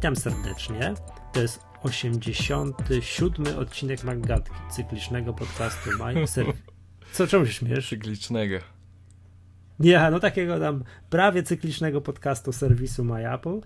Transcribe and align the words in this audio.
Witam 0.00 0.16
serdecznie. 0.16 0.94
To 1.32 1.40
jest 1.40 1.60
87 1.82 3.58
odcinek 3.58 4.04
Magatki, 4.04 4.54
cyklicznego 4.70 5.34
podcastu 5.34 5.90
My 5.98 6.14
Co, 7.12 7.26
czemu 7.26 7.46
się 7.46 7.52
śmiesz? 7.52 7.88
Cyklicznego. 7.88 8.58
Nie, 9.78 10.08
no 10.10 10.20
takiego 10.20 10.60
tam 10.60 10.84
prawie 11.10 11.42
cyklicznego 11.42 12.00
podcastu 12.00 12.52
serwisu 12.52 13.04
My 13.04 13.34
Apple. 13.34 13.58
E, 13.58 13.60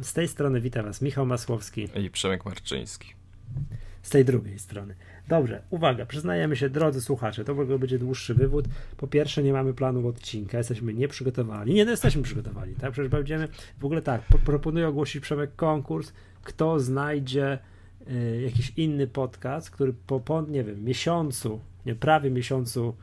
z 0.00 0.12
tej 0.12 0.28
strony 0.28 0.60
witam 0.60 0.84
Was 0.84 1.02
Michał 1.02 1.26
Masłowski. 1.26 1.88
I 1.94 2.10
Przemek 2.10 2.44
Marczyński. 2.44 3.14
Z 4.06 4.10
tej 4.10 4.24
drugiej 4.24 4.58
strony. 4.58 4.94
Dobrze, 5.28 5.62
uwaga, 5.70 6.06
przyznajemy 6.06 6.56
się, 6.56 6.70
drodzy 6.70 7.00
słuchacze, 7.00 7.44
to 7.44 7.54
w 7.54 7.60
ogóle 7.60 7.78
będzie 7.78 7.98
dłuższy 7.98 8.34
wywód. 8.34 8.64
Po 8.96 9.06
pierwsze, 9.06 9.42
nie 9.42 9.52
mamy 9.52 9.74
planu 9.74 10.08
odcinka, 10.08 10.58
jesteśmy 10.58 10.94
nieprzygotowani. 10.94 11.74
Nie, 11.74 11.84
no 11.84 11.90
jesteśmy 11.90 12.22
przygotowani, 12.22 12.74
tak? 12.74 12.92
Przecież 12.92 13.10
będziemy, 13.10 13.48
w 13.78 13.84
ogóle 13.84 14.02
tak, 14.02 14.22
proponuję 14.44 14.88
ogłosić 14.88 15.22
Przemek 15.22 15.56
konkurs, 15.56 16.12
kto 16.44 16.80
znajdzie 16.80 17.58
y, 18.10 18.40
jakiś 18.44 18.72
inny 18.76 19.06
podcast, 19.06 19.70
który 19.70 19.92
po, 20.06 20.20
po, 20.20 20.42
nie 20.42 20.64
wiem, 20.64 20.84
miesiącu, 20.84 21.60
nie, 21.86 21.94
prawie 21.94 22.30
miesiącu 22.30 22.96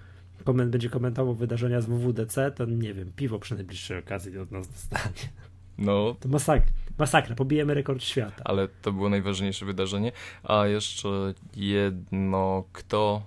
koment, 0.43 0.71
będzie 0.71 0.89
komentował 0.89 1.35
wydarzenia 1.35 1.81
z 1.81 1.85
WWDC, 1.85 2.51
to 2.51 2.65
nie 2.65 2.93
wiem, 2.93 3.11
piwo 3.15 3.39
przy 3.39 3.55
najbliższej 3.55 3.97
okazji 3.97 4.37
od 4.37 4.51
nas 4.51 4.67
dostanie. 4.67 5.29
No. 5.77 6.15
To 6.19 6.29
masakra, 6.29 6.71
masakra, 6.97 7.35
pobijemy 7.35 7.73
rekord 7.73 8.03
świata. 8.03 8.43
Ale 8.45 8.67
to 8.67 8.91
było 8.91 9.09
najważniejsze 9.09 9.65
wydarzenie. 9.65 10.11
A 10.43 10.67
jeszcze 10.67 11.33
jedno, 11.55 12.63
kto 12.73 13.23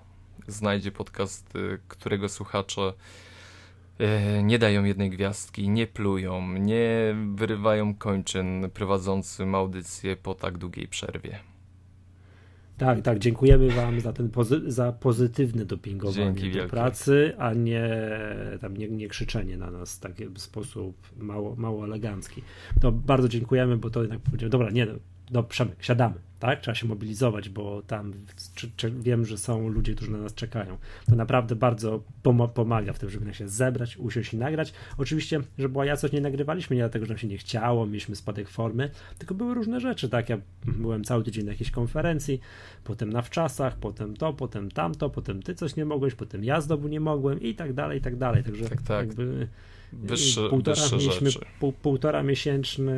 znajdzie 0.47 0.93
podcast, 0.93 1.53
którego 1.89 2.29
słuchacze 2.29 2.93
e, 3.99 4.43
nie 4.43 4.59
dają 4.59 4.85
jednej 4.85 5.11
gwiazdki, 5.11 5.69
nie 5.69 5.87
plują, 5.87 6.53
nie 6.53 7.17
wyrywają 7.35 7.95
kończyn 7.95 8.71
prowadzącym 8.75 9.55
audycję 9.55 10.17
po 10.17 10.35
tak 10.35 10.59
długiej 10.59 10.89
przerwie. 10.89 11.39
Tak, 12.79 13.03
tak, 13.03 13.19
dziękujemy 13.19 13.71
Wam 13.71 14.01
za 14.01 14.13
ten 14.13 14.31
pozy 14.31 14.61
za 14.67 14.93
pozytywne 14.93 15.65
dopingowanie 15.65 16.35
Dzięki 16.35 16.59
do 16.59 16.67
pracy, 16.67 17.33
a 17.39 17.55
nie 17.55 17.91
tam 18.61 18.77
nie, 18.77 18.89
nie 18.89 19.09
krzyczenie 19.09 19.57
na 19.57 19.71
nas 19.71 19.97
w 19.97 20.01
taki 20.01 20.25
sposób 20.37 20.97
mało, 21.19 21.57
mało 21.57 21.85
elegancki. 21.85 22.43
To 22.81 22.93
bardzo 22.93 23.29
dziękujemy, 23.29 23.77
bo 23.77 23.91
to 23.91 24.01
jednak 24.01 24.21
powiedział, 24.21 24.51
dobra, 24.51 24.71
nie, 24.71 24.87
no 25.31 25.43
Przemek, 25.43 25.77
siadamy, 25.81 26.15
tak? 26.39 26.61
Trzeba 26.61 26.75
się 26.75 26.87
mobilizować, 26.87 27.49
bo 27.49 27.83
tam 27.83 28.13
czy, 28.55 28.71
czy 28.77 28.91
wiem, 28.91 29.27
że 29.27 29.39
są 29.39 29.69
ludzie, 29.69 29.95
którzy 29.95 30.11
na 30.11 30.19
nas 30.19 30.35
czekają. 30.35 30.79
To 31.11 31.17
naprawdę 31.17 31.57
bardzo 31.57 32.03
pomaga 32.55 32.93
w 32.93 32.99
tym, 32.99 33.11
żeby 33.11 33.35
się 33.35 33.49
zebrać, 33.49 33.97
usiąść 33.97 34.33
i 34.33 34.37
nagrać. 34.37 34.73
Oczywiście, 34.99 35.41
że 35.59 35.69
była 35.69 35.85
ja 35.87 35.97
coś 35.97 36.13
nie 36.13 36.21
nagrywaliśmy, 36.21 36.77
nie 36.77 36.83
dlatego, 36.83 37.07
że 37.07 37.13
nam 37.13 37.19
się 37.19 37.29
nie 37.29 37.39
chciało, 37.39 37.87
mieliśmy 37.87 38.17
spadek 38.17 38.49
formy, 38.49 38.91
tylko 39.19 39.35
były 39.35 39.55
różne 39.55 39.81
rzeczy, 39.81 40.09
tak? 40.09 40.29
Ja 40.29 40.39
byłem 40.65 41.05
cały 41.05 41.25
tydzień 41.25 41.45
na 41.45 41.53
jakiejś 41.53 41.71
konferencji, 41.71 42.41
potem 42.85 43.11
na 43.11 43.23
wczasach, 43.23 43.77
potem 43.77 44.17
to, 44.17 44.33
potem 44.33 44.71
tamto, 44.71 45.11
potem 45.11 45.43
ty 45.43 45.55
coś 45.55 45.77
nie 45.77 45.85
mogłeś, 45.85 46.15
potem 46.15 46.45
ja 46.45 46.61
znowu 46.61 46.89
nie 46.89 47.01
mogłem 47.01 47.41
i 47.41 47.55
tak 47.55 47.73
dalej, 47.73 47.99
i 47.99 48.03
tak 48.03 48.17
dalej. 48.17 48.45
Także 48.45 48.69
tak, 48.69 48.83
tak. 48.83 49.07
jakby 49.07 49.49
wyższe, 49.93 50.49
półtora, 50.49 50.77
wyższe 50.83 50.97
mieliśmy 50.97 51.31
rzeczy. 51.31 51.47
Pół, 51.61 51.73
półtora 51.73 52.23
miesięczny 52.23 52.95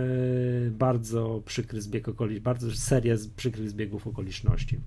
bardzo 0.71 1.43
przykry 1.47 1.83
zbieg 1.83 2.09
okoliczności, 2.09 2.45
bardzo 2.45 2.73
serię 2.73 3.17
przykrych 3.37 3.71
zbiegów 3.71 4.07
okoliczności. 4.07 4.79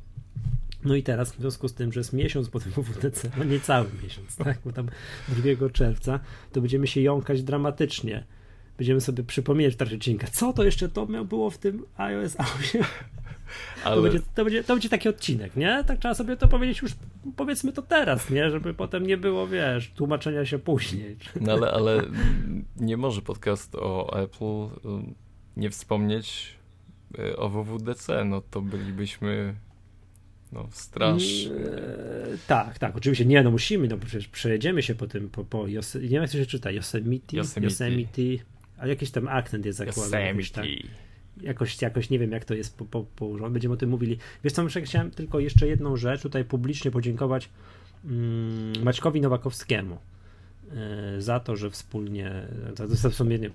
No 0.86 0.96
i 0.96 1.04
teraz 1.04 1.32
w 1.32 1.40
związku 1.40 1.68
z 1.68 1.74
tym, 1.74 1.94
że 1.94 2.00
jest 2.00 2.14
miesiąc 2.14 2.50
po 2.50 2.60
tym 2.60 2.72
WWDC, 2.72 3.32
no 3.38 3.44
nie 3.44 3.60
cały 3.60 3.88
miesiąc, 4.04 4.36
tak, 4.36 4.60
bo 4.66 4.72
tam 4.72 4.90
2 5.30 5.70
czerwca, 5.70 6.20
to 6.52 6.62
będziemy 6.62 6.88
się 6.88 7.02
jąkać 7.02 7.44
dramatycznie. 7.44 8.24
Będziemy 8.78 9.02
sobie 9.02 9.24
przypominać 9.24 9.74
w 9.74 9.78
trakcie 9.78 9.96
odcinka, 9.96 10.28
co 10.28 10.54
to 10.54 10.64
jeszcze 10.64 10.90
to 10.90 11.06
miał 11.06 11.26
było 11.26 11.50
w 11.50 11.58
tym 11.58 11.86
iOS 11.98 12.36
8. 12.60 12.84
Ale... 13.84 13.96
To, 13.96 14.02
będzie, 14.02 14.20
to, 14.36 14.44
będzie, 14.44 14.64
to 14.64 14.74
będzie 14.74 14.90
taki 14.90 15.10
odcinek, 15.10 15.56
nie? 15.56 15.84
Tak 15.88 16.00
trzeba 16.00 16.16
sobie 16.16 16.38
to 16.38 16.48
powiedzieć 16.48 16.82
już, 16.82 16.92
powiedzmy 17.36 17.72
to 17.74 17.82
teraz, 17.82 18.30
nie? 18.30 18.50
Żeby 18.50 18.74
potem 18.74 19.08
nie 19.08 19.18
było, 19.18 19.48
wiesz, 19.48 19.92
tłumaczenia 19.96 20.46
się 20.46 20.60
później. 20.60 21.18
No 21.42 21.52
ale, 21.54 21.72
ale 21.72 22.04
nie 22.78 22.98
może 22.98 23.22
podcast 23.22 23.76
o 23.76 24.20
Apple 24.24 24.44
um, 24.44 25.16
nie 25.58 25.70
wspomnieć 25.70 26.56
y, 27.20 27.38
o 27.38 27.50
WWDC, 27.50 28.26
no 28.26 28.42
to 28.42 28.62
bylibyśmy 28.62 29.56
no, 30.52 30.68
straż. 30.72 31.24
Eee, 31.24 32.38
tak, 32.48 32.80
tak, 32.80 32.96
oczywiście 32.96 33.26
nie, 33.26 33.44
no 33.44 33.52
musimy, 33.52 33.88
no 33.88 33.98
przecież 33.98 34.28
przejedziemy 34.28 34.84
się 34.84 34.96
po 34.96 35.08
tym, 35.08 35.30
po, 35.30 35.44
po 35.44 35.64
Yos- 35.64 36.02
nie 36.02 36.10
wiem 36.10 36.22
jak 36.22 36.32
to 36.32 36.38
się 36.38 36.46
czyta, 36.46 36.72
Yosemite, 36.72 37.38
Yosemite, 37.38 37.74
Yosemite 37.74 38.46
a 38.82 38.88
jakiś 38.88 39.12
tam 39.12 39.28
akcent 39.28 39.66
jest 39.66 39.78
zakładany. 39.78 40.24
Yosemite. 40.24 40.62
Tak 40.62 40.66
jakoś, 41.42 41.82
jakoś 41.82 42.10
nie 42.10 42.20
wiem, 42.20 42.32
jak 42.32 42.46
to 42.46 42.54
jest 42.54 42.78
po, 42.78 42.86
po, 42.86 43.04
położone. 43.04 43.52
Będziemy 43.52 43.74
o 43.74 43.78
tym 43.78 43.90
mówili. 43.90 44.18
Wiesz 44.44 44.54
co, 44.54 44.66
chciałem 44.84 45.12
tylko 45.12 45.40
jeszcze 45.40 45.68
jedną 45.68 45.98
rzecz 45.98 46.22
tutaj 46.22 46.46
publicznie 46.46 46.92
podziękować 46.92 47.50
mm, 48.06 48.84
Maćkowi 48.84 49.22
Nowakowskiemu 49.22 49.98
y, 51.18 51.22
za 51.22 51.40
to, 51.40 51.56
że 51.56 51.70
wspólnie, 51.70 52.48
za, 52.78 52.88
za, 52.88 53.10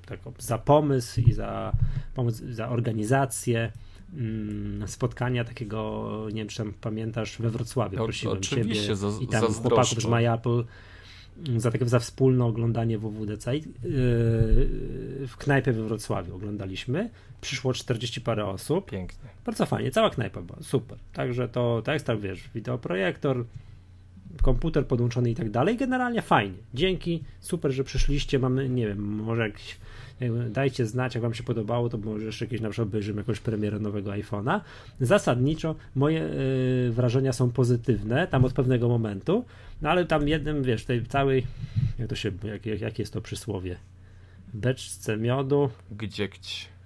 tak, 0.06 0.20
za 0.38 0.58
pomysł 0.58 1.20
i 1.20 1.32
za 1.32 1.72
pomysł, 2.14 2.42
za 2.52 2.68
organizację 2.68 3.72
mm, 4.14 4.88
spotkania 4.88 5.44
takiego, 5.44 6.10
nie 6.32 6.40
wiem, 6.40 6.48
czy 6.48 6.56
tam 6.56 6.72
pamiętasz, 6.80 7.38
we 7.38 7.50
Wrocławiu. 7.50 7.96
Prosiłem 7.96 8.38
oczywiście, 8.38 8.82
ciebie 8.82 8.96
za, 8.96 9.08
i 9.20 9.26
tam 9.26 9.52
chłopaków 9.52 10.02
z 10.02 10.06
MyApple 10.06 10.64
za 11.56 11.70
takie 11.70 11.88
za 11.88 11.98
wspólne 11.98 12.44
oglądanie 12.44 12.98
WWDC. 12.98 13.56
Yy, 13.56 13.62
w 15.26 15.34
knajpie 15.38 15.72
we 15.72 15.82
Wrocławiu 15.82 16.34
oglądaliśmy. 16.34 17.10
Przyszło 17.40 17.72
40 17.72 18.20
parę 18.20 18.46
osób. 18.46 18.90
Pięknie. 18.90 19.28
Bardzo 19.46 19.66
fajnie, 19.66 19.90
cała 19.90 20.10
knajpa 20.10 20.42
była, 20.42 20.58
super. 20.62 20.98
Także 21.12 21.48
to, 21.48 21.82
tak 21.84 21.92
jest 21.92 22.06
tam, 22.06 22.20
wiesz, 22.20 22.50
wideoprojektor, 22.54 23.44
komputer 24.42 24.86
podłączony 24.86 25.30
i 25.30 25.34
tak 25.34 25.50
dalej. 25.50 25.76
Generalnie 25.76 26.22
fajnie. 26.22 26.58
Dzięki, 26.74 27.24
super, 27.40 27.72
że 27.72 27.84
przyszliście. 27.84 28.38
Mamy, 28.38 28.68
nie 28.68 28.86
wiem, 28.86 28.98
może 28.98 29.42
jakiś 29.42 29.76
dajcie 30.50 30.86
znać, 30.86 31.14
jak 31.14 31.22
wam 31.22 31.34
się 31.34 31.42
podobało, 31.42 31.88
to 31.88 31.98
może 31.98 32.26
jeszcze 32.26 32.44
jakieś 32.44 32.60
na 32.60 32.70
przykład 32.70 32.88
obejrzymy 32.88 33.20
jakąś 33.20 33.40
premierę 33.40 33.78
nowego 33.78 34.10
iPhone'a. 34.10 34.60
Zasadniczo 35.00 35.74
moje 35.94 36.22
y, 36.22 36.92
wrażenia 36.92 37.32
są 37.32 37.50
pozytywne, 37.50 38.26
tam 38.26 38.44
od 38.44 38.52
pewnego 38.52 38.88
momentu, 38.88 39.44
no 39.82 39.90
ale 39.90 40.06
tam 40.06 40.28
jednym, 40.28 40.62
wiesz, 40.62 40.84
tej 40.84 41.06
całej, 41.06 41.46
jak 41.98 42.08
to 42.08 42.14
się, 42.14 42.30
jak, 42.44 42.66
jak, 42.66 42.80
jakie 42.80 43.02
jest 43.02 43.12
to 43.12 43.20
przysłowie? 43.20 43.76
Beczce 44.54 45.16
miodu. 45.16 45.70
Gdzie 45.90 46.28
gdzie? 46.28 46.76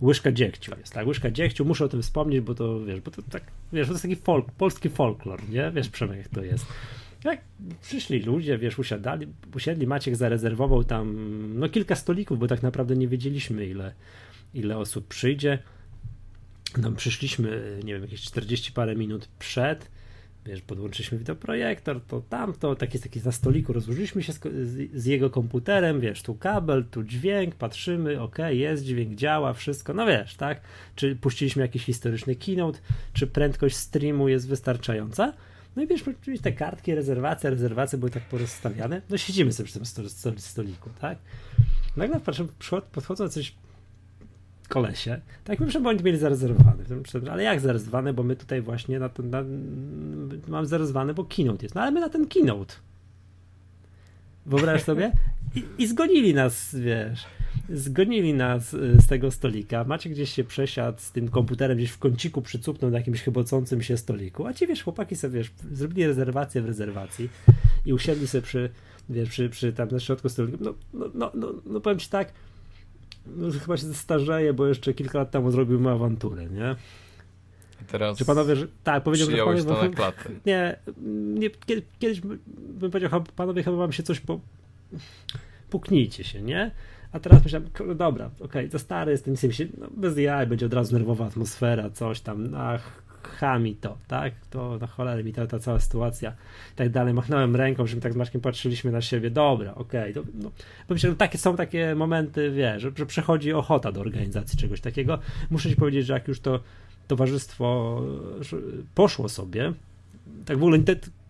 Łyżka 0.00 0.32
dziegciu 0.32 0.70
tak. 0.70 0.80
jest, 0.80 0.92
tak? 0.92 1.06
Łyżka 1.06 1.30
dziegciu, 1.30 1.64
muszę 1.64 1.84
o 1.84 1.88
tym 1.88 2.02
wspomnieć, 2.02 2.40
bo 2.40 2.54
to, 2.54 2.84
wiesz, 2.84 3.00
bo 3.00 3.10
to 3.10 3.22
tak, 3.22 3.42
wiesz, 3.72 3.86
to 3.86 3.92
jest 3.92 4.02
taki 4.02 4.16
folk, 4.16 4.50
polski 4.52 4.88
folklor, 4.88 5.48
nie? 5.48 5.70
Wiesz, 5.70 5.88
Przemek, 5.88 6.18
jak 6.18 6.28
to 6.28 6.44
jest. 6.44 6.66
Jak 7.24 7.40
przyszli 7.82 8.22
ludzie, 8.22 8.58
wiesz, 8.58 8.78
usiadali, 8.78 9.26
usiedli, 9.54 9.86
Maciek 9.86 10.16
zarezerwował 10.16 10.84
tam 10.84 11.16
no 11.58 11.68
kilka 11.68 11.94
stolików, 11.94 12.38
bo 12.38 12.46
tak 12.46 12.62
naprawdę 12.62 12.96
nie 12.96 13.08
wiedzieliśmy 13.08 13.66
ile, 13.66 13.92
ile 14.54 14.78
osób 14.78 15.08
przyjdzie. 15.08 15.58
Tam 16.82 16.96
przyszliśmy, 16.96 17.78
nie 17.84 17.92
wiem, 17.92 18.02
jakieś 18.02 18.22
40 18.22 18.72
parę 18.72 18.96
minut 18.96 19.28
przed, 19.38 19.90
wiesz, 20.46 20.60
podłączyliśmy 20.60 21.18
wideoprojektor, 21.18 22.00
to 22.00 22.20
tamto, 22.20 22.76
tak 22.76 22.94
jest 22.94 23.04
taki 23.04 23.20
na 23.24 23.32
stoliku, 23.32 23.72
rozłożyliśmy 23.72 24.22
się 24.22 24.32
z, 24.32 24.40
z, 24.94 25.06
jego 25.06 25.30
komputerem, 25.30 26.00
wiesz, 26.00 26.22
tu 26.22 26.34
kabel, 26.34 26.84
tu 26.90 27.02
dźwięk, 27.02 27.54
patrzymy, 27.54 28.20
ok, 28.20 28.38
jest 28.50 28.84
dźwięk, 28.84 29.14
działa, 29.14 29.52
wszystko, 29.52 29.94
no 29.94 30.06
wiesz, 30.06 30.34
tak? 30.34 30.60
Czy 30.96 31.16
puściliśmy 31.16 31.62
jakiś 31.62 31.84
historyczny 31.84 32.36
keynote, 32.36 32.78
czy 33.12 33.26
prędkość 33.26 33.76
streamu 33.76 34.28
jest 34.28 34.48
wystarczająca? 34.48 35.32
No 35.78 35.84
i 35.84 35.86
wiesz, 35.86 36.02
oczywiście 36.08 36.44
te 36.44 36.52
kartki, 36.52 36.94
rezerwacje, 36.94 37.50
rezerwacje 37.50 37.98
były 37.98 38.10
tak 38.10 38.22
porozstawiane. 38.22 39.02
No 39.10 39.18
siedzimy 39.18 39.52
sobie 39.52 39.66
przy 39.66 39.78
tym 40.22 40.38
stoliku, 40.38 40.90
tak? 41.00 41.18
Nagle 41.96 42.20
patrzę, 42.20 42.46
podchodzą 42.92 43.28
coś 43.28 43.54
kolesie. 44.68 45.20
Tak 45.44 45.60
myślę, 45.60 45.80
że 45.80 45.88
oni 45.88 46.02
mieli 46.02 46.18
zarezerwowane. 46.18 46.84
Ale 47.30 47.42
jak 47.42 47.60
zarezerwowane? 47.60 48.12
Bo 48.12 48.22
my 48.22 48.36
tutaj 48.36 48.62
właśnie 48.62 48.98
na 48.98 49.08
ten, 49.08 49.30
na, 49.30 49.44
mam 50.48 50.66
zarezerwowane, 50.66 51.14
bo 51.14 51.24
keynote 51.24 51.62
jest. 51.62 51.74
No 51.74 51.80
ale 51.80 51.90
my 51.90 52.00
na 52.00 52.08
ten 52.08 52.26
keynote. 52.26 52.74
Wyobraź 54.46 54.82
sobie? 54.82 55.12
I, 55.54 55.64
I 55.78 55.86
zgonili 55.86 56.34
nas, 56.34 56.74
wiesz 56.74 57.26
zgonili 57.68 58.34
nas 58.34 58.74
y, 58.74 59.00
z 59.00 59.06
tego 59.06 59.30
stolika. 59.30 59.84
Macie 59.84 60.10
gdzieś 60.10 60.32
się 60.32 60.44
przesiadł 60.44 61.00
z 61.00 61.12
tym 61.12 61.28
komputerem 61.28 61.78
gdzieś 61.78 61.90
w 61.90 61.98
kąciku 61.98 62.42
przycupnął 62.42 62.90
na 62.90 62.98
jakimś 62.98 63.22
chybocącym 63.22 63.82
się 63.82 63.96
stoliku, 63.96 64.46
a 64.46 64.54
ci 64.54 64.66
wiesz, 64.66 64.82
chłopaki 64.82 65.16
sobie 65.16 65.38
wiesz, 65.38 65.50
zrobili 65.72 66.06
rezerwację 66.06 66.62
w 66.62 66.66
rezerwacji 66.66 67.28
i 67.86 67.92
usiedli 67.92 68.28
sobie 68.28 68.42
przy, 68.42 68.70
wiesz, 69.10 69.28
przy, 69.28 69.48
przy 69.48 69.72
tam 69.72 69.88
na 69.88 70.00
środku 70.00 70.28
stolika. 70.28 70.58
No, 70.60 70.74
no, 70.94 71.10
no, 71.14 71.30
no, 71.34 71.52
no 71.66 71.80
powiem 71.80 71.98
ci 71.98 72.08
tak, 72.08 72.32
no, 73.26 73.50
chyba 73.50 73.76
się 73.76 73.94
starzeje, 73.94 74.52
bo 74.52 74.66
jeszcze 74.66 74.94
kilka 74.94 75.18
lat 75.18 75.30
temu 75.30 75.50
zrobił 75.50 75.88
awanturę, 75.88 76.46
nie? 76.46 76.76
Teraz 77.86 78.18
Czy 78.18 78.24
panowie, 78.24 78.56
że, 78.56 78.66
tak, 78.84 79.02
powiedział, 79.02 79.30
że 79.30 79.36
panowie, 79.36 79.64
to 79.64 79.82
na 79.82 79.88
klatę. 79.88 80.30
Nie, 80.46 80.76
nie, 81.34 81.50
kiedyś 81.98 82.20
bym 82.56 82.90
powiedział, 82.90 83.24
panowie, 83.36 83.62
chyba 83.62 83.76
wam 83.76 83.92
się 83.92 84.02
coś 84.02 84.20
po... 84.20 84.40
Puknijcie 85.70 86.24
się, 86.24 86.42
nie? 86.42 86.70
A 87.12 87.20
teraz 87.20 87.44
myślałem, 87.44 87.68
dobra, 87.96 88.26
okej, 88.26 88.46
okay, 88.46 88.68
to 88.68 88.78
stary 88.78 89.12
jestem, 89.12 89.32
nic 89.32 89.56
się, 89.56 89.66
no 89.78 89.86
bez 89.96 90.18
jaj, 90.18 90.46
będzie 90.46 90.66
od 90.66 90.74
razu 90.74 90.94
nerwowa 90.94 91.26
atmosfera, 91.26 91.90
coś 91.90 92.20
tam, 92.20 92.54
ach, 92.56 93.02
chami 93.22 93.76
to, 93.76 93.98
tak? 94.08 94.34
To 94.50 94.78
na 94.78 94.86
cholerę 94.86 95.24
mi 95.24 95.32
ta, 95.32 95.46
ta 95.46 95.58
cała 95.58 95.80
sytuacja 95.80 96.32
i 96.72 96.76
tak 96.76 96.90
dalej. 96.90 97.14
Machnąłem 97.14 97.56
ręką, 97.56 97.86
że 97.86 97.96
tak 97.96 98.12
z 98.12 98.16
Maćkiem 98.16 98.40
patrzyliśmy 98.40 98.90
na 98.90 99.00
siebie, 99.00 99.30
dobra, 99.30 99.74
okej. 99.74 100.12
Okay, 100.12 100.32
no, 100.34 100.50
myślę, 100.88 101.10
że 101.10 101.16
takie 101.16 101.38
są 101.38 101.56
takie 101.56 101.94
momenty, 101.94 102.50
wiesz, 102.50 102.82
że, 102.82 102.90
że 102.96 103.06
przechodzi 103.06 103.52
ochota 103.52 103.92
do 103.92 104.00
organizacji 104.00 104.58
czegoś 104.58 104.80
takiego. 104.80 105.18
Muszę 105.50 105.68
ci 105.70 105.76
powiedzieć, 105.76 106.06
że 106.06 106.12
jak 106.12 106.28
już 106.28 106.40
to 106.40 106.60
towarzystwo 107.08 108.00
poszło 108.94 109.28
sobie, 109.28 109.72
tak 110.44 110.58
w 110.58 110.62
ogóle 110.62 110.78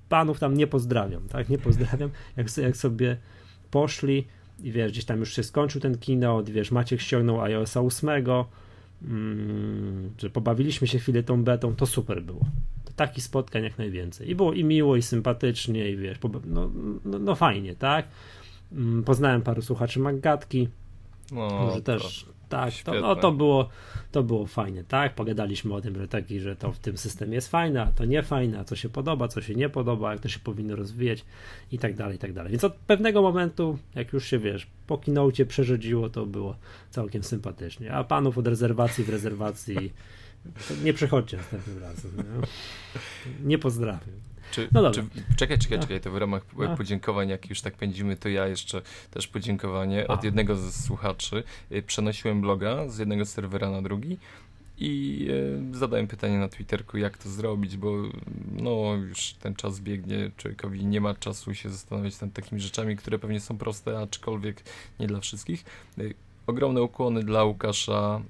panów 0.08 0.38
tam 0.38 0.56
nie 0.56 0.66
pozdrawiam, 0.66 1.28
tak? 1.28 1.48
Nie 1.48 1.58
pozdrawiam. 1.58 2.10
Jak, 2.36 2.56
jak 2.56 2.76
sobie 2.76 3.16
poszli 3.70 4.26
i 4.62 4.72
wiesz, 4.72 4.92
gdzieś 4.92 5.04
tam 5.04 5.20
już 5.20 5.36
się 5.36 5.42
skończył 5.42 5.80
ten 5.80 5.98
kino, 5.98 6.42
wiesz, 6.42 6.70
Maciek 6.70 7.00
ściągnął 7.00 7.40
iOSa 7.40 7.80
8, 7.80 8.10
mm, 9.02 10.10
że 10.18 10.30
pobawiliśmy 10.30 10.86
się 10.86 10.98
chwilę 10.98 11.22
tą 11.22 11.44
betą, 11.44 11.74
to 11.74 11.86
super 11.86 12.22
było. 12.22 12.40
Takich 12.96 13.24
spotkań 13.24 13.64
jak 13.64 13.78
najwięcej. 13.78 14.30
I 14.30 14.34
było 14.34 14.52
i 14.52 14.64
miło, 14.64 14.96
i 14.96 15.02
sympatycznie, 15.02 15.90
i 15.90 15.96
wiesz, 15.96 16.18
no, 16.46 16.70
no, 17.04 17.18
no 17.18 17.34
fajnie, 17.34 17.74
tak? 17.74 18.08
Mm, 18.72 19.04
poznałem 19.04 19.42
paru 19.42 19.62
słuchaczy 19.62 20.00
Maggatki, 20.00 20.68
no, 21.32 21.48
może 21.50 21.82
też 21.82 22.26
tak, 22.48 22.74
to, 22.84 23.00
no, 23.00 23.16
to, 23.16 23.32
było, 23.32 23.68
to 24.12 24.22
było 24.22 24.46
fajne, 24.46 24.84
tak? 24.84 25.14
Pogadaliśmy 25.14 25.74
o 25.74 25.80
tym, 25.80 25.96
że 25.98 26.08
taki, 26.08 26.40
że 26.40 26.56
to 26.56 26.72
w 26.72 26.78
tym 26.78 26.98
systemie 26.98 27.34
jest 27.34 27.48
fajne, 27.48 27.82
a 27.82 27.86
to 27.86 28.04
nie 28.04 28.22
fajne, 28.22 28.58
a 28.58 28.64
co 28.64 28.76
się 28.76 28.88
podoba, 28.88 29.28
co 29.28 29.42
się 29.42 29.54
nie 29.54 29.68
podoba, 29.68 30.12
jak 30.12 30.20
to 30.20 30.28
się 30.28 30.38
powinno 30.38 30.76
rozwijać 30.76 31.24
i 31.72 31.78
tak 31.78 31.96
dalej, 31.96 32.16
i 32.16 32.18
tak 32.18 32.32
dalej. 32.32 32.50
Więc 32.50 32.64
od 32.64 32.74
pewnego 32.74 33.22
momentu, 33.22 33.78
jak 33.94 34.12
już 34.12 34.26
się 34.26 34.38
wiesz, 34.38 34.66
po 34.86 34.98
kinoucie 34.98 35.46
przerzedziło, 35.46 36.10
to 36.10 36.26
było 36.26 36.56
całkiem 36.90 37.22
sympatycznie. 37.22 37.92
A 37.92 38.04
panów 38.04 38.38
od 38.38 38.46
rezerwacji 38.46 39.04
w 39.04 39.08
rezerwacji 39.08 39.92
nie 40.84 40.92
przychodźcie 40.92 41.36
następnym 41.36 41.78
razem. 41.78 42.10
Nie, 42.16 43.46
nie 43.48 43.58
pozdrawiam. 43.58 44.27
Czy, 44.50 44.68
no 44.72 44.90
czy, 44.90 45.04
czekaj, 45.36 45.58
czekaj, 45.58 45.80
czekaj, 45.80 46.00
to 46.00 46.10
w 46.10 46.16
ramach 46.16 46.42
no. 46.58 46.76
podziękowań, 46.76 47.28
jak 47.28 47.50
już 47.50 47.60
tak 47.60 47.74
pędzimy, 47.74 48.16
to 48.16 48.28
ja 48.28 48.46
jeszcze 48.46 48.82
też 49.10 49.28
podziękowanie 49.28 50.10
A. 50.10 50.14
od 50.14 50.24
jednego 50.24 50.56
z 50.56 50.84
słuchaczy. 50.84 51.42
Y, 51.72 51.82
przenosiłem 51.82 52.40
bloga 52.40 52.88
z 52.88 52.98
jednego 52.98 53.26
serwera 53.26 53.70
na 53.70 53.82
drugi 53.82 54.18
i 54.80 55.26
e, 55.72 55.74
zadałem 55.74 56.06
pytanie 56.06 56.38
na 56.38 56.48
Twitterku, 56.48 56.98
jak 56.98 57.18
to 57.18 57.28
zrobić, 57.28 57.76
bo 57.76 57.92
no 58.52 58.94
już 58.94 59.32
ten 59.32 59.54
czas 59.54 59.80
biegnie, 59.80 60.30
człowiekowi 60.36 60.86
nie 60.86 61.00
ma 61.00 61.14
czasu 61.14 61.54
się 61.54 61.70
zastanowić 61.70 62.20
nad 62.20 62.32
takimi 62.32 62.60
rzeczami, 62.60 62.96
które 62.96 63.18
pewnie 63.18 63.40
są 63.40 63.58
proste, 63.58 63.98
aczkolwiek 63.98 64.62
nie 65.00 65.06
dla 65.06 65.20
wszystkich. 65.20 65.64
E, 65.98 66.02
ogromne 66.46 66.82
ukłony 66.82 67.22
dla 67.22 67.44
Łukasza 67.44 68.20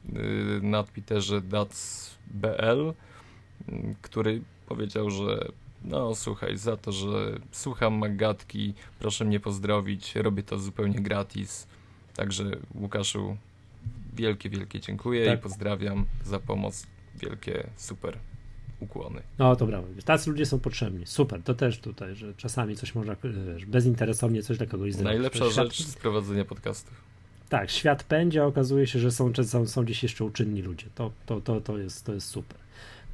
na 0.62 0.82
Twitterze 0.82 1.40
dats.bl, 1.40 2.92
który 4.02 4.42
powiedział, 4.66 5.10
że 5.10 5.48
no 5.84 6.14
słuchaj, 6.14 6.56
za 6.56 6.76
to, 6.76 6.92
że 6.92 7.38
słucham 7.52 7.94
Magatki, 7.94 8.74
proszę 8.98 9.24
mnie 9.24 9.40
pozdrowić, 9.40 10.14
robię 10.14 10.42
to 10.42 10.58
zupełnie 10.58 11.00
gratis. 11.00 11.66
Także 12.16 12.44
Łukaszu, 12.74 13.36
wielkie, 14.14 14.50
wielkie 14.50 14.80
dziękuję 14.80 15.26
tak. 15.26 15.38
i 15.38 15.42
pozdrawiam 15.42 16.06
za 16.24 16.38
pomoc. 16.38 16.86
Wielkie, 17.14 17.66
super 17.76 18.18
ukłony. 18.80 19.22
No 19.38 19.56
to 19.56 19.66
brawo. 19.66 19.86
Tacy 20.04 20.30
ludzie 20.30 20.46
są 20.46 20.58
potrzebni. 20.58 21.06
Super, 21.06 21.42
to 21.42 21.54
też 21.54 21.78
tutaj, 21.78 22.14
że 22.14 22.34
czasami 22.34 22.76
coś 22.76 22.94
można, 22.94 23.16
wiesz, 23.54 23.66
bezinteresownie 23.66 24.42
coś 24.42 24.58
dla 24.58 24.66
kogoś 24.66 24.92
zrobić. 24.92 25.04
Najlepsza 25.04 25.50
rzecz 25.50 25.82
z 25.82 25.96
prowadzenia 25.96 26.44
podcastów. 26.44 27.02
Tak, 27.48 27.70
świat 27.70 28.04
pędzi, 28.04 28.38
a 28.38 28.44
okazuje 28.44 28.86
się, 28.86 28.98
że 28.98 29.10
są, 29.10 29.32
są, 29.44 29.66
są 29.66 29.84
gdzieś 29.84 30.02
jeszcze 30.02 30.24
uczynni 30.24 30.62
ludzie. 30.62 30.86
To, 30.94 31.12
to, 31.26 31.40
to, 31.40 31.60
to, 31.60 31.78
jest, 31.78 32.04
to 32.04 32.14
jest 32.14 32.26
super. 32.26 32.58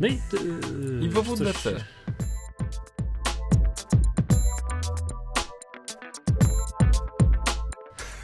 No 0.01 0.07
i... 0.07 0.13
Yy, 0.13 1.07
I 1.07 1.09
WWDC. 1.09 1.63
Coś... 1.63 1.83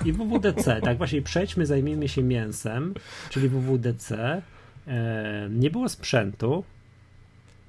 I 0.05 0.13
WWDC, 0.13 0.81
tak 0.81 0.99
właśnie 0.99 1.23
przejdźmy, 1.23 1.67
zajmijmy 1.67 2.09
się 2.09 2.23
mięsem, 2.23 2.95
czyli 3.31 3.49
WWDC. 3.49 4.43
E, 4.87 5.49
nie 5.51 5.71
było 5.71 5.89
sprzętu. 5.89 6.65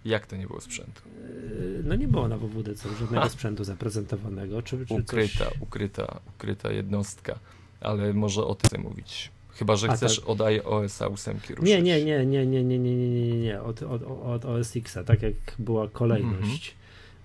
Jak 0.06 0.28
to 0.28 0.36
nie 0.36 0.48
było 0.48 0.62
sprzętu? 0.62 1.01
E, 1.06 1.83
no 1.83 1.95
nie 1.95 2.07
było 2.07 2.28
na 2.28 2.38
WWDC 2.38 2.89
żadnego 3.00 3.30
sprzętu 3.30 3.63
zaprezentowanego. 3.63 4.62
Czy, 4.62 4.86
czy 4.86 4.94
ukryta, 4.94 5.45
coś... 5.45 5.62
ukryta, 5.62 6.19
ukryta 6.36 6.72
jednostka, 6.72 7.39
ale 7.81 8.13
może 8.13 8.45
o 8.45 8.56
tym 8.56 8.81
mówić. 8.81 9.31
Chyba, 9.50 9.75
że 9.75 9.88
chcesz 9.88 10.19
tak. 10.19 10.30
od 10.30 10.42
iOS 10.42 11.01
8 11.01 11.38
ruszyć. 11.50 11.66
Nie, 11.66 11.81
nie, 11.81 12.06
nie, 12.06 12.25
nie, 12.25 12.45
nie, 12.45 12.63
nie, 12.63 12.80
nie, 12.80 12.95
nie, 12.95 13.25
nie, 13.27 13.42
nie, 13.42 13.62
od, 13.62 13.84
od, 13.84 14.04
od 14.04 14.45
OS 14.45 14.75
X-a, 14.75 15.04
tak 15.04 15.22
jak 15.22 15.34
była 15.60 15.88
kolejność 15.88 16.75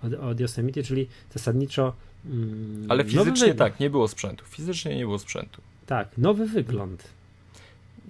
-hmm. 0.02 0.06
od, 0.06 0.31
od 0.31 0.41
Yosemite, 0.41 0.82
czyli 0.82 1.09
zasadniczo 1.32 1.93
Mm, 2.31 2.87
Ale 2.88 3.05
fizycznie 3.05 3.55
tak, 3.55 3.81
nie 3.81 3.90
było 3.90 4.08
sprzętu. 4.08 4.44
Fizycznie 4.44 4.96
nie 4.96 5.05
było 5.05 5.19
sprzętu. 5.19 5.62
Tak, 5.87 6.19
nowy 6.19 6.46
wygląd. 6.46 7.08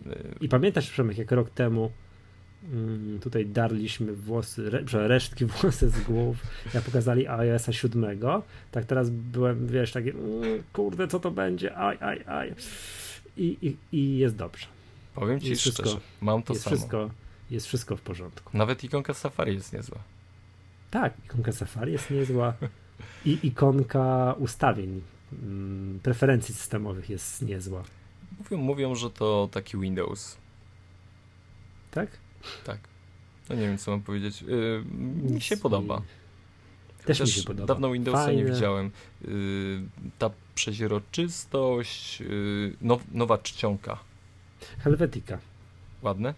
Y, 0.06 0.34
I 0.40 0.48
pamiętasz, 0.48 0.90
Przemek, 0.90 1.18
jak 1.18 1.32
rok 1.32 1.50
temu 1.50 1.90
mm, 2.72 3.20
tutaj 3.20 3.46
darliśmy 3.46 4.12
włosy, 4.12 4.66
re, 4.66 5.08
resztki 5.08 5.44
włosy 5.60 5.88
z 5.88 6.00
głów, 6.00 6.36
jak 6.74 6.84
pokazali 6.84 7.28
iOS 7.28 7.66
7, 7.70 8.18
tak 8.70 8.84
teraz 8.84 9.10
byłem, 9.10 9.66
wiesz, 9.66 9.92
taki 9.92 10.10
mm, 10.10 10.62
kurde, 10.72 11.08
co 11.08 11.20
to 11.20 11.30
będzie, 11.30 11.76
aj, 11.76 11.98
aj, 12.00 12.24
aj. 12.26 12.54
I, 13.36 13.56
i, 13.62 13.96
i 13.96 14.18
jest 14.18 14.36
dobrze. 14.36 14.66
Powiem 15.14 15.40
ci 15.40 15.48
jest 15.48 15.60
szczerze, 15.62 15.82
wszystko, 15.82 16.00
mam 16.20 16.42
to 16.42 16.52
jest 16.52 16.64
samo. 16.64 16.76
Wszystko, 16.76 17.10
jest 17.50 17.66
wszystko 17.66 17.96
w 17.96 18.00
porządku. 18.00 18.58
Nawet 18.58 18.84
ikonka 18.84 19.14
Safari 19.14 19.54
jest 19.54 19.72
niezła. 19.72 19.98
Tak, 20.90 21.12
ikonka 21.24 21.52
Safari 21.52 21.92
jest 21.92 22.10
niezła. 22.10 22.54
I 23.24 23.38
ikonka 23.42 24.34
ustawień, 24.38 25.02
mm, 25.32 26.00
preferencji 26.02 26.54
systemowych 26.54 27.10
jest 27.10 27.42
niezła. 27.42 27.84
Mówią, 28.38 28.58
mówią, 28.58 28.94
że 28.94 29.10
to 29.10 29.48
taki 29.52 29.78
Windows. 29.78 30.36
Tak? 31.90 32.08
Tak. 32.64 32.78
No 33.48 33.54
nie 33.54 33.62
wiem, 33.62 33.78
co 33.78 33.90
mam 33.90 34.02
powiedzieć. 34.02 34.42
Yy, 34.42 34.84
mi 35.32 35.40
się 35.40 35.56
podoba. 35.56 36.02
Też, 37.04 37.18
Też 37.18 37.28
mi 37.28 37.34
się 37.34 37.42
podoba. 37.42 37.66
Dawno 37.66 37.92
Windowsa 37.92 38.24
Fajne. 38.24 38.42
nie 38.42 38.50
widziałem. 38.50 38.90
Yy, 39.22 39.30
ta 40.18 40.30
przeźroczystość, 40.54 42.20
yy, 42.20 42.76
now, 42.80 43.00
nowa 43.12 43.38
czcionka. 43.38 43.98
Helvetica. 44.78 45.38
Ładne? 46.02 46.34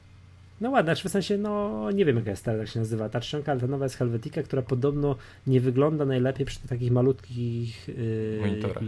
No 0.60 0.70
ładna, 0.70 0.94
w 0.94 0.98
sensie, 0.98 1.38
no 1.38 1.90
nie 1.90 2.04
wiem 2.04 2.16
jaka 2.16 2.30
jest 2.30 2.44
ta, 2.44 2.52
jak 2.52 2.68
się 2.68 2.78
nazywa 2.78 3.08
ta 3.08 3.20
trzonka, 3.20 3.52
ale 3.52 3.60
ta 3.60 3.66
nowa 3.66 3.84
jest 3.84 3.96
Helvetica, 3.96 4.42
która 4.42 4.62
podobno 4.62 5.16
nie 5.46 5.60
wygląda 5.60 6.04
najlepiej 6.04 6.46
przy 6.46 6.68
takich 6.68 6.92
malutkich 6.92 7.88
yy, 7.88 8.38
monitorach. 8.40 8.82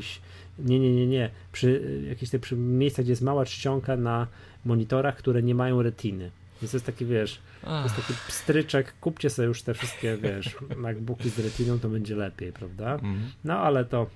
nie, 0.59 0.81
nie, 0.81 0.95
nie, 0.95 1.07
nie. 1.07 1.31
Przy 1.53 1.83
jakichś 2.09 2.33
przy 2.41 2.57
miejscach, 2.57 3.05
gdzie 3.05 3.13
jest 3.13 3.23
mała 3.23 3.45
czcionka 3.45 3.97
na 3.97 4.27
monitorach, 4.65 5.17
które 5.17 5.43
nie 5.43 5.55
mają 5.55 5.83
retiny. 5.83 6.31
Więc 6.63 6.71
to 6.71 6.77
jest 6.77 6.87
taki, 6.87 7.07
wiesz, 7.07 7.41
to 7.63 7.83
jest 7.83 7.97
taki 7.97 8.15
pstryczek, 8.29 8.95
kupcie 9.01 9.31
sobie 9.31 9.49
już 9.49 9.63
te 9.63 9.75
wszystkie, 9.75 10.17
wiesz, 10.17 10.57
MacBooki 10.77 11.31
z 11.31 11.39
retiną, 11.39 11.79
to 11.79 11.89
będzie 11.89 12.17
lepiej, 12.17 12.53
prawda? 12.53 12.95
Mm. 12.95 13.21
No 13.45 13.59
ale 13.59 13.85
to 13.85 14.07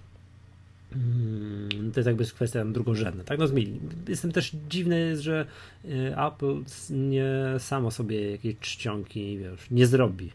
to 1.93 2.01
jest 2.01 2.07
jakby 2.07 2.25
kwestia 2.25 2.65
drugorzędna. 2.65 3.25
Tak? 3.25 3.39
No 3.39 3.47
zmieni. 3.47 3.81
Jestem 4.09 4.33
też 4.33 4.57
dziwny, 4.69 5.21
że 5.21 5.47
y, 5.85 6.15
Apple 6.27 6.63
nie 6.91 7.35
samo 7.59 7.91
sobie 7.91 8.31
jakiejś 8.31 8.57
czcionki 8.59 9.39
wiesz, 9.39 9.71
nie 9.71 9.87
zrobi. 9.87 10.31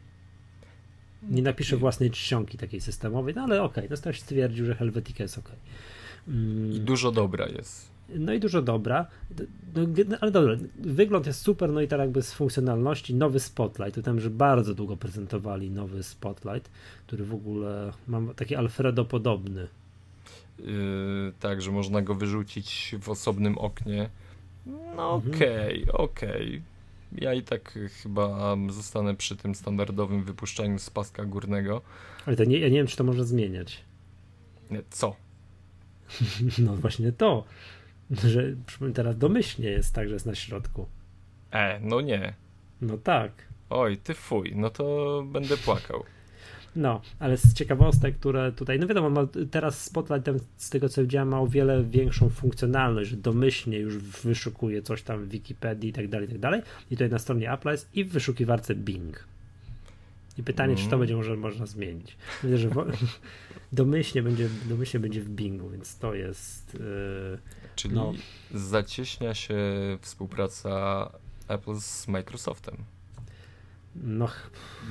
Nie 1.30 1.42
napisze 1.42 1.78
własnej 1.78 2.12
czcionki 2.12 2.58
takiej 2.58 2.82
systemowej, 2.82 3.34
no 3.36 3.42
ale 3.42 3.63
okej, 3.63 3.86
okay, 3.88 3.98
no 4.06 4.13
stwierdził, 4.13 4.66
że 4.66 4.75
Helvetica 4.75 5.24
jest 5.24 5.38
ok. 5.38 5.51
Mm. 6.28 6.72
I 6.72 6.80
dużo 6.80 7.12
dobra 7.12 7.48
jest. 7.48 7.89
No 8.16 8.34
i 8.34 8.39
dużo 8.39 8.62
dobra. 8.62 9.08
No, 9.75 10.18
ale 10.22 10.32
dobra, 10.32 10.56
wygląd 10.80 11.28
jest 11.28 11.42
super, 11.42 11.70
no 11.70 11.82
i 11.82 11.88
tak 11.88 12.00
jakby 12.00 12.22
z 12.22 12.34
funkcjonalności 12.34 13.16
nowy 13.16 13.39
Spotlight. 13.39 13.96
To 13.96 14.01
tam, 14.01 14.20
że 14.20 14.30
bardzo 14.30 14.74
długo 14.74 14.98
prezentowali 14.98 15.72
nowy 15.72 16.04
Spotlight, 16.04 16.70
który 17.08 17.25
w 17.25 17.34
ogóle 17.34 17.94
mam 18.08 18.34
taki 18.36 18.56
Alfredo 18.56 19.06
podobny 19.06 19.68
tak, 21.39 21.62
że 21.62 21.72
można 21.72 22.01
go 22.01 22.16
wyrzucić 22.16 22.96
w 23.01 23.10
osobnym 23.10 23.58
oknie. 23.58 24.10
No 24.66 25.16
mhm. 25.16 25.36
okej, 25.36 25.84
okay, 25.84 25.94
okej. 25.94 26.48
Okay. 26.48 26.62
Ja 27.12 27.34
i 27.34 27.44
tak 27.44 27.80
chyba 28.04 28.56
zostanę 28.70 29.16
przy 29.16 29.36
tym 29.38 29.56
standardowym 29.56 30.24
wypuszczaniu 30.24 30.80
z 30.80 30.89
paska 30.89 31.25
górnego. 31.25 31.82
Ale 32.25 32.36
to 32.36 32.44
nie, 32.44 32.58
ja 32.58 32.70
nie 32.70 32.78
wiem, 32.78 32.88
czy 32.88 32.98
to 32.98 33.04
może 33.04 33.25
zmieniać. 33.25 33.84
Co? 34.89 35.16
no 36.66 36.75
właśnie 36.75 37.12
to, 37.12 37.44
że 38.12 38.56
teraz 38.94 39.18
domyślnie 39.18 39.70
jest 39.70 39.94
tak, 39.94 40.08
że 40.08 40.13
jest 40.13 40.25
na 40.25 40.36
środku. 40.36 40.88
E, 41.51 41.80
no 41.80 42.01
nie. 42.01 42.34
No 42.82 42.98
tak. 42.98 43.32
Oj, 43.70 43.98
ty 43.98 44.13
fuj, 44.13 44.54
no 44.56 44.70
to 44.70 45.24
będę 45.25 45.58
płakał. 45.58 46.04
No, 46.79 47.01
ale 47.19 47.38
z 47.38 47.53
ciekawostek, 47.53 48.15
które 48.15 48.51
tutaj, 48.51 48.79
no 48.79 48.88
wiadomo, 48.88 49.09
ma, 49.09 49.27
teraz 49.51 49.83
Spotlight 49.83 50.29
z 50.57 50.69
tego 50.69 50.89
co 50.89 51.01
widziałem 51.01 51.27
ma 51.27 51.41
o 51.41 51.48
wiele 51.48 51.83
większą 51.83 52.29
funkcjonalność, 52.29 53.09
że 53.09 53.17
domyślnie 53.17 53.79
już 53.79 53.98
wyszukuje 53.98 54.81
coś 54.81 55.01
tam 55.01 55.25
w 55.25 55.29
Wikipedii 55.29 55.89
i 55.89 55.93
tak 55.93 56.07
dalej, 56.07 56.27
i 56.27 56.31
tak 56.31 56.39
dalej. 56.39 56.62
I 56.91 56.95
tutaj 56.95 57.09
na 57.09 57.19
stronie 57.19 57.53
Apple 57.53 57.69
jest 57.69 57.89
i 57.93 58.03
w 58.03 58.09
wyszukiwarce 58.09 58.75
Bing. 58.75 59.27
I 60.38 60.43
pytanie, 60.43 60.74
mm. 60.74 60.77
czy 60.77 60.89
to 60.89 60.95
mhm. 60.95 61.00
będzie 61.00 61.15
może 61.15 61.38
można 61.38 61.65
zmienić. 61.65 62.17
Myślę, 62.43 62.57
że 62.57 62.69
domyślnie 63.71 64.24
będzie, 64.24 64.50
domyślnie 64.69 65.00
będzie 65.00 65.21
w 65.21 65.29
Bingu, 65.29 65.69
więc 65.69 65.98
to 65.98 66.13
jest. 66.13 66.74
Yy, 66.74 67.39
Czyli 67.75 67.95
no. 67.95 68.13
zacieśnia 68.53 69.33
się 69.33 69.57
współpraca 70.01 71.12
Apple 71.48 71.75
z 71.79 72.07
Microsoftem. 72.07 72.75
No, 73.96 74.27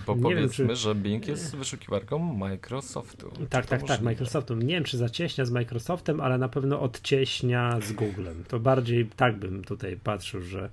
Bo 0.07 0.17
powiedzmy, 0.17 0.67
wiem, 0.67 0.77
czy... 0.77 0.77
że 0.77 0.95
Bing 0.95 1.29
jest 1.29 1.57
wyszukiwarką 1.57 2.19
Microsoftu. 2.19 3.31
Tak, 3.51 3.67
tak, 3.67 3.83
tak, 3.83 4.01
Microsoftu. 4.01 4.55
Nie 4.55 4.75
wiem, 4.75 4.85
czy 4.85 4.99
zacieśnia 4.99 5.45
z 5.45 5.51
Microsoftem, 5.51 6.21
ale 6.21 6.39
na 6.39 6.49
pewno 6.49 6.81
odcieśnia 6.81 7.81
z 7.81 7.93
Googlem. 7.93 8.45
To 8.49 8.61
bardziej 8.61 9.07
tak 9.07 9.37
bym 9.37 9.65
tutaj 9.65 9.97
patrzył, 9.97 10.43
że, 10.43 10.71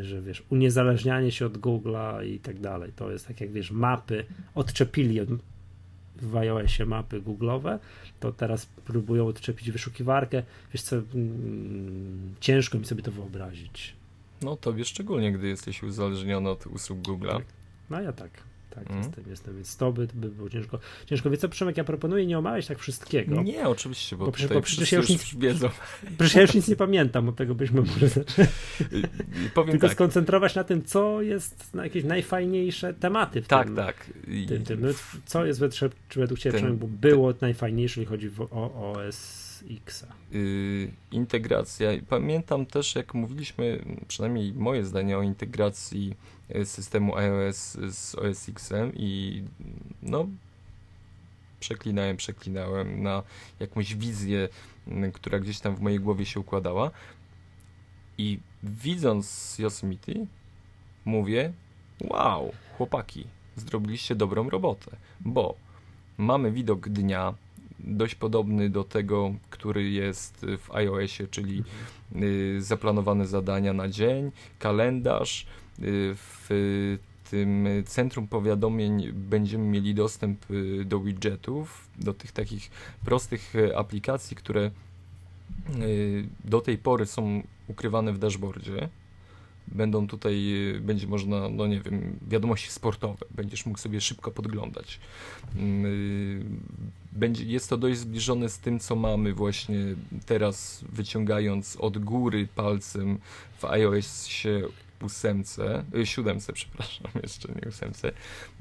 że 0.00 0.22
wiesz, 0.22 0.42
uniezależnianie 0.50 1.32
się 1.32 1.46
od 1.46 1.58
Google'a 1.58 2.26
i 2.26 2.38
tak 2.38 2.60
dalej. 2.60 2.92
To 2.96 3.10
jest 3.10 3.26
tak 3.26 3.40
jak 3.40 3.52
wiesz, 3.52 3.70
mapy 3.70 4.24
odczepili 4.54 5.20
od, 5.20 5.28
w 6.16 6.36
iOSie 6.36 6.86
mapy 6.86 7.20
Google'owe, 7.20 7.78
to 8.20 8.32
teraz 8.32 8.66
próbują 8.66 9.26
odczepić 9.26 9.70
wyszukiwarkę. 9.70 10.42
Wiesz 10.72 10.82
co, 10.82 10.96
mm, 10.96 12.34
ciężko 12.40 12.78
mi 12.78 12.84
sobie 12.84 13.02
to 13.02 13.12
wyobrazić. 13.12 13.94
No 14.42 14.56
tobie 14.56 14.84
szczególnie, 14.84 15.32
gdy 15.32 15.48
jesteś 15.48 15.82
uzależniony 15.82 16.50
od 16.50 16.66
usług 16.66 16.98
Google'a. 16.98 17.36
Tak. 17.36 17.46
No 17.90 18.00
ja 18.00 18.12
tak. 18.12 18.30
Tak, 18.76 18.90
mm. 18.90 19.02
jestem, 19.02 19.24
jestem, 19.28 19.54
więc 19.54 19.76
to 19.76 19.92
by, 19.92 20.08
by 20.14 20.28
było 20.28 20.50
ciężko. 20.50 20.78
Ciężko. 21.06 21.30
Wie 21.30 21.36
co, 21.36 21.48
Przemek, 21.48 21.76
ja 21.76 21.84
proponuję 21.84 22.26
nie 22.26 22.38
omawiać 22.38 22.66
tak 22.66 22.78
wszystkiego. 22.78 23.42
Nie, 23.42 23.68
oczywiście, 23.68 24.16
bo, 24.16 24.24
bo, 24.24 24.32
bo 24.54 24.60
przecież 24.60 24.92
ja 24.92 24.98
już 24.98 25.08
nic, 25.08 25.34
wiedzą. 25.34 25.68
Przecież 26.18 26.34
ja 26.34 26.42
już 26.42 26.54
nic 26.54 26.68
nie 26.68 26.76
pamiętam, 26.76 27.28
od 27.28 27.36
tego 27.36 27.54
byśmy 27.54 27.80
może 27.80 28.08
zaczęli. 28.08 28.48
Powiem 29.54 29.70
Tylko 29.70 29.86
tak. 29.86 29.96
skoncentrować 29.96 30.54
na 30.54 30.64
tym, 30.64 30.84
co 30.84 31.22
jest 31.22 31.74
na 31.74 31.84
jakieś 31.84 32.04
najfajniejsze 32.04 32.94
tematy 32.94 33.42
w 33.42 33.48
tak, 33.48 33.66
tym. 33.66 33.76
Tak, 33.76 33.86
tak. 33.86 34.06
Tym, 34.48 34.64
tym. 34.64 34.80
No, 34.80 34.88
co 35.26 35.46
jest 35.46 35.60
według, 35.60 35.94
czy 36.08 36.20
według 36.20 36.40
Ciebie, 36.40 36.60
bo 36.62 36.86
było 36.86 37.34
najfajniejsze, 37.40 38.00
jeżeli 38.00 38.06
chodzi 38.06 38.30
o 38.50 38.92
OS 38.92 39.45
X. 39.70 40.06
Yy, 40.32 40.92
integracja. 41.10 41.90
Pamiętam 42.08 42.66
też, 42.66 42.94
jak 42.94 43.14
mówiliśmy, 43.14 43.84
przynajmniej 44.08 44.52
moje 44.52 44.84
zdanie 44.84 45.18
o 45.18 45.22
integracji 45.22 46.16
y, 46.56 46.66
systemu 46.66 47.16
iOS 47.16 47.76
z 47.88 48.14
OS 48.14 48.50
Xem 48.56 48.92
i 48.94 49.42
no 50.02 50.26
przeklinałem, 51.60 52.16
przeklinałem 52.16 53.02
na 53.02 53.22
jakąś 53.60 53.94
wizję, 53.94 54.48
która 55.12 55.38
gdzieś 55.38 55.60
tam 55.60 55.76
w 55.76 55.80
mojej 55.80 56.00
głowie 56.00 56.26
się 56.26 56.40
układała. 56.40 56.90
I 58.18 58.38
widząc 58.62 59.56
Yosemite, 59.58 60.12
mówię: 61.04 61.52
Wow, 62.00 62.52
chłopaki, 62.76 63.26
zrobiliście 63.56 64.14
dobrą 64.14 64.50
robotę, 64.50 64.96
bo 65.20 65.54
mamy 66.18 66.52
widok 66.52 66.88
dnia, 66.88 67.34
dość 67.80 68.14
podobny 68.14 68.70
do 68.70 68.84
tego, 68.84 69.34
który 69.50 69.90
jest 69.90 70.46
w 70.58 70.74
iOSie, 70.74 71.26
czyli 71.28 71.64
y, 72.16 72.62
zaplanowane 72.62 73.26
zadania 73.26 73.72
na 73.72 73.88
dzień, 73.88 74.30
kalendarz. 74.58 75.46
Y, 75.82 76.14
w 76.16 76.98
tym 77.30 77.68
centrum 77.86 78.28
powiadomień 78.28 79.12
będziemy 79.12 79.64
mieli 79.64 79.94
dostęp 79.94 80.50
y, 80.50 80.84
do 80.84 81.00
widgetów, 81.00 81.88
do 81.98 82.14
tych 82.14 82.32
takich 82.32 82.70
prostych 83.04 83.52
aplikacji, 83.76 84.36
które 84.36 84.70
do 86.44 86.60
tej 86.60 86.78
pory 86.78 87.06
są 87.06 87.42
ukrywane 87.68 88.12
w 88.12 88.18
dashboardzie 88.18 88.88
będą 89.68 90.06
tutaj, 90.06 90.54
będzie 90.80 91.06
można, 91.06 91.48
no 91.48 91.66
nie 91.66 91.80
wiem, 91.80 92.18
wiadomości 92.28 92.70
sportowe, 92.70 93.26
będziesz 93.30 93.66
mógł 93.66 93.78
sobie 93.78 94.00
szybko 94.00 94.30
podglądać. 94.30 95.00
Mm, 95.56 96.60
będzie, 97.12 97.44
jest 97.44 97.70
to 97.70 97.76
dość 97.76 97.98
zbliżone 97.98 98.48
z 98.48 98.58
tym, 98.58 98.80
co 98.80 98.96
mamy 98.96 99.32
właśnie 99.32 99.78
teraz, 100.26 100.84
wyciągając 100.92 101.76
od 101.76 101.98
góry 101.98 102.48
palcem 102.54 103.18
w 103.58 103.64
iOSie 103.64 104.62
ósemce, 105.02 105.84
y, 105.94 106.06
siódemce, 106.06 106.52
przepraszam, 106.52 107.10
jeszcze 107.22 107.48
nie 107.48 107.68
ósemce, 107.68 108.12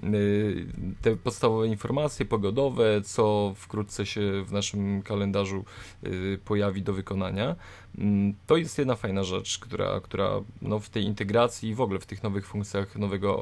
y, 0.04 0.66
te 1.02 1.16
podstawowe 1.16 1.68
informacje 1.68 2.26
pogodowe, 2.26 3.02
co 3.02 3.54
wkrótce 3.58 4.06
się 4.06 4.44
w 4.46 4.52
naszym 4.52 5.02
kalendarzu 5.02 5.66
y, 6.04 6.40
pojawi 6.46 6.82
do 6.82 6.94
wykonania. 6.94 7.56
Mm, 7.98 8.34
to 8.48 8.58
jest 8.58 8.78
jedna 8.78 8.96
fajna 8.96 9.24
rzecz, 9.24 9.60
która, 9.60 10.00
która 10.00 10.30
no 10.62 10.80
w 10.80 10.90
tej 10.90 11.04
integracji 11.04 11.70
i 11.70 11.76
w 11.76 11.82
ogóle 11.82 12.00
w 12.00 12.06
tych 12.06 12.24
nowych 12.24 12.48
funkcjach 12.48 12.96
nowego 12.96 13.38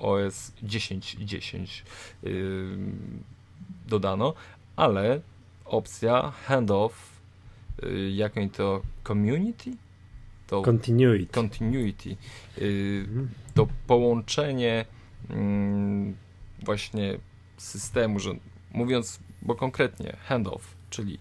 OS 0.00 0.52
10.10 0.64 1.82
dodano, 3.86 4.34
ale 4.76 5.20
opcja 5.64 6.30
handoff, 6.46 7.18
jak 8.10 8.32
to 8.52 8.82
community? 9.04 9.87
To 10.48 10.62
continuity, 10.62 11.26
continuity. 11.32 12.16
Mhm. 12.56 13.28
to 13.54 13.68
połączenie 13.86 14.84
mm, 15.30 16.16
właśnie 16.64 17.18
systemu, 17.56 18.18
że 18.20 18.30
mówiąc, 18.72 19.20
bo 19.42 19.54
konkretnie 19.54 20.16
handoff, 20.24 20.74
czyli 20.90 21.18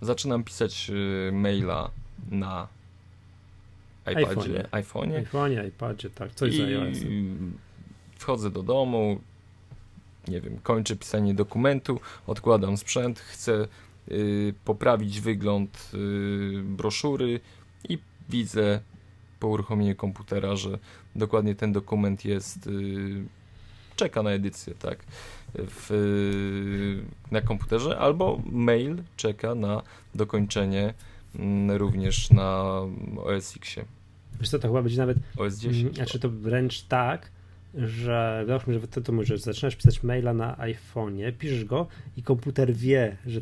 zaczynam 0.00 0.44
pisać 0.44 0.90
y, 0.90 1.32
maila 1.32 1.90
na 2.30 2.68
iPadzie, 4.06 4.68
iPhone'ie, 4.72 5.24
iPhone'ie, 5.24 5.68
iPadzie, 5.68 6.10
tak, 6.10 6.34
coś 6.34 6.54
i 6.54 6.56
za 6.56 6.64
Wchodzę 8.18 8.50
do 8.50 8.62
domu, 8.62 9.20
nie 10.28 10.40
wiem, 10.40 10.58
kończę 10.62 10.96
pisanie 10.96 11.34
dokumentu, 11.34 12.00
odkładam 12.26 12.76
sprzęt, 12.76 13.20
chcę 13.20 13.68
y, 14.10 14.54
poprawić 14.64 15.20
wygląd 15.20 15.90
y, 15.94 16.62
broszury 16.62 17.40
i 17.88 17.98
widzę 18.28 18.80
po 19.40 19.48
uruchomieniu 19.48 19.96
komputera, 19.96 20.56
że 20.56 20.78
dokładnie 21.16 21.54
ten 21.54 21.72
dokument 21.72 22.24
jest, 22.24 22.66
yy, 22.66 23.24
czeka 23.96 24.22
na 24.22 24.30
edycję, 24.30 24.74
tak, 24.74 25.04
w, 25.54 25.90
yy, 25.90 27.04
na 27.30 27.40
komputerze, 27.40 27.98
albo 27.98 28.42
mail 28.52 29.02
czeka 29.16 29.54
na 29.54 29.82
dokończenie 30.14 30.94
yy, 31.68 31.78
również 31.78 32.30
na 32.30 32.80
OS 33.16 33.56
Xie. 33.56 33.84
Wiesz 34.40 34.48
co, 34.48 34.58
to 34.58 34.68
chyba 34.68 34.82
będzie 34.82 34.98
nawet, 34.98 35.18
OS 35.36 35.58
10. 35.58 35.96
Znaczy 35.96 36.18
to 36.18 36.30
wręcz 36.30 36.82
tak, 36.82 37.30
że 37.74 38.44
załóżmy, 38.46 38.74
że 38.74 38.88
ty 38.88 39.02
to 39.02 39.12
mówisz, 39.12 39.40
zaczynasz 39.40 39.76
pisać 39.76 40.02
maila 40.02 40.34
na 40.34 40.56
iPhone'ie, 40.56 41.32
piszesz 41.32 41.64
go 41.64 41.86
i 42.16 42.22
komputer 42.22 42.74
wie, 42.74 43.16
że 43.26 43.40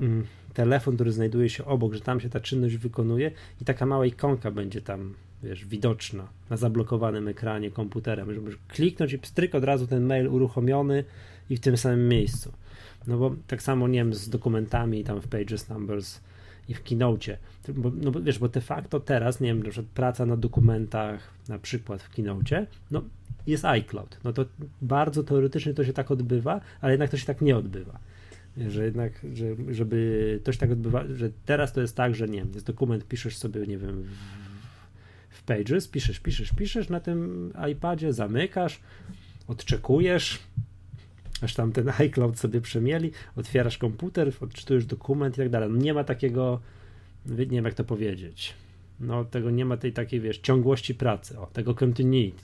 mm, 0.00 0.26
telefon, 0.54 0.94
który 0.94 1.12
znajduje 1.12 1.48
się 1.48 1.64
obok, 1.64 1.94
że 1.94 2.00
tam 2.00 2.20
się 2.20 2.28
ta 2.28 2.40
czynność 2.40 2.76
wykonuje 2.76 3.30
i 3.62 3.64
taka 3.64 3.86
mała 3.86 4.06
ikonka 4.06 4.50
będzie 4.50 4.80
tam, 4.80 5.14
wiesz, 5.42 5.64
widoczna 5.64 6.28
na 6.50 6.56
zablokowanym 6.56 7.28
ekranie 7.28 7.70
komputera. 7.70 8.24
Możesz 8.24 8.58
kliknąć 8.68 9.12
i 9.12 9.18
pstryk 9.18 9.54
od 9.54 9.64
razu 9.64 9.86
ten 9.86 10.06
mail 10.06 10.28
uruchomiony 10.28 11.04
i 11.50 11.56
w 11.56 11.60
tym 11.60 11.76
samym 11.76 12.08
miejscu. 12.08 12.52
No 13.06 13.18
bo 13.18 13.34
tak 13.46 13.62
samo, 13.62 13.88
nie 13.88 13.98
wiem, 13.98 14.14
z 14.14 14.28
dokumentami 14.28 15.04
tam 15.04 15.20
w 15.20 15.28
Pages 15.28 15.68
Numbers 15.68 16.20
i 16.68 16.74
w 16.74 16.82
Keynote. 16.82 17.36
Bo, 17.68 17.92
no 17.94 18.10
bo 18.10 18.20
wiesz, 18.20 18.38
bo 18.38 18.48
de 18.48 18.60
facto 18.60 19.00
teraz, 19.00 19.40
nie 19.40 19.48
wiem, 19.48 19.62
na 19.62 19.70
przykład 19.70 19.86
praca 19.86 20.26
na 20.26 20.36
dokumentach, 20.36 21.30
na 21.48 21.58
przykład 21.58 22.02
w 22.02 22.10
Keynote, 22.10 22.66
no 22.90 23.02
jest 23.46 23.64
iCloud. 23.64 24.18
No 24.24 24.32
to 24.32 24.44
bardzo 24.82 25.22
teoretycznie 25.22 25.74
to 25.74 25.84
się 25.84 25.92
tak 25.92 26.10
odbywa, 26.10 26.60
ale 26.80 26.92
jednak 26.92 27.10
to 27.10 27.16
się 27.16 27.26
tak 27.26 27.40
nie 27.40 27.56
odbywa 27.56 27.98
że 28.56 28.84
jednak, 28.84 29.12
że, 29.34 29.74
żeby 29.74 30.40
coś 30.44 30.56
tak 30.56 30.70
odbywa, 30.70 31.04
że 31.14 31.30
teraz 31.46 31.72
to 31.72 31.80
jest 31.80 31.96
tak, 31.96 32.14
że 32.14 32.28
nie 32.28 32.46
jest 32.54 32.66
dokument, 32.66 33.08
piszesz 33.08 33.36
sobie, 33.36 33.66
nie 33.66 33.78
wiem, 33.78 34.02
w, 34.02 35.36
w 35.36 35.42
Pages, 35.42 35.88
piszesz, 35.88 36.20
piszesz, 36.20 36.52
piszesz 36.52 36.88
na 36.88 37.00
tym 37.00 37.52
iPadzie, 37.72 38.12
zamykasz, 38.12 38.80
odczekujesz, 39.48 40.38
aż 41.40 41.54
tam 41.54 41.72
ten 41.72 41.92
iCloud 41.98 42.38
sobie 42.38 42.60
przemieli, 42.60 43.10
otwierasz 43.36 43.78
komputer, 43.78 44.32
odczytujesz 44.40 44.86
dokument 44.86 45.34
i 45.34 45.38
tak 45.38 45.48
dalej. 45.48 45.70
No 45.70 45.76
nie 45.76 45.94
ma 45.94 46.04
takiego, 46.04 46.60
nie 47.26 47.46
wiem 47.46 47.64
jak 47.64 47.74
to 47.74 47.84
powiedzieć, 47.84 48.54
no 49.00 49.24
tego 49.24 49.50
nie 49.50 49.64
ma 49.64 49.76
tej 49.76 49.92
takiej, 49.92 50.20
wiesz, 50.20 50.38
ciągłości 50.38 50.94
pracy, 50.94 51.38
o, 51.38 51.46
tego 51.46 51.74
continuity, 51.74 52.42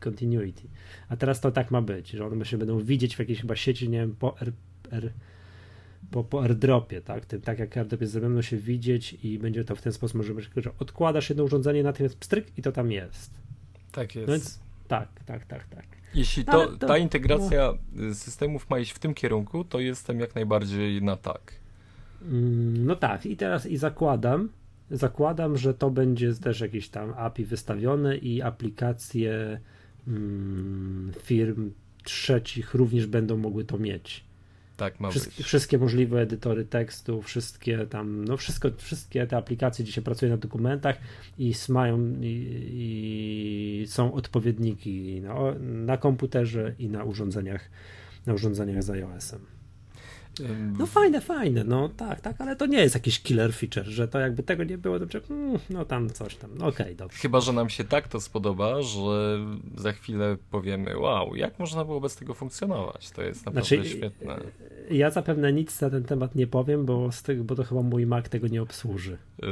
continuity. 0.00 0.62
A 1.08 1.16
teraz 1.16 1.40
to 1.40 1.50
tak 1.50 1.70
ma 1.70 1.82
być, 1.82 2.10
że 2.10 2.26
one 2.26 2.44
się 2.44 2.58
będą 2.58 2.80
widzieć 2.80 3.16
w 3.16 3.18
jakiejś 3.18 3.40
chyba 3.40 3.56
sieci, 3.56 3.88
nie 3.88 3.98
wiem, 3.98 4.16
po 4.18 4.36
R, 4.90 5.12
po, 6.10 6.24
po 6.24 6.42
airdropie, 6.42 7.00
tak? 7.00 7.24
Tym, 7.24 7.40
tak 7.40 7.58
jak 7.58 7.76
airdrop 7.76 8.00
jest 8.00 8.12
zrobiony, 8.12 8.42
się 8.42 8.56
widzieć 8.56 9.16
i 9.22 9.38
będzie 9.38 9.64
to 9.64 9.76
w 9.76 9.82
ten 9.82 9.92
sposób, 9.92 10.22
że 10.56 10.70
odkładasz 10.78 11.28
jedno 11.28 11.44
urządzenie, 11.44 11.82
natomiast 11.82 12.18
pstryk 12.18 12.58
i 12.58 12.62
to 12.62 12.72
tam 12.72 12.92
jest. 12.92 13.30
Tak 13.92 14.14
jest. 14.14 14.28
No 14.28 14.32
więc 14.32 14.60
tak, 14.88 15.08
tak, 15.26 15.44
tak, 15.44 15.68
tak. 15.68 15.84
Jeśli 16.14 16.44
to, 16.44 16.66
to, 16.66 16.86
ta 16.86 16.98
integracja 16.98 17.72
no. 17.92 18.14
systemów 18.14 18.70
ma 18.70 18.78
iść 18.78 18.92
w 18.92 18.98
tym 18.98 19.14
kierunku, 19.14 19.64
to 19.64 19.80
jestem 19.80 20.20
jak 20.20 20.34
najbardziej 20.34 21.02
na 21.02 21.16
tak. 21.16 21.52
Mm, 22.22 22.86
no 22.86 22.96
tak, 22.96 23.26
i 23.26 23.36
teraz 23.36 23.66
i 23.66 23.76
zakładam, 23.76 24.48
zakładam, 24.90 25.56
że 25.56 25.74
to 25.74 25.90
będzie 25.90 26.34
też 26.34 26.60
jakieś 26.60 26.88
tam 26.88 27.14
API 27.16 27.44
wystawione 27.44 28.16
i 28.16 28.42
aplikacje 28.42 29.60
mm, 30.08 31.12
firm 31.22 31.70
trzecich 32.04 32.74
również 32.74 33.06
będą 33.06 33.36
mogły 33.36 33.64
to 33.64 33.78
mieć. 33.78 34.24
Tak, 34.80 35.00
ma 35.00 35.10
wszystkie, 35.10 35.44
wszystkie 35.44 35.78
możliwe 35.78 36.20
edytory 36.20 36.64
tekstu, 36.64 37.22
wszystkie 37.22 37.86
tam, 37.86 38.24
no 38.24 38.36
wszystko, 38.36 38.68
wszystkie 38.76 39.26
te 39.26 39.36
aplikacje 39.36 39.84
dzisiaj 39.84 40.04
pracują 40.04 40.30
na 40.30 40.36
dokumentach 40.36 40.96
i 41.38 41.54
mają 41.68 41.98
i, 42.20 43.82
i 43.82 43.86
są 43.86 44.12
odpowiedniki 44.12 45.20
na, 45.20 45.34
na 45.60 45.96
komputerze 45.96 46.74
i 46.78 46.88
na 46.88 47.04
urządzeniach, 47.04 47.70
na 48.26 48.34
urządzeniach 48.34 48.82
z 48.82 48.90
iOS-em. 48.90 49.59
No 50.78 50.86
fajne, 50.86 51.20
fajne, 51.20 51.64
no 51.64 51.88
tak, 51.88 52.20
tak, 52.20 52.40
ale 52.40 52.56
to 52.56 52.66
nie 52.66 52.78
jest 52.78 52.94
jakiś 52.94 53.20
killer 53.20 53.54
feature, 53.54 53.86
że 53.86 54.08
to 54.08 54.18
jakby 54.18 54.42
tego 54.42 54.64
nie 54.64 54.78
było, 54.78 54.98
to 54.98 55.06
mm, 55.30 55.58
no 55.70 55.84
tam 55.84 56.10
coś 56.10 56.36
tam, 56.36 56.50
no 56.58 56.66
okej, 56.66 56.86
okay, 56.86 56.94
dobrze. 56.94 57.18
Chyba, 57.18 57.40
że 57.40 57.52
nam 57.52 57.68
się 57.68 57.84
tak 57.84 58.08
to 58.08 58.20
spodoba, 58.20 58.82
że 58.82 59.38
za 59.76 59.92
chwilę 59.92 60.36
powiemy, 60.50 60.98
wow, 60.98 61.36
jak 61.36 61.58
można 61.58 61.84
było 61.84 62.00
bez 62.00 62.16
tego 62.16 62.34
funkcjonować, 62.34 63.10
to 63.10 63.22
jest 63.22 63.46
naprawdę 63.46 63.76
znaczy, 63.76 63.90
świetne. 63.90 64.40
Ja 64.90 65.10
zapewne 65.10 65.52
nic 65.52 65.80
na 65.80 65.90
ten 65.90 66.04
temat 66.04 66.34
nie 66.34 66.46
powiem, 66.46 66.86
bo, 66.86 67.12
z 67.12 67.22
tego, 67.22 67.44
bo 67.44 67.54
to 67.54 67.64
chyba 67.64 67.82
mój 67.82 68.06
Mac 68.06 68.28
tego 68.28 68.48
nie 68.48 68.62
obsłuży. 68.62 69.18
Yy, 69.42 69.48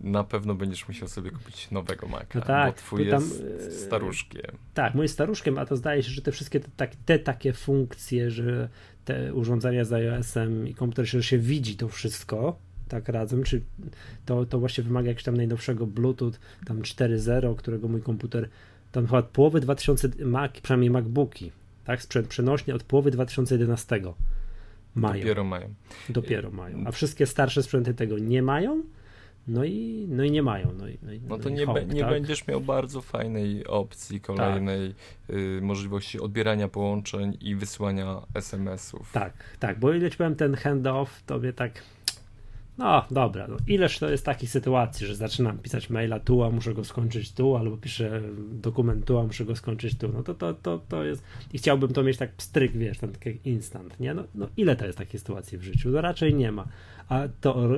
na 0.00 0.24
pewno 0.24 0.54
będziesz 0.54 0.88
musiał 0.88 1.08
sobie 1.08 1.30
kupić 1.30 1.70
nowego 1.70 2.08
Maca, 2.08 2.26
no 2.34 2.40
tak, 2.40 2.74
bo 2.74 2.78
twój 2.78 3.10
tam, 3.10 3.22
jest 3.22 3.40
yy, 3.40 3.70
staruszkiem. 3.70 4.56
Tak, 4.74 4.94
mój 4.94 5.08
staruszkiem, 5.08 5.58
a 5.58 5.66
to 5.66 5.76
zdaje 5.76 6.02
się, 6.02 6.10
że 6.10 6.22
te 6.22 6.32
wszystkie 6.32 6.60
te, 6.60 6.88
te 7.06 7.18
takie 7.18 7.52
funkcje, 7.52 8.30
że 8.30 8.68
te 9.08 9.34
urządzenia 9.34 9.84
z 9.84 9.92
iOS-em 9.92 10.68
i 10.68 10.74
komputer 10.74 11.08
się, 11.08 11.22
się 11.22 11.38
widzi 11.38 11.76
to 11.76 11.88
wszystko 11.88 12.58
tak 12.88 13.08
razem, 13.08 13.42
czy 13.42 13.62
to, 14.26 14.46
to 14.46 14.58
właśnie 14.58 14.84
wymaga 14.84 15.08
jakiegoś 15.08 15.24
tam 15.24 15.36
najnowszego 15.36 15.86
Bluetooth, 15.86 16.32
tam 16.64 16.82
4.0, 16.82 17.56
którego 17.56 17.88
mój 17.88 18.02
komputer 18.02 18.48
tam 18.92 19.06
chyba 19.06 19.18
od 19.18 19.26
połowy 19.26 19.60
2000, 19.60 20.08
Mac, 20.24 20.52
przynajmniej 20.62 20.90
MacBooki, 20.90 21.52
tak, 21.84 22.02
sprzęt 22.02 22.28
przenośny 22.28 22.74
od 22.74 22.82
połowy 22.82 23.10
2011 23.10 24.00
mają. 24.94 25.20
Dopiero 25.22 25.44
mają. 25.44 25.74
Dopiero 26.08 26.50
mają, 26.50 26.86
a 26.86 26.92
wszystkie 26.92 27.26
starsze 27.26 27.62
sprzęty 27.62 27.94
tego 27.94 28.18
nie 28.18 28.42
mają, 28.42 28.82
no 29.48 29.64
i, 29.64 30.06
no 30.08 30.24
i 30.24 30.30
nie 30.30 30.42
mają. 30.42 30.72
No, 30.78 30.88
i, 30.88 30.98
no, 31.02 31.12
i, 31.12 31.20
no, 31.20 31.28
no 31.28 31.38
to 31.38 31.48
nie, 31.48 31.66
home, 31.66 31.84
nie 31.84 32.00
tak? 32.00 32.10
będziesz 32.10 32.46
miał 32.46 32.60
bardzo 32.60 33.02
fajnej 33.02 33.66
opcji 33.66 34.20
kolejnej 34.20 34.94
tak. 35.26 35.36
y, 35.36 35.60
możliwości 35.62 36.20
odbierania 36.20 36.68
połączeń 36.68 37.36
i 37.40 37.54
wysyłania 37.54 38.22
SMS-ów. 38.34 39.12
Tak, 39.12 39.32
tak, 39.58 39.78
bo 39.78 39.92
ile 39.92 40.10
ci 40.10 40.16
powiem 40.16 40.36
ten 40.36 40.54
handoff, 40.54 41.22
tobie 41.22 41.52
tak 41.52 41.82
no 42.78 43.04
dobra, 43.10 43.48
no 43.48 43.56
ileż 43.66 43.98
to 43.98 44.10
jest 44.10 44.24
takich 44.24 44.50
sytuacji, 44.50 45.06
że 45.06 45.16
zaczynam 45.16 45.58
pisać 45.58 45.90
maila 45.90 46.20
tu, 46.20 46.42
a 46.42 46.50
muszę 46.50 46.74
go 46.74 46.84
skończyć 46.84 47.32
tu, 47.32 47.56
albo 47.56 47.76
piszę 47.76 48.22
dokument 48.52 49.04
tu, 49.04 49.18
a 49.18 49.22
muszę 49.22 49.44
go 49.44 49.56
skończyć 49.56 49.98
tu, 49.98 50.08
no 50.08 50.22
to 50.22 50.34
to, 50.34 50.54
to, 50.54 50.80
to 50.88 51.04
jest 51.04 51.22
i 51.52 51.58
chciałbym 51.58 51.92
to 51.92 52.02
mieć 52.02 52.16
tak 52.16 52.32
pstryk, 52.32 52.72
wiesz, 52.72 52.98
ten 52.98 53.12
taki 53.12 53.38
instant, 53.44 54.00
nie? 54.00 54.14
No, 54.14 54.24
no 54.34 54.48
ile 54.56 54.76
to 54.76 54.86
jest 54.86 54.98
takiej 54.98 55.20
sytuacji 55.20 55.58
w 55.58 55.62
życiu? 55.62 55.90
No 55.90 56.00
raczej 56.00 56.34
nie 56.34 56.52
ma, 56.52 56.68
a 57.08 57.22
to, 57.40 57.68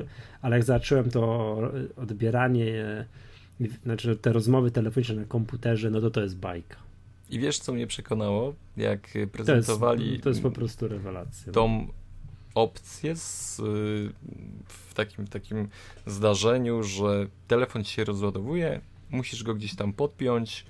ale 0.41 0.55
jak 0.55 0.65
zacząłem 0.65 1.09
to 1.09 1.57
odbieranie, 1.95 3.05
znaczy 3.83 4.15
te 4.15 4.33
rozmowy 4.33 4.71
telefoniczne 4.71 5.15
na 5.15 5.25
komputerze, 5.25 5.89
no 5.89 6.01
to 6.01 6.11
to 6.11 6.21
jest 6.21 6.37
bajka. 6.37 6.77
I 7.29 7.39
wiesz, 7.39 7.59
co 7.59 7.73
mnie 7.73 7.87
przekonało, 7.87 8.53
jak 8.77 9.09
prezentowali. 9.31 10.05
To 10.05 10.11
jest, 10.11 10.23
to 10.23 10.29
jest 10.29 10.41
po 10.41 10.51
prostu 10.51 10.87
rewelacja. 10.87 11.53
Tą 11.53 11.87
opcję 12.55 13.15
z, 13.15 13.57
w 14.67 14.93
takim, 14.93 15.27
takim 15.27 15.67
zdarzeniu, 16.05 16.83
że 16.83 17.27
telefon 17.47 17.83
ci 17.83 17.93
się 17.93 18.03
rozładowuje, 18.03 18.81
musisz 19.09 19.43
go 19.43 19.55
gdzieś 19.55 19.75
tam 19.75 19.93
podpiąć 19.93 20.65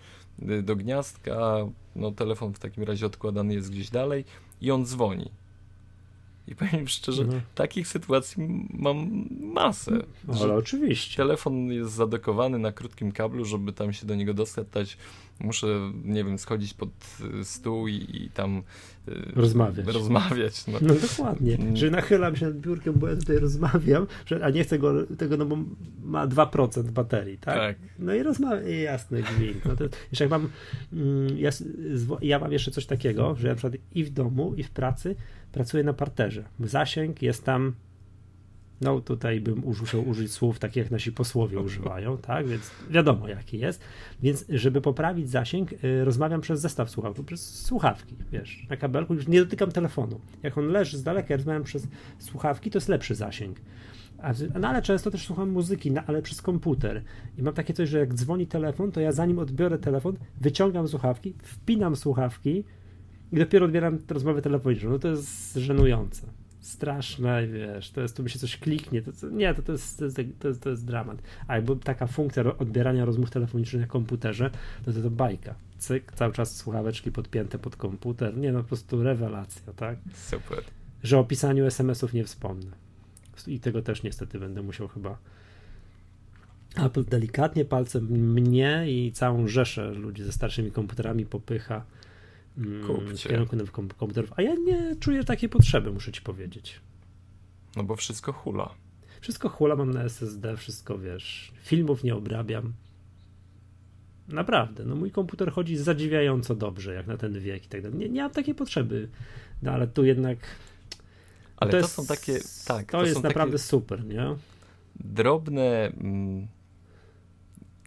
y, 0.49 0.63
do 0.63 0.75
gniazdka, 0.75 1.57
no 1.95 2.11
telefon 2.11 2.53
w 2.53 2.59
takim 2.59 2.83
razie 2.83 3.05
odkładany 3.05 3.53
jest 3.53 3.71
gdzieś 3.71 3.89
dalej 3.89 4.25
i 4.61 4.71
on 4.71 4.85
dzwoni. 4.85 5.31
I 6.51 6.55
powiem 6.55 6.87
szczerze, 6.87 7.23
mhm. 7.23 7.41
takich 7.55 7.87
sytuacji 7.87 8.67
mam 8.73 9.25
masę. 9.39 9.91
Ale 10.41 10.53
oczywiście. 10.53 11.17
Telefon 11.17 11.71
jest 11.71 11.91
zadekowany 11.91 12.59
na 12.59 12.71
krótkim 12.71 13.11
kablu, 13.11 13.45
żeby 13.45 13.73
tam 13.73 13.93
się 13.93 14.05
do 14.05 14.15
niego 14.15 14.33
dostać. 14.33 14.97
Muszę, 15.39 15.67
nie 16.05 16.23
wiem, 16.23 16.37
schodzić 16.37 16.73
pod 16.73 16.89
y, 17.41 17.45
stół 17.45 17.87
i, 17.87 17.93
i 17.93 18.29
tam 18.33 18.63
y, 19.07 19.11
rozmawiać. 19.35 19.87
rozmawiać 19.87 20.67
no. 20.67 20.79
no 20.81 20.93
dokładnie, 20.93 21.55
mm. 21.55 21.77
że 21.77 21.91
nachylam 21.91 22.35
się 22.35 22.45
nad 22.45 22.57
biurkiem, 22.57 22.93
bo 22.93 23.07
ja 23.07 23.15
tutaj 23.15 23.37
rozmawiam, 23.37 24.07
a 24.43 24.49
nie 24.49 24.63
chcę 24.63 24.79
go, 24.79 24.93
tego, 25.17 25.37
no 25.37 25.45
bo 25.45 25.57
ma 26.03 26.27
2% 26.27 26.83
baterii, 26.83 27.37
tak? 27.37 27.55
tak. 27.55 27.75
No 27.99 28.13
i 28.13 28.23
rozmawiam, 28.23 28.69
jasny 28.83 29.23
gwint. 29.23 29.65
No 29.65 29.75
to, 29.75 29.83
jeszcze 29.83 30.23
jak 30.23 30.31
mam, 30.31 30.49
mm, 30.93 31.37
ja, 31.37 31.49
ja 32.21 32.39
mam 32.39 32.51
jeszcze 32.51 32.71
coś 32.71 32.85
takiego, 32.85 33.35
że 33.35 33.47
ja 33.47 33.53
na 33.53 33.57
przykład 33.57 33.81
i 33.95 34.03
w 34.03 34.09
domu, 34.09 34.53
i 34.57 34.63
w 34.63 34.69
pracy 34.69 35.15
pracuję 35.51 35.83
na 35.83 35.93
parterze. 35.93 36.43
Zasięg 36.59 37.21
jest 37.21 37.45
tam 37.45 37.73
no 38.81 39.01
tutaj 39.01 39.41
bym 39.41 39.59
musiał 39.59 40.07
użyć 40.07 40.31
słów 40.31 40.59
takich 40.59 40.77
jak 40.77 40.91
nasi 40.91 41.11
posłowie 41.11 41.59
używają, 41.59 42.17
tak, 42.17 42.47
więc 42.47 42.71
wiadomo 42.89 43.27
jaki 43.27 43.59
jest. 43.59 43.81
Więc 44.21 44.45
żeby 44.49 44.81
poprawić 44.81 45.29
zasięg, 45.29 45.73
y, 45.83 46.05
rozmawiam 46.05 46.41
przez 46.41 46.61
zestaw 46.61 46.89
słuchawek, 46.89 47.25
przez 47.25 47.65
słuchawki, 47.65 48.15
wiesz, 48.31 48.65
na 48.69 48.77
kabelku, 48.77 49.13
już 49.13 49.27
nie 49.27 49.39
dotykam 49.39 49.71
telefonu. 49.71 50.19
Jak 50.43 50.57
on 50.57 50.67
leży 50.67 50.97
z 50.97 51.03
daleka, 51.03 51.27
ja 51.29 51.37
rozmawiam 51.37 51.63
przez 51.63 51.87
słuchawki, 52.19 52.71
to 52.71 52.77
jest 52.77 52.89
lepszy 52.89 53.15
zasięg. 53.15 53.61
No 54.59 54.67
ale 54.67 54.81
często 54.81 55.11
też 55.11 55.25
słucham 55.25 55.49
muzyki, 55.49 55.91
no, 55.91 56.01
ale 56.07 56.21
przez 56.21 56.41
komputer. 56.41 57.03
I 57.37 57.43
mam 57.43 57.53
takie 57.53 57.73
coś, 57.73 57.89
że 57.89 57.99
jak 57.99 58.13
dzwoni 58.13 58.47
telefon, 58.47 58.91
to 58.91 59.01
ja 59.01 59.11
zanim 59.11 59.39
odbiorę 59.39 59.77
telefon, 59.77 60.17
wyciągam 60.41 60.87
słuchawki, 60.87 61.33
wpinam 61.43 61.95
słuchawki 61.95 62.63
i 63.31 63.37
dopiero 63.37 63.65
odbieram 63.65 63.99
rozmowę 64.09 64.41
telefoniczną. 64.41 64.89
No 64.89 64.99
to 64.99 65.07
jest 65.07 65.55
żenujące 65.55 66.27
straszne, 66.61 67.47
wiesz, 67.47 67.91
to 67.91 68.01
jest, 68.01 68.17
tu 68.17 68.23
mi 68.23 68.29
się 68.29 68.39
coś 68.39 68.57
kliknie, 68.57 69.01
to, 69.01 69.11
nie, 69.29 69.53
to, 69.53 69.61
to, 69.61 69.71
jest, 69.71 69.97
to, 69.97 70.05
jest, 70.05 70.19
to, 70.39 70.47
jest, 70.47 70.61
to 70.61 70.69
jest 70.69 70.85
dramat. 70.85 71.17
A 71.47 71.55
jakby 71.55 71.75
taka 71.75 72.07
funkcja 72.07 72.57
odbierania 72.57 73.05
rozmów 73.05 73.31
telefonicznych 73.31 73.81
na 73.81 73.87
komputerze, 73.87 74.51
no 74.87 74.93
to 74.93 75.01
to 75.01 75.09
bajka. 75.09 75.55
Cyk, 75.77 76.11
cały 76.11 76.33
czas 76.33 76.55
słuchaweczki 76.55 77.11
podpięte 77.11 77.59
pod 77.59 77.75
komputer, 77.75 78.37
nie 78.37 78.51
no, 78.51 78.61
po 78.61 78.67
prostu 78.67 79.03
rewelacja, 79.03 79.73
tak? 79.73 79.97
Super. 80.13 80.63
Że 81.03 81.19
o 81.19 81.23
pisaniu 81.23 81.65
SMS-ów 81.65 82.13
nie 82.13 82.23
wspomnę. 82.23 82.71
I 83.47 83.59
tego 83.59 83.81
też 83.81 84.03
niestety 84.03 84.39
będę 84.39 84.61
musiał 84.61 84.87
chyba 84.87 85.17
Apple 86.75 87.05
delikatnie 87.05 87.65
palcem 87.65 88.03
mnie 88.33 88.85
i 88.87 89.11
całą 89.11 89.47
rzeszę 89.47 89.91
ludzi 89.91 90.23
ze 90.23 90.31
starszymi 90.31 90.71
komputerami 90.71 91.25
popycha 91.25 91.85
Kupcie. 92.87 93.29
w 93.29 93.31
kierunku 93.31 93.57
komputerów. 93.97 94.33
A 94.35 94.41
ja 94.41 94.55
nie 94.55 94.95
czuję 94.99 95.23
takiej 95.23 95.49
potrzeby, 95.49 95.91
muszę 95.91 96.11
ci 96.11 96.21
powiedzieć. 96.21 96.79
No 97.75 97.83
bo 97.83 97.95
wszystko 97.95 98.33
hula. 98.33 98.69
Wszystko 99.21 99.49
hula, 99.49 99.75
mam 99.75 99.91
na 99.91 100.03
SSD, 100.03 100.57
wszystko 100.57 100.97
wiesz. 100.97 101.53
Filmów 101.63 102.03
nie 102.03 102.15
obrabiam. 102.15 102.73
Naprawdę, 104.27 104.85
no 104.85 104.95
mój 104.95 105.11
komputer 105.11 105.51
chodzi 105.51 105.77
zadziwiająco 105.77 106.55
dobrze, 106.55 106.93
jak 106.93 107.07
na 107.07 107.17
ten 107.17 107.39
wiek 107.39 107.65
i 107.65 107.69
tak 107.69 107.81
dalej. 107.81 107.97
Nie, 107.97 108.09
nie 108.09 108.21
mam 108.21 108.31
takiej 108.31 108.55
potrzeby, 108.55 109.09
no 109.61 109.71
ale 109.71 109.87
tu 109.87 110.05
jednak. 110.05 110.37
Ale 111.57 111.71
to, 111.71 111.77
to 111.77 111.81
jest, 111.83 111.93
są 111.93 112.05
takie. 112.05 112.39
Tak, 112.67 112.91
to, 112.91 112.97
to 112.97 113.05
jest 113.05 113.23
naprawdę 113.23 113.57
super, 113.57 114.05
nie? 114.05 114.35
Drobne 114.95 115.87
mm, 115.87 116.47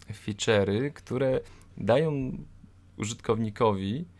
feature'y, 0.09 0.93
które 0.93 1.39
dają 1.77 2.37
użytkownikowi 2.97 3.93
Mm, 3.95 4.14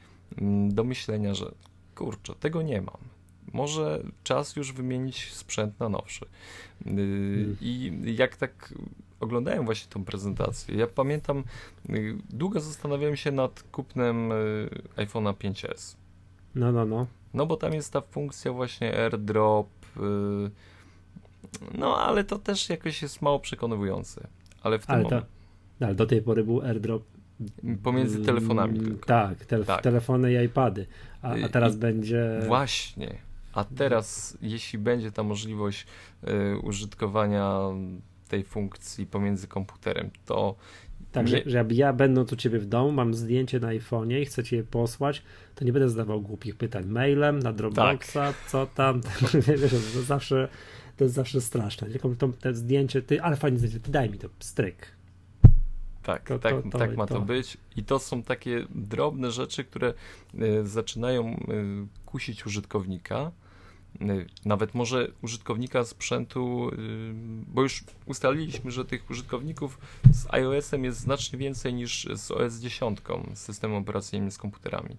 do 0.70 0.84
myślenia, 0.84 1.34
że 1.34 1.52
kurczę, 1.96 2.34
tego 2.40 2.62
nie 2.62 2.82
mam. 2.82 2.98
Może 3.54 4.04
czas 4.24 4.56
już 4.56 4.74
wymienić 4.74 5.34
sprzęt 5.34 5.80
na 5.80 5.90
nowszy. 5.90 6.26
Y, 6.26 6.86
hmm. 6.86 7.58
I 7.62 7.92
jak 8.18 8.38
tak 8.38 8.74
oglądałem 9.20 9.66
właśnie 9.66 9.92
tą 9.92 10.06
prezentację, 10.06 10.76
ja 10.76 10.88
pamiętam, 10.88 11.44
y, 11.90 12.18
długo 12.30 12.60
zastanawiałem 12.60 13.16
się 13.16 13.32
nad 13.32 13.64
kupnem 13.64 14.32
y, 14.32 14.70
iPhone'a 14.96 15.34
5S. 15.34 15.96
No, 16.56 16.72
no, 16.72 16.86
no. 16.86 17.08
No 17.34 17.46
bo 17.46 17.58
tam 17.58 17.74
jest 17.74 17.94
ta 17.94 18.02
funkcja 18.02 18.54
właśnie 18.54 18.98
AirDrop, 18.98 19.68
no 21.78 21.98
ale 21.98 22.24
to 22.24 22.40
też 22.40 22.70
jakoś 22.70 23.02
jest 23.02 23.22
mało 23.22 23.40
przekonujące. 23.40 24.28
Ale 24.62 24.80
w 24.80 24.86
tym 24.86 24.96
ale, 24.96 25.06
to, 25.06 25.22
ale 25.80 25.96
do 25.96 26.06
tej 26.06 26.22
pory 26.22 26.44
był 26.44 26.62
AirDrop 26.62 27.04
Pomiędzy 27.84 28.26
telefonami 28.26 28.80
mm, 28.80 28.92
tylko. 28.92 29.06
Tak, 29.06 29.46
te, 29.46 29.64
tak. 29.64 29.82
telefony 29.82 30.34
i 30.34 30.46
iPady. 30.46 30.86
A, 31.22 31.34
a 31.34 31.50
teraz 31.50 31.76
I, 31.76 31.78
będzie. 31.78 32.40
Właśnie. 32.48 33.16
A 33.54 33.64
teraz, 33.64 34.38
jeśli 34.42 34.80
będzie 34.80 35.12
ta 35.12 35.24
możliwość 35.24 35.86
y, 36.24 36.60
użytkowania 36.60 37.60
tej 38.28 38.44
funkcji 38.44 39.06
pomiędzy 39.06 39.48
komputerem, 39.48 40.10
to 40.26 40.56
Tak, 41.12 41.28
że, 41.28 41.42
że 41.46 41.66
ja 41.70 41.94
będąc 41.94 42.34
u 42.34 42.36
ciebie 42.36 42.60
w 42.60 42.66
domu, 42.66 42.92
mam 42.92 43.14
zdjęcie 43.14 43.60
na 43.60 43.68
iPhone'ie 43.68 44.22
i 44.22 44.26
chcę 44.26 44.44
ci 44.44 44.56
je 44.56 44.64
posłać, 44.64 45.24
to 45.56 45.66
nie 45.66 45.74
będę 45.74 45.90
zadawał 45.90 46.22
głupich 46.22 46.56
pytań 46.56 46.86
mailem, 46.86 47.40
na 47.40 47.54
Dropboxa, 47.54 48.14
tak. 48.14 48.36
co 48.48 48.68
tam, 48.68 49.02
to 49.96 50.02
zawsze 50.02 50.48
to 50.98 51.04
jest 51.04 51.16
zawsze 51.16 51.42
straszne. 51.42 51.88
To, 51.90 52.10
to, 52.16 52.28
to 52.28 52.54
zdjęcie, 52.54 53.02
ty, 53.02 53.22
ale 53.22 53.36
fajnie 53.36 53.58
zdjęcie, 53.58 53.80
ty 53.80 53.92
daj 53.92 54.10
mi 54.10 54.18
to, 54.18 54.30
stryk. 54.40 54.95
Tak, 56.06 56.24
to, 56.28 56.40
tak, 56.40 56.56
to, 56.72 56.78
tak 56.78 56.98
ma 56.98 57.08
to. 57.08 57.22
być. 57.22 57.58
I 57.76 57.84
to 57.84 58.00
są 58.00 58.24
takie 58.24 58.66
drobne 58.70 59.32
rzeczy, 59.32 59.64
które 59.64 59.94
y, 60.36 60.68
zaczynają 60.68 61.34
y, 61.34 61.88
kusić 62.06 62.46
użytkownika. 62.46 63.32
Y, 64.02 64.26
nawet 64.46 64.74
może 64.74 65.12
użytkownika 65.22 65.86
sprzętu, 65.86 66.72
bo 67.48 67.62
już 67.62 67.84
ustaliliśmy, 68.06 68.72
że 68.72 68.86
tych 68.86 69.10
użytkowników 69.10 69.80
z 70.12 70.34
iOS-em 70.34 70.84
jest 70.84 71.00
znacznie 71.00 71.40
więcej 71.40 71.74
niż 71.74 72.08
z 72.16 72.32
OS 72.32 72.60
10, 72.60 73.00
z 73.34 73.40
systemem 73.40 73.78
operacyjnym, 73.78 74.32
z 74.32 74.38
komputerami. 74.38 74.98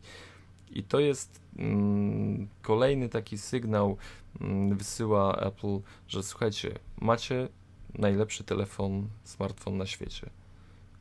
I 0.71 0.83
to 0.83 1.01
jest 1.01 1.41
mm, 1.59 2.49
kolejny 2.63 3.09
taki 3.09 3.39
sygnał, 3.39 3.97
mm, 4.41 4.77
wysyła 4.77 5.37
Apple, 5.37 5.81
że 6.09 6.23
słuchajcie, 6.23 6.79
macie 7.01 7.49
najlepszy 7.95 8.45
telefon, 8.45 9.09
smartfon 9.25 9.77
na 9.77 9.87
świecie 9.87 10.31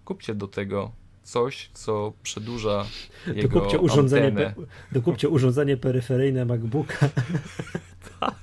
kupcie 0.06 0.36
do 0.36 0.48
tego 0.48 0.92
coś, 1.24 1.70
co 1.74 2.14
przedłuża 2.24 2.86
jego 3.28 3.48
dokupcie 3.48 3.80
urządzenie, 3.80 4.28
antenę. 4.28 4.54
dokupcie 4.92 5.30
urządzenie 5.30 5.78
peryferyjne 5.78 6.46
MacBooka. 6.46 7.10
tak. 8.20 8.36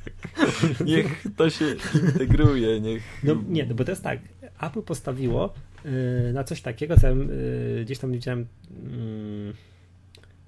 Niech 0.85 1.25
to 1.37 1.51
się 1.51 1.65
integruje, 1.95 2.81
niech... 2.81 3.03
No 3.25 3.37
nie, 3.49 3.67
no 3.67 3.75
bo 3.75 3.85
to 3.85 3.93
jest 3.93 4.03
tak, 4.03 4.19
Apple 4.61 4.83
postawiło 4.83 5.55
yy, 5.85 6.33
na 6.33 6.45
coś 6.45 6.63
takiego, 6.63 6.97
co 6.97 7.09
yy, 7.09 7.83
gdzieś 7.85 7.99
tam 7.99 8.13
widziałem, 8.13 8.47
yy, 8.71 9.55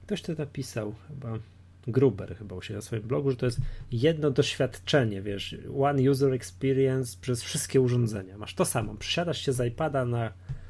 ktoś 0.03 0.23
to 0.23 0.33
napisał 0.33 0.95
chyba, 1.09 1.39
Gruber 1.87 2.37
chyba 2.37 2.57
u 2.57 2.63
siebie 2.63 2.77
na 2.77 2.83
swoim 2.83 3.03
blogu, 3.03 3.31
że 3.31 3.37
to 3.37 3.47
jest 3.47 3.59
jedno 3.93 4.31
doświadczenie, 4.31 5.23
wiesz, 5.23 5.57
one 5.81 6.11
user 6.11 6.33
experience 6.33 7.17
przez 7.21 7.43
wszystkie 7.43 7.81
urządzenia. 7.81 8.39
Masz 8.39 8.55
to 8.55 8.65
samo, 8.65 8.95
przysiadasz 8.95 9.39
się 9.47 9.53
z 9.53 9.67
iPada 9.67 10.05
na 10.05 10.27
Y, 10.27 10.64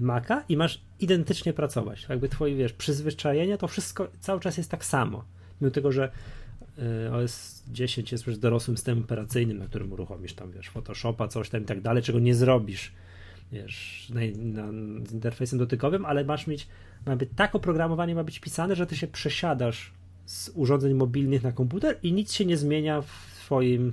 Maca 0.00 0.44
i 0.48 0.56
masz 0.56 0.80
identycznie 1.00 1.52
pracować. 1.52 2.06
Jakby 2.08 2.28
twoje, 2.28 2.56
wiesz, 2.56 2.72
przyzwyczajenie, 2.72 3.58
to 3.58 3.68
wszystko 3.68 4.08
cały 4.20 4.40
czas 4.40 4.56
jest 4.56 4.70
tak 4.70 4.84
samo. 4.84 5.24
Mimo 5.60 5.70
tego, 5.70 5.92
że 5.92 6.10
y, 7.06 7.12
OS 7.12 7.62
10 7.68 8.12
jest 8.12 8.26
już 8.26 8.38
dorosłym 8.38 8.76
systemem 8.76 9.04
operacyjnym, 9.04 9.58
na 9.58 9.66
którym 9.66 9.92
uruchomisz 9.92 10.34
tam, 10.34 10.50
wiesz, 10.50 10.68
Photoshopa, 10.68 11.28
coś 11.28 11.50
tam 11.50 11.62
i 11.62 11.64
tak 11.64 11.80
dalej, 11.80 12.02
czego 12.02 12.18
nie 12.18 12.34
zrobisz, 12.34 12.92
wiesz, 13.52 14.08
na, 14.14 14.20
na, 14.36 14.72
z 15.08 15.12
interfejsem 15.12 15.58
dotykowym, 15.58 16.04
ale 16.04 16.24
masz 16.24 16.46
mieć, 16.46 16.68
ma 17.06 17.16
być, 17.16 17.30
tak 17.36 17.54
oprogramowanie 17.54 18.14
ma 18.14 18.24
być 18.24 18.40
pisane, 18.40 18.76
że 18.76 18.86
ty 18.86 18.96
się 18.96 19.06
przesiadasz 19.06 19.92
z 20.26 20.50
urządzeń 20.54 20.94
mobilnych 20.94 21.42
na 21.42 21.52
komputer 21.52 21.98
i 22.02 22.12
nic 22.12 22.32
się 22.32 22.44
nie 22.44 22.56
zmienia 22.56 23.02
w 23.02 23.36
twoim, 23.44 23.92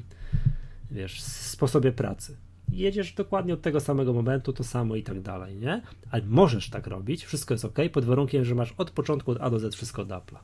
wiesz, 0.92 1.22
sposobie 1.22 1.92
pracy 1.92 2.38
jedziesz 2.72 3.14
dokładnie 3.14 3.54
od 3.54 3.62
tego 3.62 3.80
samego 3.80 4.14
momentu, 4.14 4.54
to 4.54 4.64
samo 4.64 4.96
i 4.96 5.04
tak 5.04 5.22
dalej, 5.22 5.56
nie? 5.56 5.82
Ale 6.12 6.24
możesz 6.26 6.70
tak 6.70 6.88
robić, 6.88 7.26
wszystko 7.26 7.54
jest 7.54 7.66
ok, 7.66 7.78
pod 7.92 8.06
warunkiem, 8.06 8.46
że 8.46 8.56
masz 8.56 8.74
od 8.78 8.92
początku 8.92 9.32
od 9.32 9.42
A 9.42 9.50
do 9.50 9.60
Z 9.60 9.76
wszystko 9.76 10.02
od 10.02 10.08
Apple'a. 10.08 10.40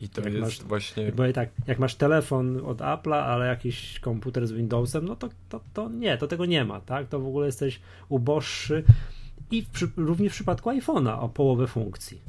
I 0.00 0.08
to 0.08 0.20
jak 0.20 0.32
jest 0.32 0.44
masz, 0.44 0.62
właśnie. 0.62 1.12
Bo 1.12 1.32
tak, 1.32 1.50
jak 1.66 1.78
masz 1.78 1.94
telefon 1.94 2.60
od 2.66 2.78
Apple'a, 2.78 3.22
ale 3.22 3.46
jakiś 3.46 4.00
komputer 4.00 4.46
z 4.46 4.52
Windowsem, 4.52 5.04
no 5.04 5.16
to, 5.16 5.28
to, 5.48 5.60
to 5.74 5.88
nie, 5.88 6.18
to 6.18 6.26
tego 6.26 6.46
nie 6.46 6.64
ma, 6.64 6.80
tak? 6.80 7.08
To 7.08 7.20
w 7.20 7.26
ogóle 7.26 7.46
jesteś 7.46 7.80
uboższy 8.08 8.84
i 9.50 9.62
w, 9.62 9.92
również 9.96 10.32
w 10.32 10.34
przypadku 10.34 10.70
iPhone'a 10.70 11.20
o 11.20 11.28
połowę 11.28 11.66
funkcji. 11.66 12.20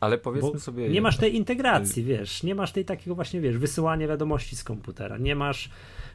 Ale 0.00 0.18
powiedzmy 0.18 0.50
Bo 0.52 0.58
sobie. 0.58 0.88
Nie 0.88 1.00
masz 1.00 1.16
tej 1.16 1.36
integracji, 1.36 2.04
wiesz, 2.04 2.42
nie 2.42 2.54
masz 2.54 2.72
tej 2.72 2.84
takiego 2.84 3.14
właśnie, 3.14 3.40
wiesz, 3.40 3.58
wysyłania 3.58 4.08
wiadomości 4.08 4.56
z 4.56 4.64
komputera, 4.64 5.18
nie 5.18 5.36
masz 5.36 5.70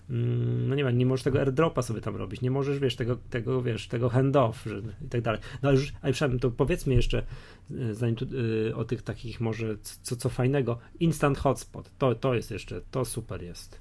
no 0.10 0.76
nie 0.76 0.84
wiem, 0.84 0.98
nie 0.98 1.06
możesz 1.06 1.24
tego 1.24 1.40
airdropa 1.40 1.82
sobie 1.82 2.02
tam 2.02 2.16
robić, 2.16 2.42
nie 2.42 2.52
możesz, 2.52 2.80
wiesz, 2.80 2.96
tego, 2.96 3.18
tego 3.30 3.62
wiesz, 3.62 3.88
tego 3.88 4.10
handoff 4.10 4.66
i 5.06 5.10
tak 5.10 5.22
dalej. 5.22 5.42
No 5.62 5.70
ale 5.70 5.78
już, 5.78 5.94
ale 6.02 6.14
przynajmniej 6.14 6.40
to 6.40 6.52
powiedzmy 6.52 6.94
jeszcze, 6.94 7.24
y, 7.72 7.96
zanim 7.96 8.16
tu, 8.16 8.26
y, 8.26 8.76
o 8.76 8.86
tych 8.86 9.02
takich 9.02 9.42
może, 9.42 9.78
co, 10.02 10.16
co 10.16 10.30
fajnego, 10.30 10.80
instant 11.00 11.38
hotspot, 11.38 11.92
to, 11.98 12.16
to 12.16 12.34
jest 12.34 12.52
jeszcze, 12.52 12.82
to 12.92 13.06
super 13.06 13.44
jest. 13.44 13.80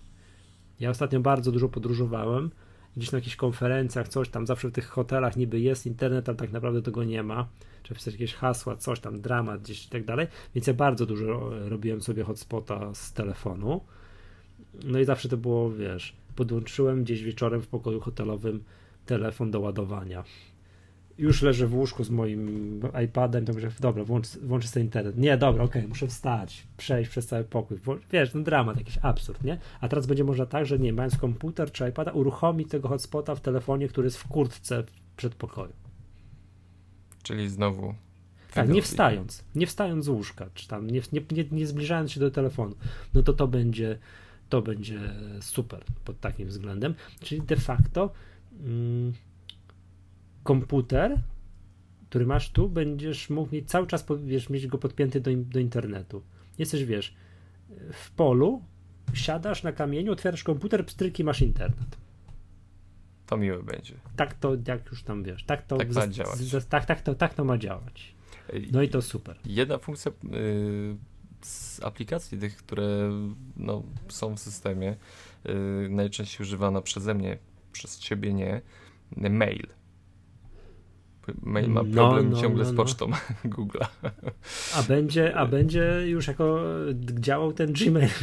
Ja 0.80 0.90
ostatnio 0.90 1.20
bardzo 1.20 1.52
dużo 1.52 1.68
podróżowałem, 1.68 2.50
gdzieś 2.96 3.12
na 3.12 3.18
jakichś 3.18 3.36
konferencjach, 3.36 4.08
coś 4.08 4.28
tam, 4.28 4.46
zawsze 4.46 4.68
w 4.68 4.72
tych 4.72 4.86
hotelach 4.86 5.36
niby 5.36 5.60
jest 5.60 5.86
internet, 5.86 6.28
ale 6.28 6.38
tak 6.38 6.52
naprawdę 6.52 6.82
tego 6.82 7.04
nie 7.04 7.22
ma, 7.22 7.48
trzeba 7.82 7.96
wpisać 7.96 8.14
jakieś 8.14 8.34
hasła, 8.34 8.76
coś 8.76 9.00
tam, 9.00 9.20
dramat 9.20 9.62
gdzieś 9.62 9.86
i 9.86 9.88
tak 9.88 10.04
dalej, 10.04 10.26
więc 10.54 10.66
ja 10.66 10.74
bardzo 10.74 11.06
dużo 11.06 11.50
robiłem 11.68 12.00
sobie 12.00 12.24
hotspota 12.24 12.94
z 12.94 13.12
telefonu, 13.12 13.80
no 14.84 14.98
i 14.98 15.04
zawsze 15.04 15.28
to 15.28 15.36
było, 15.36 15.70
wiesz, 15.70 16.16
podłączyłem 16.36 17.04
gdzieś 17.04 17.22
wieczorem 17.22 17.62
w 17.62 17.66
pokoju 17.66 18.00
hotelowym 18.00 18.64
telefon 19.06 19.50
do 19.50 19.60
ładowania. 19.60 20.24
Już 21.18 21.42
leżę 21.42 21.66
w 21.66 21.74
łóżku 21.74 22.04
z 22.04 22.10
moim 22.10 22.80
iPadem, 23.04 23.44
to 23.44 23.52
mówię, 23.52 23.70
dobra, 23.80 24.04
włącz, 24.04 24.28
włącz 24.28 24.66
sobie 24.66 24.84
internet. 24.84 25.18
Nie, 25.18 25.36
dobra, 25.36 25.64
okej, 25.64 25.82
okay, 25.82 25.88
muszę 25.88 26.06
wstać, 26.06 26.66
przejść 26.76 27.10
przez 27.10 27.26
cały 27.26 27.44
pokój. 27.44 27.78
Wiesz, 28.12 28.34
no 28.34 28.40
dramat, 28.40 28.78
jakiś 28.78 28.98
absurd, 29.02 29.44
nie? 29.44 29.58
A 29.80 29.88
teraz 29.88 30.06
będzie 30.06 30.24
można 30.24 30.46
tak, 30.46 30.66
że 30.66 30.78
nie, 30.78 30.92
mając 30.92 31.16
komputer 31.16 31.72
czy 31.72 31.88
iPada, 31.88 32.12
uruchomić 32.12 32.70
tego 32.70 32.88
hotspota 32.88 33.34
w 33.34 33.40
telefonie, 33.40 33.88
który 33.88 34.06
jest 34.06 34.18
w 34.18 34.28
kurtce 34.28 34.82
w 34.82 35.16
przedpokoju. 35.16 35.72
Czyli 37.22 37.48
znowu 37.48 37.94
tak, 38.54 38.68
nie 38.68 38.82
wstając, 38.82 39.44
nie 39.54 39.66
wstając 39.66 40.04
z 40.04 40.08
łóżka, 40.08 40.46
czy 40.54 40.68
tam 40.68 40.90
nie, 40.90 41.00
nie, 41.12 41.20
nie, 41.30 41.44
nie 41.52 41.66
zbliżając 41.66 42.12
się 42.12 42.20
do 42.20 42.30
telefonu, 42.30 42.74
no 43.14 43.22
to 43.22 43.32
to 43.32 43.48
będzie 43.48 43.98
to 44.48 44.62
będzie 44.62 45.00
super 45.40 45.84
pod 46.04 46.20
takim 46.20 46.48
względem. 46.48 46.94
Czyli 47.20 47.42
de 47.42 47.56
facto 47.56 48.12
mm, 48.60 49.12
komputer, 50.42 51.22
który 52.08 52.26
masz 52.26 52.50
tu, 52.50 52.68
będziesz 52.68 53.30
mógł 53.30 53.54
mieć 53.54 53.70
cały 53.70 53.86
czas, 53.86 54.06
wiesz, 54.24 54.50
mieć 54.50 54.66
go 54.66 54.78
podpięty 54.78 55.20
do, 55.20 55.30
do 55.36 55.60
internetu. 55.60 56.22
Jesteś, 56.58 56.84
wiesz, 56.84 57.14
w 57.92 58.10
polu, 58.10 58.62
siadasz 59.14 59.62
na 59.62 59.72
kamieniu, 59.72 60.12
otwierasz 60.12 60.44
komputer, 60.44 60.86
pstryki, 60.86 61.24
masz 61.24 61.42
internet. 61.42 61.96
To 63.26 63.36
miłe 63.36 63.62
będzie. 63.62 63.94
Tak 64.16 64.34
to, 64.34 64.56
jak 64.66 64.90
już 64.90 65.02
tam 65.02 65.22
wiesz, 65.22 65.44
tak 65.44 65.66
to, 65.66 65.76
tak, 65.76 65.92
ma 65.92 66.08
działać. 66.08 66.38
Z, 66.38 66.68
tak, 66.68 66.86
tak, 66.86 67.02
to, 67.02 67.14
tak 67.14 67.34
to 67.34 67.44
ma 67.44 67.58
działać. 67.58 68.14
No 68.72 68.82
i 68.82 68.88
to 68.88 69.02
super. 69.02 69.36
Jedna 69.46 69.78
funkcja 69.78 70.12
yy, 70.22 70.96
z 71.42 71.82
aplikacji 71.82 72.38
tych, 72.38 72.56
które 72.56 73.10
no, 73.56 73.82
są 74.08 74.36
w 74.36 74.40
systemie, 74.40 74.96
yy, 75.44 75.88
najczęściej 75.90 76.46
używana 76.46 76.82
przeze 76.82 77.14
mnie, 77.14 77.38
przez 77.72 77.98
ciebie 77.98 78.34
nie, 78.34 78.62
mail. 79.16 79.66
Mail 81.42 81.70
ma 81.70 81.82
no, 81.82 81.92
problem 81.92 82.30
no, 82.30 82.40
ciągle 82.40 82.64
no, 82.64 82.70
z 82.70 82.72
no. 82.72 82.76
pocztą 82.76 83.10
Google'a. 83.44 83.86
A 84.74 84.82
będzie, 84.82 85.36
a 85.36 85.46
będzie 85.46 86.02
już 86.06 86.26
jako 86.26 86.60
działał 87.00 87.52
ten 87.52 87.72
Gmail. 87.72 88.08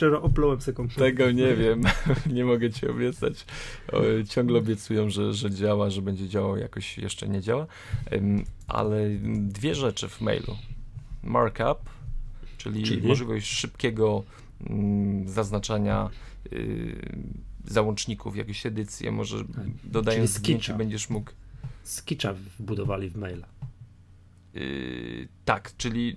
Yy, 0.00 0.20
oplułem 0.20 0.60
sobie 0.60 0.76
komputer. 0.76 1.04
Tego 1.04 1.30
nie 1.30 1.54
wiem, 1.56 1.82
nie 2.36 2.44
mogę 2.44 2.70
ci 2.70 2.88
obiecać. 2.88 3.46
Ciągle 4.28 4.58
obiecują, 4.58 5.10
że, 5.10 5.34
że 5.34 5.50
działa, 5.50 5.90
że 5.90 6.02
będzie 6.02 6.28
działał, 6.28 6.56
jakoś 6.56 6.98
jeszcze 6.98 7.28
nie 7.28 7.40
działa. 7.40 7.66
Ale 8.68 9.08
dwie 9.40 9.74
rzeczy 9.74 10.08
w 10.08 10.20
mailu. 10.20 10.56
Markup 11.22 11.90
czyli, 12.60 12.82
czyli? 12.82 13.08
możliwość 13.08 13.46
szybkiego 13.46 14.24
mm, 14.66 15.28
zaznaczania 15.28 16.10
y, 16.52 17.28
załączników, 17.64 18.36
jakieś 18.36 18.66
edycje, 18.66 19.12
może 19.12 19.44
tak. 19.44 19.64
dodając 19.84 20.30
zdjęcie 20.30 20.74
będziesz 20.74 21.10
mógł... 21.10 21.30
Skicza 21.82 22.34
wbudowali 22.58 23.10
w 23.10 23.16
maila. 23.16 23.48
Y, 24.56 25.28
tak, 25.44 25.76
czyli 25.76 26.16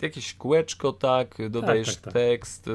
y, 0.00 0.02
jakieś 0.02 0.34
kółeczko, 0.34 0.92
tak, 0.92 1.38
dodajesz 1.50 1.86
tak, 1.86 1.94
tak, 1.94 2.04
tak. 2.04 2.12
tekst, 2.12 2.66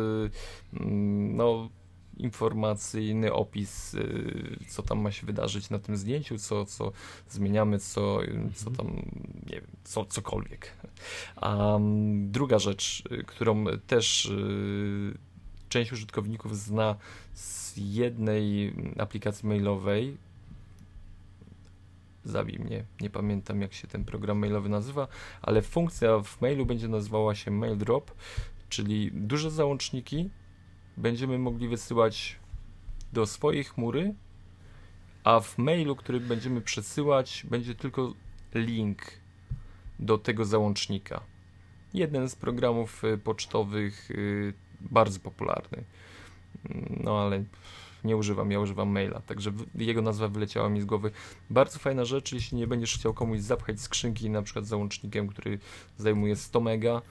mm, 0.74 1.36
no 1.36 1.70
informacyjny 2.20 3.34
opis, 3.34 3.94
y, 3.94 4.60
co 4.68 4.84
tam 4.84 5.02
ma 5.02 5.12
się 5.12 5.26
wydarzyć 5.26 5.70
na 5.70 5.80
tym 5.80 5.98
zdjęciu, 5.98 6.38
co, 6.38 6.66
co 6.66 6.92
zmieniamy, 7.30 7.80
co, 7.80 8.20
co 8.56 8.70
mhm. 8.70 8.76
tam, 8.76 8.88
nie 9.50 9.62
wiem, 9.62 9.68
co, 9.84 10.06
cokolwiek. 10.06 10.74
A 11.36 11.80
druga 12.14 12.60
rzecz, 12.60 13.04
y, 13.12 13.24
którą 13.24 13.66
też 13.88 14.26
y, 14.26 15.18
część 15.70 15.92
użytkowników 15.92 16.58
zna 16.58 16.96
z 17.34 17.74
jednej 17.78 18.74
aplikacji 18.98 19.50
mailowej, 19.50 20.18
zabij 22.26 22.60
mnie, 22.60 22.86
nie 23.02 23.10
pamiętam 23.10 23.62
jak 23.62 23.74
się 23.74 23.88
ten 23.88 24.06
program 24.06 24.38
mailowy 24.38 24.70
nazywa, 24.70 25.08
ale 25.42 25.62
funkcja 25.62 26.20
w 26.20 26.42
mailu 26.42 26.66
będzie 26.66 26.88
nazywała 26.88 27.36
się 27.36 27.52
Mail 27.52 27.78
Drop, 27.78 28.12
czyli 28.70 29.12
duże 29.14 29.52
załączniki 29.52 30.30
będziemy 31.00 31.40
mogli 31.40 31.68
wysyłać 31.68 32.40
do 33.14 33.26
swojej 33.26 33.64
chmury 33.64 34.14
a 35.24 35.40
w 35.40 35.58
mailu, 35.58 35.96
który 35.96 36.20
będziemy 36.20 36.62
przesyłać, 36.62 37.46
będzie 37.50 37.76
tylko 37.76 38.14
link 38.56 39.02
do 40.00 40.18
tego 40.18 40.46
załącznika. 40.46 41.22
Jeden 41.94 42.30
z 42.30 42.36
programów 42.36 43.04
y, 43.04 43.18
pocztowych 43.18 44.12
y, 44.12 44.54
bardzo 44.82 45.20
popularny. 45.20 45.84
No 47.04 47.22
ale 47.22 47.44
nie 48.04 48.18
używam, 48.18 48.52
ja 48.52 48.60
używam 48.60 48.90
maila, 48.90 49.22
także 49.22 49.52
jego 49.76 50.02
nazwa 50.02 50.28
wyleciała 50.28 50.70
mi 50.70 50.82
z 50.82 50.86
głowy. 50.86 51.12
Bardzo 51.50 51.80
fajna 51.80 52.06
rzecz, 52.06 52.32
jeśli 52.32 52.58
nie 52.58 52.68
będziesz 52.68 52.96
chciał 52.96 53.14
komuś 53.14 53.40
zapchać 53.40 53.82
skrzynki 53.82 54.30
na 54.30 54.42
przykład 54.42 54.66
załącznikiem, 54.66 55.28
który 55.28 55.60
zajmuje 55.98 56.36
100 56.36 56.62
mega, 56.62 57.02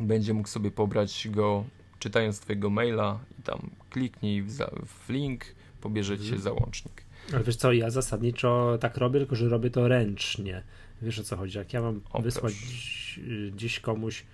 będzie 0.00 0.34
mógł 0.34 0.48
sobie 0.48 0.70
pobrać 0.70 1.28
go 1.30 1.64
czytając 2.04 2.40
twojego 2.40 2.70
maila 2.70 3.18
i 3.38 3.42
tam 3.42 3.70
kliknij 3.90 4.42
w, 4.42 4.58
w 4.86 5.08
link, 5.08 5.44
pobierze 5.80 6.18
ci 6.18 6.24
się 6.24 6.34
mhm. 6.34 6.42
załącznik. 6.42 7.04
Ale 7.32 7.44
wiesz 7.44 7.56
co, 7.56 7.72
ja 7.72 7.90
zasadniczo 7.90 8.78
tak 8.80 8.96
robię, 8.96 9.20
tylko 9.20 9.36
że 9.36 9.48
robię 9.48 9.70
to 9.70 9.88
ręcznie. 9.88 10.62
Wiesz 11.02 11.18
o 11.18 11.24
co 11.24 11.36
chodzi? 11.36 11.58
Jak 11.58 11.72
ja 11.72 11.82
mam 11.82 12.00
o, 12.12 12.22
wysłać 12.22 12.54
dziś, 12.54 13.20
dziś 13.56 13.80
komuś 13.80 14.24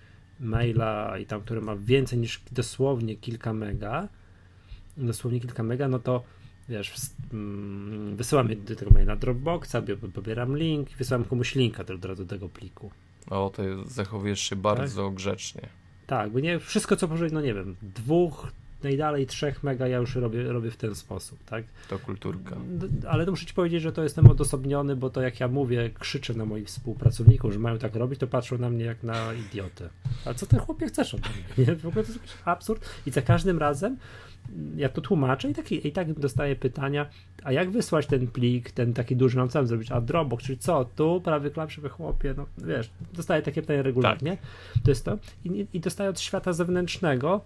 maila 0.41 1.19
i 1.19 1.27
tam, 1.27 1.41
który 1.41 1.61
ma 1.61 1.77
więcej 1.77 2.19
niż 2.19 2.43
dosłownie 2.53 3.17
kilka 3.17 3.53
mega, 3.53 4.09
dosłownie 4.97 5.41
kilka 5.41 5.63
mega, 5.63 5.89
no 5.89 5.99
to 5.99 6.23
wiesz, 6.69 6.95
mm, 7.33 8.17
wysyłam 8.17 8.49
do 8.65 8.77
tego 8.77 8.91
maila 8.91 9.17
Dropboxa, 9.17 9.77
pobieram 10.15 10.57
link 10.57 10.91
wysyłam 10.91 11.25
komuś 11.25 11.55
linka 11.55 11.85
do, 11.85 11.99
do 11.99 12.27
tego 12.27 12.49
pliku. 12.49 12.91
O, 13.31 13.51
to 13.51 13.63
zachowujesz 13.85 14.41
się 14.41 14.57
bardzo 14.57 15.05
tak? 15.05 15.15
grzecznie. 15.15 15.69
Tak, 16.11 16.31
bo 16.31 16.41
nie 16.41 16.59
wszystko 16.59 16.97
co 16.97 17.09
powyżej, 17.09 17.33
no 17.33 17.41
nie 17.41 17.55
wiem, 17.55 17.77
dwóch, 17.83 18.53
najdalej 18.85 19.27
trzech 19.27 19.63
mega 19.63 19.89
ja 19.89 19.99
już 19.99 20.15
robię, 20.15 20.43
robię 20.43 20.71
w 20.71 20.77
ten 20.77 20.95
sposób, 20.95 21.45
tak? 21.45 21.65
To 21.89 21.99
kulturka. 21.99 22.57
Ale 23.09 23.25
to 23.25 23.31
muszę 23.31 23.47
ci 23.47 23.55
powiedzieć, 23.55 23.83
że 23.83 23.93
to 23.93 24.03
jestem 24.03 24.31
odosobniony, 24.31 24.97
bo 24.97 25.11
to 25.11 25.23
jak 25.23 25.41
ja 25.41 25.49
mówię, 25.49 25.91
krzyczę 25.99 26.35
na 26.35 26.45
moich 26.45 26.67
współpracowników, 26.67 27.53
że 27.53 27.59
mają 27.59 27.79
tak 27.79 27.95
robić, 27.95 28.21
to 28.21 28.27
patrzą 28.27 28.59
na 28.59 28.71
mnie 28.71 28.85
jak 28.85 29.03
na 29.03 29.35
idiotę. 29.35 29.89
A 30.25 30.35
co 30.35 30.47
ten 30.47 30.61
chłopie 30.61 30.87
chcesz 30.87 31.15
od 31.15 31.21
mnie? 31.21 31.67
Nie? 31.67 31.77
W 31.77 31.87
ogóle 31.87 32.05
to 32.05 32.13
jest 32.13 32.23
jakiś 32.23 32.37
absurd. 32.45 32.89
I 33.07 33.11
za 33.11 33.23
każdym 33.23 33.59
razem 33.59 33.97
ja 34.77 34.89
to 34.89 35.01
tłumaczę 35.01 35.51
i 35.51 35.55
tak, 35.55 35.73
i 35.73 35.93
tak 35.93 36.13
dostaję 36.13 36.57
pytania, 36.57 37.07
a 37.45 37.53
jak 37.53 37.71
wysłać 37.71 38.07
ten 38.07 38.27
plik, 38.27 38.71
ten 38.71 38.95
taki 38.95 39.17
duży, 39.17 39.39
mam 39.39 39.49
co 39.49 39.67
zrobić, 39.67 39.93
a 39.93 40.01
Dropbox, 40.01 40.45
czyli 40.45 40.59
co, 40.59 40.85
tu 40.85 41.21
prawy 41.21 41.53
we 41.79 41.89
chłopie, 41.89 42.35
no 42.37 42.47
wiesz, 42.59 42.91
dostaję 43.13 43.43
takie 43.43 43.63
pytania 43.63 43.83
regularnie, 43.83 44.37
tak. 44.37 44.83
to 44.83 44.91
jest 44.91 45.05
to 45.05 45.19
I, 45.45 45.67
i 45.73 45.81
dostaję 45.81 46.11
od 46.11 46.21
świata 46.21 46.53
zewnętrznego 46.53 47.41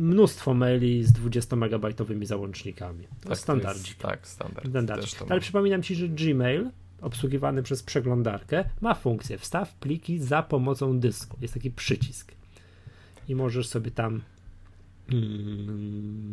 mnóstwo 0.00 0.54
maili 0.54 1.04
z 1.04 1.12
20-megabajtowymi 1.12 2.26
załącznikami. 2.26 3.06
To 3.20 3.28
tak, 3.28 3.38
standardzik. 3.38 3.98
tak, 3.98 4.28
standard. 4.28 4.68
standardzik. 4.68 5.22
Ale 5.28 5.40
przypominam 5.40 5.82
ci, 5.82 5.94
że 5.94 6.08
Gmail 6.08 6.70
obsługiwany 7.00 7.62
przez 7.62 7.82
przeglądarkę 7.82 8.64
ma 8.80 8.94
funkcję 8.94 9.38
wstaw 9.38 9.74
pliki 9.74 10.18
za 10.18 10.42
pomocą 10.42 10.98
dysku. 10.98 11.36
Jest 11.40 11.54
taki 11.54 11.70
przycisk. 11.70 12.32
I 13.28 13.34
możesz 13.34 13.68
sobie 13.68 13.90
tam 13.90 14.20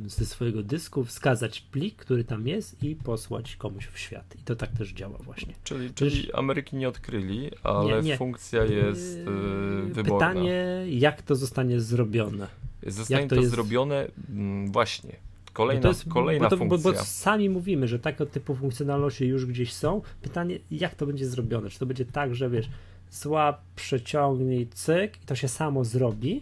ze 0.05 0.25
swojego 0.25 0.63
dysku 0.63 1.05
wskazać 1.05 1.61
plik, 1.61 1.95
który 1.95 2.23
tam 2.23 2.47
jest 2.47 2.83
i 2.83 2.95
posłać 2.95 3.55
komuś 3.55 3.87
w 3.87 3.99
świat. 3.99 4.35
I 4.39 4.43
to 4.43 4.55
tak 4.55 4.71
też 4.71 4.93
działa 4.93 5.17
właśnie. 5.17 5.53
Czyli, 5.63 5.93
czyli 5.93 6.33
Ameryki 6.33 6.75
nie 6.75 6.89
odkryli, 6.89 7.51
ale 7.63 7.95
nie, 7.95 8.09
nie. 8.09 8.17
funkcja 8.17 8.63
jest 8.63 9.17
yy, 9.17 9.93
wyborna. 9.93 10.27
Pytanie, 10.27 10.85
jak 10.89 11.21
to 11.21 11.35
zostanie 11.35 11.79
zrobione? 11.79 12.47
Zostanie 12.87 13.27
to, 13.27 13.35
to 13.35 13.41
jest... 13.41 13.51
zrobione 13.51 14.07
mm, 14.29 14.71
właśnie. 14.71 15.15
Kolejna, 15.53 15.81
to 15.81 15.87
jest, 15.87 16.05
kolejna 16.09 16.45
bo 16.45 16.49
to, 16.49 16.57
funkcja. 16.57 16.91
Bo, 16.91 16.97
bo, 16.97 17.05
sami 17.05 17.49
mówimy, 17.49 17.87
że 17.87 17.99
tego 17.99 18.25
typu 18.25 18.55
funkcjonalności 18.55 19.25
już 19.25 19.45
gdzieś 19.45 19.73
są. 19.73 20.01
Pytanie, 20.21 20.59
jak 20.71 20.95
to 20.95 21.05
będzie 21.05 21.27
zrobione? 21.27 21.69
Czy 21.69 21.79
to 21.79 21.85
będzie 21.85 22.05
tak, 22.05 22.35
że 22.35 22.49
wiesz, 22.49 22.69
złap, 23.11 23.61
przeciągnij, 23.75 24.67
cyk 24.67 25.17
i 25.23 25.25
to 25.25 25.35
się 25.35 25.47
samo 25.47 25.85
zrobi? 25.85 26.41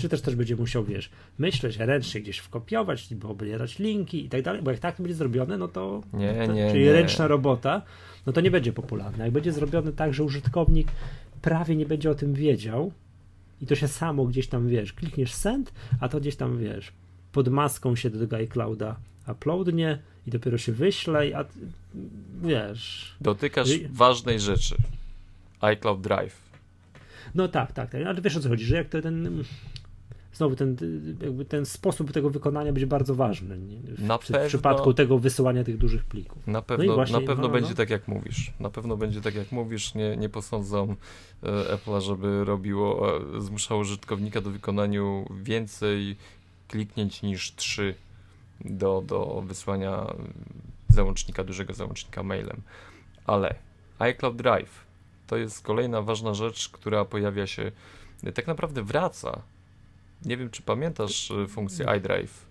Czy 0.00 0.08
też 0.08 0.20
też 0.20 0.34
będzie 0.34 0.56
musiał, 0.56 0.84
wiesz, 0.84 1.10
myśleć, 1.38 1.76
ręcznie 1.76 2.20
gdzieś 2.20 2.38
wkopiować, 2.38 3.08
albo 3.12 3.28
obierać 3.28 3.78
linki 3.78 4.24
i 4.24 4.28
tak 4.28 4.42
dalej, 4.42 4.62
bo 4.62 4.70
jak 4.70 4.80
tak 4.80 4.96
to 4.96 5.02
będzie 5.02 5.16
zrobione, 5.16 5.58
no 5.58 5.68
to, 5.68 6.02
nie, 6.12 6.46
to 6.46 6.52
nie, 6.52 6.70
czyli 6.70 6.84
nie. 6.84 6.92
ręczna 6.92 7.26
robota, 7.26 7.82
no 8.26 8.32
to 8.32 8.40
nie 8.40 8.50
będzie 8.50 8.72
popularne. 8.72 9.24
Jak 9.24 9.32
będzie 9.32 9.52
zrobione 9.52 9.92
tak, 9.92 10.14
że 10.14 10.24
użytkownik 10.24 10.88
prawie 11.42 11.76
nie 11.76 11.86
będzie 11.86 12.10
o 12.10 12.14
tym 12.14 12.34
wiedział, 12.34 12.92
i 13.60 13.66
to 13.66 13.74
się 13.74 13.88
samo 13.88 14.24
gdzieś 14.24 14.46
tam, 14.46 14.68
wiesz, 14.68 14.92
klikniesz 14.92 15.32
send, 15.32 15.72
a 16.00 16.08
to 16.08 16.20
gdzieś 16.20 16.36
tam, 16.36 16.58
wiesz, 16.58 16.92
pod 17.32 17.48
maską 17.48 17.96
się 17.96 18.10
do 18.10 18.18
tego 18.18 18.36
iClouda 18.36 18.96
uploadnie 19.28 19.98
i 20.26 20.30
dopiero 20.30 20.58
się 20.58 20.72
wyśle, 20.72 21.20
a 21.36 21.44
wiesz... 22.42 23.14
Dotykasz 23.20 23.68
ważnej 23.92 24.40
rzeczy. 24.40 24.76
iCloud 25.60 26.00
Drive. 26.00 26.50
No 27.34 27.48
tak, 27.48 27.72
tak, 27.72 27.90
tak, 27.90 28.02
ale 28.06 28.20
wiesz 28.20 28.36
o 28.36 28.40
co 28.40 28.48
chodzi, 28.48 28.64
że 28.64 28.76
jak 28.76 28.88
to 28.88 29.02
ten 29.02 29.44
znowu 30.32 30.56
ten, 30.56 30.76
jakby 31.22 31.44
ten 31.44 31.66
sposób 31.66 32.12
tego 32.12 32.30
wykonania 32.30 32.72
będzie 32.72 32.86
bardzo 32.86 33.14
ważny 33.14 33.56
w, 33.84 34.02
na 34.02 34.18
pewno, 34.18 34.38
w 34.44 34.46
przypadku 34.46 34.94
tego 34.94 35.18
wysyłania 35.18 35.64
tych 35.64 35.78
dużych 35.78 36.04
plików. 36.04 36.46
Na 36.46 36.62
pewno, 36.62 36.84
no 36.84 36.94
właśnie, 36.94 37.20
na 37.20 37.26
pewno 37.26 37.42
no, 37.42 37.48
będzie 37.48 37.70
no. 37.70 37.76
tak 37.76 37.90
jak 37.90 38.08
mówisz. 38.08 38.52
Na 38.60 38.70
pewno 38.70 38.96
będzie 38.96 39.20
tak 39.20 39.34
jak 39.34 39.52
mówisz. 39.52 39.94
Nie, 39.94 40.16
nie 40.16 40.28
posądzam 40.28 40.96
e, 41.42 41.76
Apple'a, 41.76 42.00
żeby 42.00 42.44
robiło, 42.44 43.16
e, 43.16 43.40
zmuszało 43.40 43.80
użytkownika 43.80 44.40
do 44.40 44.50
wykonania 44.50 45.00
więcej 45.42 46.16
kliknięć 46.68 47.22
niż 47.22 47.54
trzy 47.54 47.94
do, 48.64 49.02
do 49.06 49.42
wysłania 49.46 50.14
załącznika, 50.88 51.44
dużego 51.44 51.74
załącznika 51.74 52.22
mailem. 52.22 52.62
Ale 53.26 53.54
iCloud 53.98 54.36
Drive 54.36 54.84
to 55.26 55.36
jest 55.36 55.62
kolejna 55.62 56.02
ważna 56.02 56.34
rzecz, 56.34 56.68
która 56.68 57.04
pojawia 57.04 57.46
się, 57.46 57.72
tak 58.34 58.46
naprawdę 58.46 58.82
wraca 58.82 59.42
nie 60.24 60.36
wiem, 60.36 60.50
czy 60.50 60.62
pamiętasz 60.62 61.30
y, 61.30 61.46
funkcję 61.48 61.86
iDrive. 61.98 62.46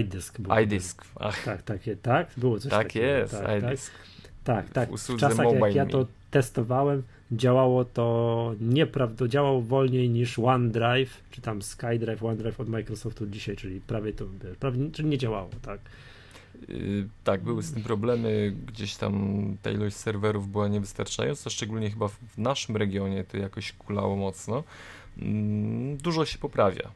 iDisk. 0.00 0.38
iDisk. 0.62 1.04
Ach. 1.20 1.44
Tak, 1.44 1.62
tak, 1.62 1.80
tak, 2.02 2.30
było 2.36 2.58
coś 2.58 2.70
tak 2.70 2.82
takiego. 2.82 3.06
Jest, 3.06 3.32
tak, 3.32 3.62
iDisk. 3.62 3.92
Tak, 4.44 4.70
tak. 4.70 4.90
W, 4.90 5.08
w 5.08 5.16
czasach, 5.16 5.46
jak 5.60 5.74
ja 5.74 5.86
to 5.86 6.06
testowałem, 6.30 7.02
działało 7.32 7.84
to 7.84 8.54
nieprawdopodobnie, 8.60 9.32
działało 9.32 9.62
wolniej 9.62 10.10
niż 10.10 10.38
OneDrive, 10.38 11.20
czy 11.30 11.40
tam 11.40 11.62
SkyDrive, 11.62 12.22
OneDrive 12.22 12.60
od 12.60 12.68
Microsoftu 12.68 13.26
dzisiaj, 13.26 13.56
czyli 13.56 13.80
prawie 13.80 14.12
to, 14.12 14.24
prawie, 14.60 14.90
czyli 14.90 15.08
nie 15.08 15.18
działało, 15.18 15.50
tak. 15.62 15.80
Yy, 16.68 17.08
tak, 17.24 17.42
były 17.42 17.62
z 17.62 17.72
tym 17.72 17.82
problemy, 17.82 18.54
gdzieś 18.66 18.96
tam 18.96 19.42
ta 19.62 19.70
ilość 19.70 19.96
serwerów 19.96 20.48
była 20.48 20.68
niewystarczająca, 20.68 21.50
szczególnie 21.50 21.90
chyba 21.90 22.08
w 22.08 22.38
naszym 22.38 22.76
regionie 22.76 23.24
to 23.24 23.36
jakoś 23.36 23.72
kulało 23.72 24.16
mocno. 24.16 24.64
Mm, 25.18 25.96
dużo 25.96 26.26
się 26.26 26.38
poprawia. 26.38 26.90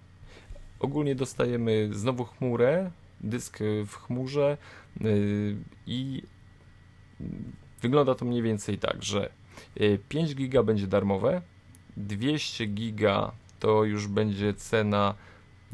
Ogólnie 0.81 1.15
dostajemy 1.15 1.89
znowu 1.93 2.25
chmurę, 2.25 2.91
dysk 3.21 3.59
w 3.87 3.95
chmurze 3.95 4.59
y, 5.05 5.57
i 5.87 6.23
wygląda 7.83 8.15
to 8.15 8.25
mniej 8.25 8.43
więcej 8.43 8.79
tak, 8.79 9.03
że 9.03 9.31
5 10.09 10.31
y, 10.31 10.35
giga 10.35 10.63
będzie 10.63 10.87
darmowe, 10.87 11.43
200 11.97 12.67
giga 12.67 13.33
to 13.61 13.85
już 13.85 14.09
będzie 14.09 14.55
cena 14.55 15.15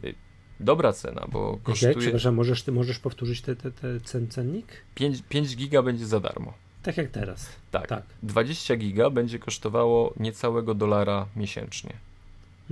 y, 0.05 0.15
dobra 0.61 0.93
cena, 0.93 1.27
bo 1.33 1.59
kosztuje... 1.63 1.95
Przepraszam, 1.95 2.35
możesz, 2.35 2.63
ty 2.63 2.73
możesz 2.73 2.99
powtórzyć 2.99 3.43
ten 3.43 3.57
te, 3.57 3.71
te 3.71 4.01
cen, 4.01 4.29
cennik? 4.29 4.67
5, 4.95 5.23
5 5.29 5.57
giga 5.57 5.83
będzie 5.83 6.07
za 6.07 6.21
darmo. 6.21 6.55
Tak 6.83 6.97
jak 6.97 7.11
teraz. 7.11 7.49
Tak. 7.71 7.87
tak. 7.87 8.05
20 8.23 8.77
giga 8.77 9.11
będzie 9.11 9.39
kosztowało 9.39 10.15
niecałego 10.17 10.75
dolara 10.75 11.27
miesięcznie. 11.37 11.93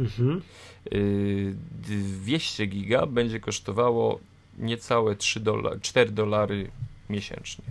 Mhm. 0.00 0.42
200 2.22 2.62
y, 2.62 2.66
giga 2.66 3.06
będzie 3.06 3.40
kosztowało 3.40 4.20
niecałe 4.58 5.16
3 5.16 5.40
dola, 5.40 5.70
4 5.82 6.10
dolary 6.10 6.70
miesięcznie. 7.10 7.64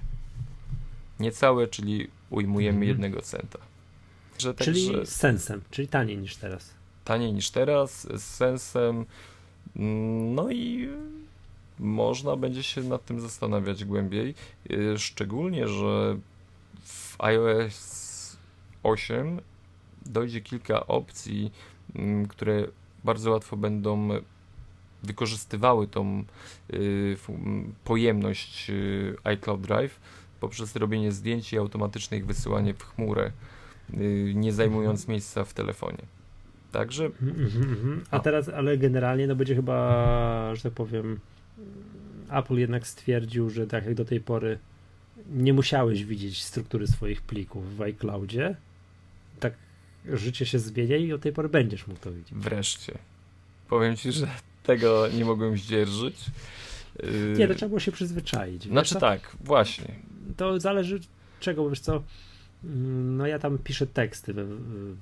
Niecałe, 1.19 1.67
czyli 1.67 2.07
ujmujemy 2.29 2.75
mhm. 2.75 2.89
jednego 2.89 3.21
centa. 3.21 3.59
Że 4.39 4.53
tak, 4.53 4.65
czyli 4.65 5.05
z 5.05 5.09
sensem, 5.09 5.61
czyli 5.71 5.87
taniej 5.87 6.17
niż 6.17 6.35
teraz. 6.35 6.73
Taniej 7.05 7.33
niż 7.33 7.49
teraz, 7.49 8.01
z 8.01 8.23
sensem. 8.23 9.05
No 10.35 10.51
i 10.51 10.89
można 11.79 12.35
będzie 12.35 12.63
się 12.63 12.81
nad 12.81 13.05
tym 13.05 13.21
zastanawiać 13.21 13.85
głębiej. 13.85 14.35
Y, 14.71 14.99
szczególnie, 14.99 15.67
że 15.67 16.17
w 16.83 17.15
iOS 17.21 18.37
8 18.83 19.41
dojdzie 20.05 20.41
kilka 20.41 20.87
opcji 20.87 21.51
które 22.29 22.67
bardzo 23.03 23.31
łatwo 23.31 23.57
będą 23.57 24.09
wykorzystywały 25.03 25.87
tą 25.87 26.23
y, 26.73 27.17
pojemność 27.83 28.69
y, 28.69 29.15
iCloud 29.23 29.61
Drive 29.61 29.99
poprzez 30.39 30.75
robienie 30.75 31.11
zdjęć 31.11 31.53
i 31.53 31.57
automatyczne 31.57 32.17
ich 32.17 32.25
wysyłanie 32.25 32.73
w 32.73 32.83
chmurę, 32.83 33.31
nie 34.33 34.53
zajmując 34.53 34.99
mhm. 34.99 35.11
miejsca 35.11 35.43
w 35.43 35.53
telefonie. 35.53 35.97
Także. 36.71 37.05
Mhm, 37.05 37.45
mhm, 37.45 38.03
A 38.11 38.19
teraz, 38.19 38.49
ale 38.49 38.77
generalnie 38.77 39.27
no 39.27 39.35
będzie 39.35 39.55
chyba, 39.55 40.55
że 40.55 40.63
tak 40.63 40.73
powiem, 40.73 41.19
Apple 42.29 42.57
jednak 42.57 42.87
stwierdził, 42.87 43.49
że 43.49 43.67
tak 43.67 43.85
jak 43.85 43.95
do 43.95 44.05
tej 44.05 44.21
pory 44.21 44.59
nie 45.31 45.53
musiałeś 45.53 46.05
widzieć 46.05 46.43
struktury 46.43 46.87
swoich 46.87 47.21
plików 47.21 47.75
w 47.75 47.81
iCloudzie, 47.81 48.55
życie 50.05 50.45
się 50.45 50.59
zmienia 50.59 50.97
i 50.97 51.13
od 51.13 51.21
tej 51.21 51.33
pory 51.33 51.49
będziesz 51.49 51.87
mógł 51.87 51.99
to 51.99 52.11
widzieć. 52.11 52.33
Wreszcie. 52.33 52.97
Powiem 53.69 53.97
ci, 53.97 54.11
że 54.11 54.27
tego 54.63 55.07
nie 55.17 55.25
mogłem 55.25 55.57
zdzierżyć. 55.57 56.25
Nie, 57.37 57.47
to 57.47 57.55
trzeba 57.55 57.69
było 57.69 57.79
się 57.79 57.91
przyzwyczaić. 57.91 58.63
Znaczy 58.63 58.93
to, 58.93 58.99
tak, 58.99 59.35
właśnie. 59.41 59.95
To 60.37 60.59
zależy 60.59 60.99
czego, 61.39 61.69
wiesz 61.69 61.79
co, 61.79 62.03
mm, 62.63 63.17
no 63.17 63.27
ja 63.27 63.39
tam 63.39 63.57
piszę 63.57 63.87
teksty 63.87 64.33
w, 64.33 64.95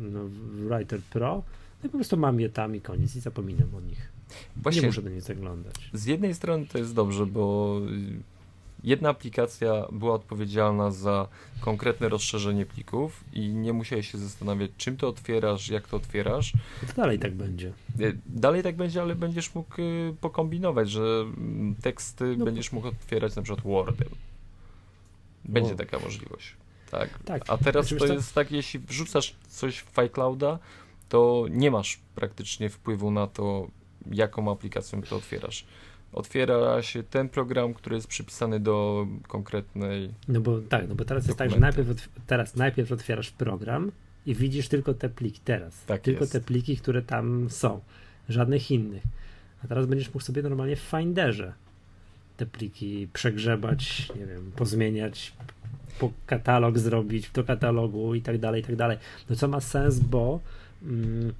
no, 0.00 0.24
w 0.24 0.68
Writer 0.68 1.00
Pro, 1.00 1.42
no 1.82 1.88
i 1.88 1.90
po 1.90 1.98
prostu 1.98 2.16
mam 2.16 2.40
je 2.40 2.48
tam 2.48 2.76
i 2.76 2.80
koniec 2.80 3.16
i 3.16 3.20
zapominam 3.20 3.74
o 3.74 3.80
nich. 3.80 4.08
Właśnie, 4.56 4.80
nie 4.80 4.86
muszę 4.86 5.02
do 5.02 5.10
nich 5.10 5.22
zaglądać. 5.22 5.74
Z 5.92 6.06
jednej 6.06 6.34
strony 6.34 6.66
to 6.66 6.78
jest 6.78 6.94
dobrze, 6.94 7.26
bo 7.26 7.80
jedna 8.84 9.08
aplikacja 9.08 9.86
była 9.92 10.14
odpowiedzialna 10.14 10.90
za 10.90 11.28
konkretne 11.60 12.08
rozszerzenie 12.08 12.66
plików 12.66 13.24
i 13.32 13.48
nie 13.48 13.72
musiałeś 13.72 14.10
się 14.12 14.18
zastanawiać, 14.18 14.70
czym 14.76 14.96
to 14.96 15.08
otwierasz, 15.08 15.68
jak 15.68 15.88
to 15.88 15.96
otwierasz. 15.96 16.52
To 16.86 16.92
dalej 16.96 17.18
tak 17.18 17.34
będzie. 17.34 17.72
E, 18.00 18.12
dalej 18.26 18.62
tak 18.62 18.76
będzie, 18.76 19.02
ale 19.02 19.14
będziesz 19.14 19.54
mógł 19.54 19.80
y, 19.80 20.14
pokombinować, 20.20 20.90
że 20.90 21.00
mm, 21.00 21.74
teksty 21.82 22.36
no. 22.36 22.44
będziesz 22.44 22.72
mógł 22.72 22.88
otwierać 22.88 23.36
na 23.36 23.42
przykład 23.42 23.64
Wordem. 23.64 24.08
Będzie 25.44 25.72
o. 25.72 25.76
taka 25.76 25.98
możliwość. 25.98 26.54
Tak. 26.90 27.18
tak. 27.24 27.42
A 27.48 27.58
teraz 27.58 27.88
to 27.98 28.06
jest 28.06 28.34
tak, 28.34 28.50
jeśli 28.50 28.80
wrzucasz 28.80 29.36
coś 29.48 29.78
w 29.78 29.98
iClouda, 29.98 30.58
to 31.08 31.46
nie 31.50 31.70
masz 31.70 31.98
praktycznie 32.14 32.70
wpływu 32.70 33.10
na 33.10 33.26
to, 33.26 33.68
jaką 34.10 34.52
aplikacją 34.52 35.02
to 35.02 35.16
otwierasz 35.16 35.66
otwiera 36.16 36.82
się 36.82 37.02
ten 37.02 37.28
program, 37.28 37.74
który 37.74 37.96
jest 37.96 38.08
przypisany 38.08 38.60
do 38.60 39.06
konkretnej. 39.28 40.10
No 40.28 40.40
bo 40.40 40.60
tak, 40.60 40.88
no 40.88 40.94
bo 40.94 41.04
teraz 41.04 41.26
dokumenty. 41.26 41.26
jest 41.26 41.38
tak, 41.38 41.50
że 41.50 41.60
najpierw, 41.60 42.08
teraz 42.26 42.56
najpierw 42.56 42.92
otwierasz 42.92 43.30
program 43.30 43.92
i 44.26 44.34
widzisz 44.34 44.68
tylko 44.68 44.94
te 44.94 45.08
pliki 45.08 45.40
teraz. 45.44 45.84
Tak 45.84 46.00
tylko 46.00 46.20
jest. 46.20 46.32
te 46.32 46.40
pliki, 46.40 46.76
które 46.76 47.02
tam 47.02 47.50
są. 47.50 47.80
Żadnych 48.28 48.70
innych. 48.70 49.02
A 49.64 49.66
teraz 49.66 49.86
będziesz 49.86 50.08
mógł 50.08 50.20
sobie 50.20 50.42
normalnie 50.42 50.76
w 50.76 50.80
Finderze 50.80 51.52
te 52.36 52.46
pliki 52.46 53.08
przegrzebać, 53.12 54.08
nie 54.18 54.26
wiem, 54.26 54.52
pozmieniać, 54.56 55.32
po 55.98 56.12
katalog 56.26 56.78
zrobić 56.78 57.30
do 57.30 57.44
katalogu 57.44 58.14
i 58.14 58.22
tak 58.22 58.38
dalej, 58.38 58.62
i 58.62 58.64
tak 58.64 58.76
dalej. 58.76 58.98
No 59.30 59.36
co 59.36 59.48
ma 59.48 59.60
sens, 59.60 59.98
bo 59.98 60.40
mm, 60.82 61.32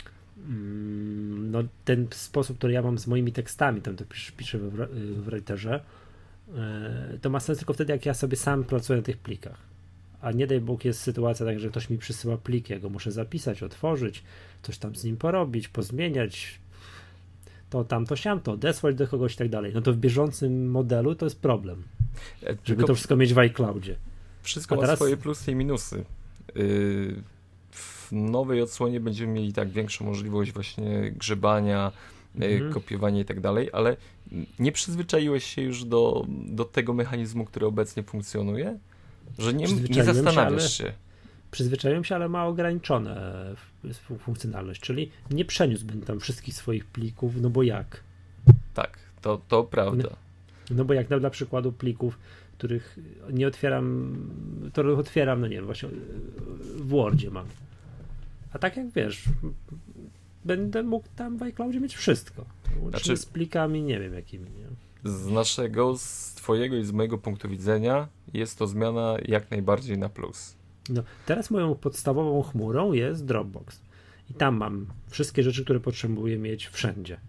no, 0.46 1.62
ten 1.84 2.06
sposób, 2.10 2.58
który 2.58 2.72
ja 2.72 2.82
mam 2.82 2.98
z 2.98 3.06
moimi 3.06 3.32
tekstami, 3.32 3.80
tam 3.80 3.96
to 3.96 4.04
piszę 4.36 4.58
w, 4.58 4.70
w 4.70 5.24
writerze, 5.24 5.80
e, 6.54 7.18
to 7.22 7.30
ma 7.30 7.40
sens 7.40 7.58
tylko 7.58 7.72
wtedy, 7.74 7.92
jak 7.92 8.06
ja 8.06 8.14
sobie 8.14 8.36
sam 8.36 8.64
pracuję 8.64 8.96
na 8.96 9.02
tych 9.02 9.18
plikach. 9.18 9.58
A 10.20 10.32
nie 10.32 10.46
daj 10.46 10.60
Bóg 10.60 10.84
jest 10.84 11.00
sytuacja 11.00 11.46
tak, 11.46 11.60
że 11.60 11.70
ktoś 11.70 11.90
mi 11.90 11.98
przysyła 11.98 12.36
plik, 12.36 12.70
ja 12.70 12.78
go 12.78 12.88
muszę 12.88 13.12
zapisać, 13.12 13.62
otworzyć, 13.62 14.22
coś 14.62 14.78
tam 14.78 14.96
z 14.96 15.04
nim 15.04 15.16
porobić, 15.16 15.68
pozmieniać, 15.68 16.60
to 17.70 17.84
tam, 17.84 18.06
to 18.06 18.16
siam, 18.16 18.40
to 18.40 18.52
odesłać 18.52 18.96
do 18.96 19.08
kogoś 19.08 19.34
i 19.34 19.36
tak 19.36 19.48
dalej. 19.48 19.72
No 19.74 19.80
to 19.80 19.92
w 19.92 19.96
bieżącym 19.96 20.70
modelu 20.70 21.14
to 21.14 21.26
jest 21.26 21.40
problem, 21.40 21.82
e, 22.42 22.56
żeby 22.64 22.84
to 22.84 22.94
wszystko 22.94 23.16
mieć 23.16 23.34
w 23.34 23.38
iCloudzie. 23.38 23.96
Wszystko 24.42 24.74
A 24.74 24.76
ma 24.76 24.82
teraz... 24.82 24.98
swoje 24.98 25.16
plusy 25.16 25.52
i 25.52 25.54
minusy. 25.54 26.04
Yy 26.54 27.35
w 28.06 28.12
nowej 28.12 28.62
odsłonie 28.62 29.00
będziemy 29.00 29.32
mieli 29.32 29.52
tak 29.52 29.68
większą 29.68 30.04
możliwość 30.04 30.52
właśnie 30.52 31.10
grzebania, 31.10 31.92
e, 32.40 32.46
mhm. 32.46 32.72
kopiowania 32.72 33.20
i 33.20 33.24
tak 33.24 33.40
dalej, 33.40 33.70
ale 33.72 33.96
nie 34.58 34.72
przyzwyczaiłeś 34.72 35.44
się 35.44 35.62
już 35.62 35.84
do, 35.84 36.26
do 36.28 36.64
tego 36.64 36.94
mechanizmu, 36.94 37.44
który 37.44 37.66
obecnie 37.66 38.02
funkcjonuje? 38.02 38.78
Że 39.38 39.54
nie, 39.54 39.66
nie 39.90 40.04
zastanawiasz 40.04 40.78
się, 40.78 40.84
ale, 40.84 40.92
się. 40.92 40.98
Przyzwyczaiłem 41.50 42.04
się, 42.04 42.14
ale 42.14 42.28
ma 42.28 42.46
ograniczone 42.46 43.44
funkcjonalność, 44.18 44.80
czyli 44.80 45.10
nie 45.30 45.44
przeniósłbym 45.44 46.02
tam 46.02 46.20
wszystkich 46.20 46.54
swoich 46.54 46.84
plików, 46.84 47.40
no 47.40 47.50
bo 47.50 47.62
jak? 47.62 48.00
Tak, 48.74 48.98
to, 49.22 49.40
to 49.48 49.64
prawda. 49.64 50.08
No, 50.10 50.76
no 50.76 50.84
bo 50.84 50.94
jak 50.94 51.10
na, 51.10 51.18
dla 51.18 51.30
przykładu 51.30 51.72
plików, 51.72 52.18
których 52.58 52.98
nie 53.32 53.46
otwieram, 53.46 54.16
to 54.72 54.82
otwieram, 54.96 55.40
no 55.40 55.46
nie 55.46 55.56
wiem, 55.56 55.64
właśnie 55.64 55.88
w 56.76 56.88
Wordzie 56.88 57.30
mam 57.30 57.46
a 58.56 58.58
tak 58.58 58.76
jak 58.76 58.90
wiesz, 58.90 59.24
będę 60.44 60.82
mógł 60.82 61.08
tam 61.16 61.36
w 61.36 61.42
iCloudzie 61.42 61.80
mieć 61.80 61.96
wszystko. 61.96 62.44
Znaczy, 62.90 63.16
z 63.16 63.26
plikami, 63.26 63.82
nie 63.82 64.00
wiem 64.00 64.14
jakimi. 64.14 64.50
Nie? 64.50 64.66
Z 65.10 65.26
naszego, 65.26 65.98
z 65.98 66.34
twojego 66.34 66.76
i 66.76 66.84
z 66.84 66.92
mojego 66.92 67.18
punktu 67.18 67.48
widzenia 67.48 68.08
jest 68.34 68.58
to 68.58 68.66
zmiana 68.66 69.16
jak 69.24 69.50
najbardziej 69.50 69.98
na 69.98 70.08
plus. 70.08 70.56
No, 70.88 71.02
teraz 71.26 71.50
moją 71.50 71.74
podstawową 71.74 72.42
chmurą 72.42 72.92
jest 72.92 73.24
Dropbox. 73.24 73.80
I 74.30 74.34
tam 74.34 74.56
mam 74.56 74.86
wszystkie 75.10 75.42
rzeczy, 75.42 75.64
które 75.64 75.80
potrzebuję 75.80 76.38
mieć 76.38 76.66
wszędzie. 76.66 77.20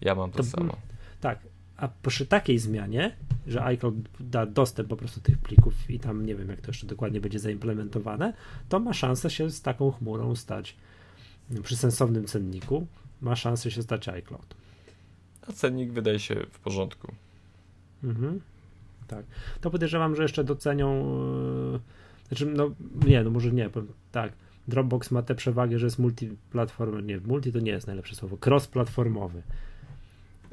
Ja 0.00 0.14
mam 0.14 0.30
to, 0.30 0.36
to 0.36 0.44
samo. 0.44 0.76
Tak, 1.20 1.38
a 1.82 1.88
przy 2.02 2.26
takiej 2.26 2.58
zmianie, 2.58 3.16
że 3.46 3.64
iCloud 3.64 3.94
da 4.20 4.46
dostęp 4.46 4.88
po 4.88 4.96
prostu 4.96 5.20
tych 5.20 5.38
plików 5.38 5.90
i 5.90 5.98
tam 5.98 6.26
nie 6.26 6.34
wiem, 6.34 6.48
jak 6.48 6.60
to 6.60 6.66
jeszcze 6.66 6.86
dokładnie 6.86 7.20
będzie 7.20 7.38
zaimplementowane, 7.38 8.32
to 8.68 8.80
ma 8.80 8.92
szansę 8.92 9.30
się 9.30 9.50
z 9.50 9.62
taką 9.62 9.90
chmurą 9.90 10.36
stać 10.36 10.76
przy 11.62 11.76
sensownym 11.76 12.24
cenniku, 12.24 12.86
ma 13.20 13.36
szansę 13.36 13.70
się 13.70 13.82
stać 13.82 14.08
iCloud. 14.08 14.54
A 15.48 15.52
cennik 15.52 15.92
wydaje 15.92 16.18
się 16.18 16.34
w 16.50 16.58
porządku. 16.58 17.12
Mhm. 18.04 18.40
Tak. 19.06 19.24
To 19.60 19.70
podejrzewam, 19.70 20.16
że 20.16 20.22
jeszcze 20.22 20.44
docenią. 20.44 21.04
Yy, 21.72 21.80
znaczy, 22.28 22.46
no 22.46 22.70
nie, 23.06 23.24
no 23.24 23.30
może 23.30 23.52
nie, 23.52 23.70
powiem, 23.70 23.92
tak. 24.12 24.32
Dropbox 24.68 25.10
ma 25.10 25.22
tę 25.22 25.34
przewagę, 25.34 25.78
że 25.78 25.86
jest 25.86 25.98
multiplatformowy. 25.98 27.02
Nie, 27.02 27.20
multi 27.20 27.52
to 27.52 27.60
nie 27.60 27.70
jest 27.70 27.86
najlepsze 27.86 28.14
słowo. 28.14 28.36
Cross-platformowy 28.36 29.42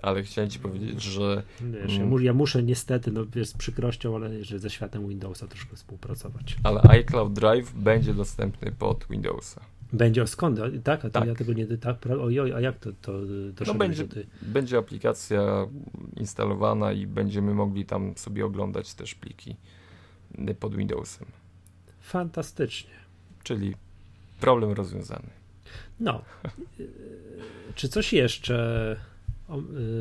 ale 0.01 0.23
chciałem 0.23 0.49
ci 0.49 0.59
powiedzieć, 0.59 1.01
że... 1.01 1.43
Wiesz, 1.61 1.97
ja, 1.97 2.03
mm. 2.03 2.23
ja, 2.23 2.33
muszę 2.33 2.63
niestety, 2.63 3.11
no 3.11 3.25
wiesz, 3.25 3.47
z 3.47 3.53
przykrością, 3.53 4.15
ale 4.15 4.43
że 4.43 4.59
ze 4.59 4.69
światem 4.69 5.07
Windowsa 5.07 5.47
troszkę 5.47 5.75
współpracować. 5.75 6.57
Ale 6.63 6.81
iCloud 6.81 7.33
Drive 7.33 7.73
będzie 7.73 8.13
dostępny 8.13 8.71
pod 8.71 9.05
Windowsa. 9.09 9.61
Będzie, 9.93 10.27
skąd? 10.27 10.59
Tak, 10.83 11.05
a 11.05 11.09
to 11.09 11.19
tak. 11.19 11.27
ja 11.27 11.35
tego 11.35 11.53
nie... 11.53 11.67
Tak, 11.67 12.05
ojoj, 12.21 12.53
a 12.53 12.59
jak 12.59 12.79
to, 12.79 12.91
to 13.01 13.11
No 13.67 13.73
będzie, 13.73 14.07
będzie 14.41 14.77
aplikacja 14.77 15.67
instalowana 16.17 16.91
i 16.91 17.07
będziemy 17.07 17.53
mogli 17.53 17.85
tam 17.85 18.13
sobie 18.17 18.45
oglądać 18.45 18.93
też 18.93 19.15
pliki 19.15 19.55
pod 20.59 20.75
Windowsem. 20.75 21.27
Fantastycznie. 22.01 22.93
Czyli 23.43 23.75
problem 24.39 24.71
rozwiązany. 24.71 25.29
No. 25.99 26.21
Czy 27.75 27.89
coś 27.89 28.13
jeszcze 28.13 28.95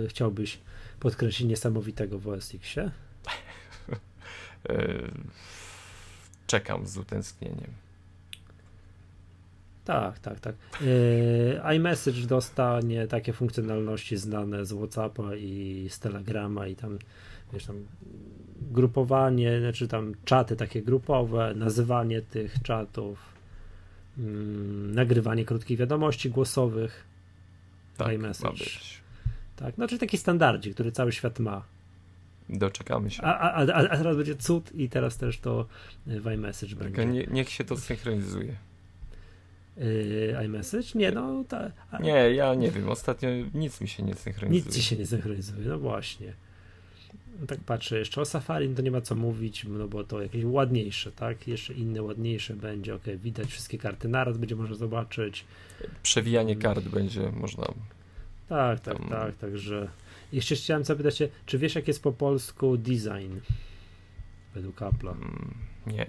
y, 0.04 0.08
chciałbyś 0.08 0.58
podkreślić 1.00 1.48
niesamowitego 1.48 2.18
w 2.18 2.28
OSX-ie? 2.28 2.90
E, 4.68 5.11
czekam 6.46 6.87
z 6.87 6.96
utęsknieniem. 6.96 7.70
Tak, 9.88 10.18
tak, 10.18 10.40
tak. 10.40 10.54
Yy, 10.80 11.76
iMessage 11.76 12.26
dostanie 12.26 13.06
takie 13.06 13.32
funkcjonalności 13.32 14.16
znane 14.16 14.64
z 14.64 14.72
WhatsAppa 14.72 15.34
i 15.34 15.87
z 15.90 15.98
Telegrama 15.98 16.66
i 16.66 16.76
tam, 16.76 16.98
wiesz, 17.52 17.64
tam 17.64 17.76
grupowanie, 18.70 19.61
znaczy 19.61 19.88
tam 19.88 20.14
czaty 20.24 20.56
takie 20.56 20.82
grupowe, 20.82 21.54
nazywanie 21.54 22.22
tych 22.22 22.62
czatów, 22.62 23.18
yy, 24.18 24.24
nagrywanie 24.94 25.44
krótkich 25.44 25.78
wiadomości 25.78 26.30
głosowych. 26.30 27.04
Tak, 27.96 28.12
iMessage. 28.12 28.64
Tak, 29.59 29.74
znaczy 29.74 29.98
taki 29.98 30.18
standardzik, 30.18 30.74
który 30.74 30.92
cały 30.92 31.12
świat 31.12 31.38
ma. 31.38 31.62
Doczekamy 32.48 33.11
się. 33.11 33.22
A, 33.22 33.38
a, 33.38 33.66
a, 33.66 33.88
a 33.88 33.96
teraz 33.96 34.16
będzie 34.16 34.36
cud 34.36 34.74
i 34.74 34.88
teraz 34.88 35.16
też 35.16 35.38
to 35.38 35.66
w 36.06 36.26
iMessage 36.34 36.76
tak, 36.76 36.92
będzie. 36.92 37.06
Nie, 37.06 37.26
niech 37.30 37.50
się 37.50 37.64
to 37.64 37.76
synchronizuje. 37.76 38.54
Yy, 39.76 40.44
iMessage? 40.44 40.86
Nie, 40.94 41.12
no. 41.12 41.44
Ta, 41.48 41.70
a... 41.90 41.98
Nie, 41.98 42.34
ja 42.34 42.54
nie 42.54 42.70
wiem. 42.70 42.88
Ostatnio 42.88 43.28
nic 43.54 43.80
mi 43.80 43.88
się 43.88 44.02
nie 44.02 44.14
synchronizuje. 44.14 44.64
Nic 44.66 44.76
ci 44.76 44.82
się 44.82 44.96
nie 44.96 45.06
synchronizuje, 45.06 45.68
no 45.68 45.78
właśnie. 45.78 46.32
No 47.40 47.46
tak 47.46 47.61
patrzę 47.61 47.98
jeszcze 47.98 48.20
o 48.20 48.24
Safari, 48.24 48.68
no 48.68 48.76
to 48.76 48.82
nie 48.82 48.90
ma 48.90 49.00
co 49.00 49.14
mówić, 49.14 49.64
no 49.64 49.88
bo 49.88 50.04
to 50.04 50.22
jakieś 50.22 50.44
ładniejsze, 50.44 51.12
tak? 51.12 51.48
Jeszcze 51.48 51.74
inne 51.74 52.02
ładniejsze 52.02 52.54
będzie, 52.54 52.94
ok, 52.94 53.04
widać 53.22 53.48
wszystkie 53.48 53.78
karty 53.78 54.09
naraz, 54.09 54.38
będzie 54.38 54.56
można 54.56 54.76
zobaczyć. 54.76 55.44
Przewijanie 56.02 56.56
kart 56.56 56.88
będzie 56.88 57.32
można 57.32 57.64
tak, 58.49 58.80
tak, 58.80 58.99
Tam... 58.99 59.09
tak, 59.09 59.36
także. 59.36 59.88
Jeszcze 60.32 60.55
chciałem 60.55 60.84
zapytać 60.84 61.18
się, 61.18 61.28
czy 61.46 61.59
wiesz, 61.59 61.74
jak 61.74 61.88
jest 61.88 62.03
po 62.03 62.12
polsku 62.12 62.76
design 62.76 63.38
według 64.55 64.76
Apple'a? 64.76 65.12
Mm, 65.16 65.55
nie. 65.86 66.07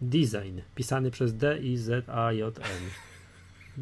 Design, 0.00 0.60
pisany 0.74 1.10
przez 1.10 1.36
D-I-Z-A-J-N. 1.36 2.82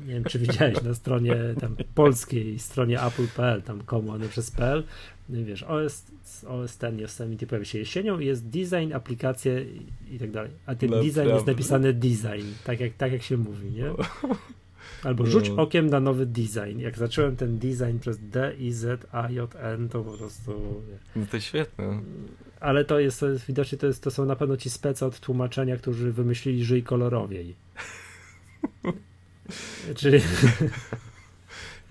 Nie 0.07 0.15
wiem, 0.15 0.25
czy 0.25 0.39
widziałeś 0.39 0.83
na 0.83 0.95
stronie 0.95 1.37
tam 1.61 1.77
polskiej, 1.95 2.59
stronie 2.59 3.03
apple.pl, 3.03 3.63
tam 3.63 3.83
komu 3.83 4.11
one 4.11 4.29
przez 4.29 4.51
PL, 4.51 4.85
no 5.29 5.45
wiesz, 5.45 5.63
OS, 5.63 6.07
OS 6.47 6.79
ten 6.79 6.99
Yosemite 6.99 7.47
pojawia 7.47 7.65
się 7.65 7.79
jesienią 7.79 8.19
i 8.19 8.27
jest 8.27 8.47
design, 8.47 8.93
aplikacje 8.93 9.63
i, 9.63 10.15
i 10.15 10.19
tak 10.19 10.31
dalej. 10.31 10.51
A 10.67 10.75
ten 10.75 10.91
Naprawdę. 10.91 11.13
design 11.13 11.35
jest 11.35 11.47
napisany 11.47 11.93
design, 11.93 12.47
tak 12.65 12.81
jak, 12.81 12.95
tak 12.95 13.13
jak 13.13 13.23
się 13.23 13.37
mówi, 13.37 13.71
nie? 13.71 13.91
Albo 15.05 15.27
rzuć 15.27 15.49
No. 15.51 15.63
okiem 15.63 15.87
na 15.91 16.01
nowy 16.01 16.27
design. 16.27 16.79
Jak 16.79 16.99
zacząłem 16.99 17.37
ten 17.37 17.59
design 17.59 17.99
przez 18.01 18.19
D, 18.19 18.55
I, 18.59 18.73
Z, 18.73 19.07
A, 19.13 19.31
J, 19.31 19.57
N, 19.57 19.89
to 19.89 20.03
po 20.05 20.19
prostu... 20.19 20.83
No 21.17 21.27
to 21.31 21.41
świetne. 21.41 22.01
Ale 22.61 22.85
to 22.85 22.99
jest, 23.01 23.21
to 23.21 23.29
jest 23.29 23.47
widocznie, 23.47 23.79
to, 23.79 23.87
jest, 23.87 24.03
to 24.03 24.11
są 24.11 24.25
na 24.25 24.37
pewno 24.37 24.57
ci 24.57 24.71
specy 24.71 25.07
od 25.07 25.21
tłumaczenia, 25.21 25.77
którzy 25.77 26.13
wymyślili 26.13 26.65
żyj 26.65 26.83
kolorowiej. 26.83 27.55
Czyli 29.97 30.21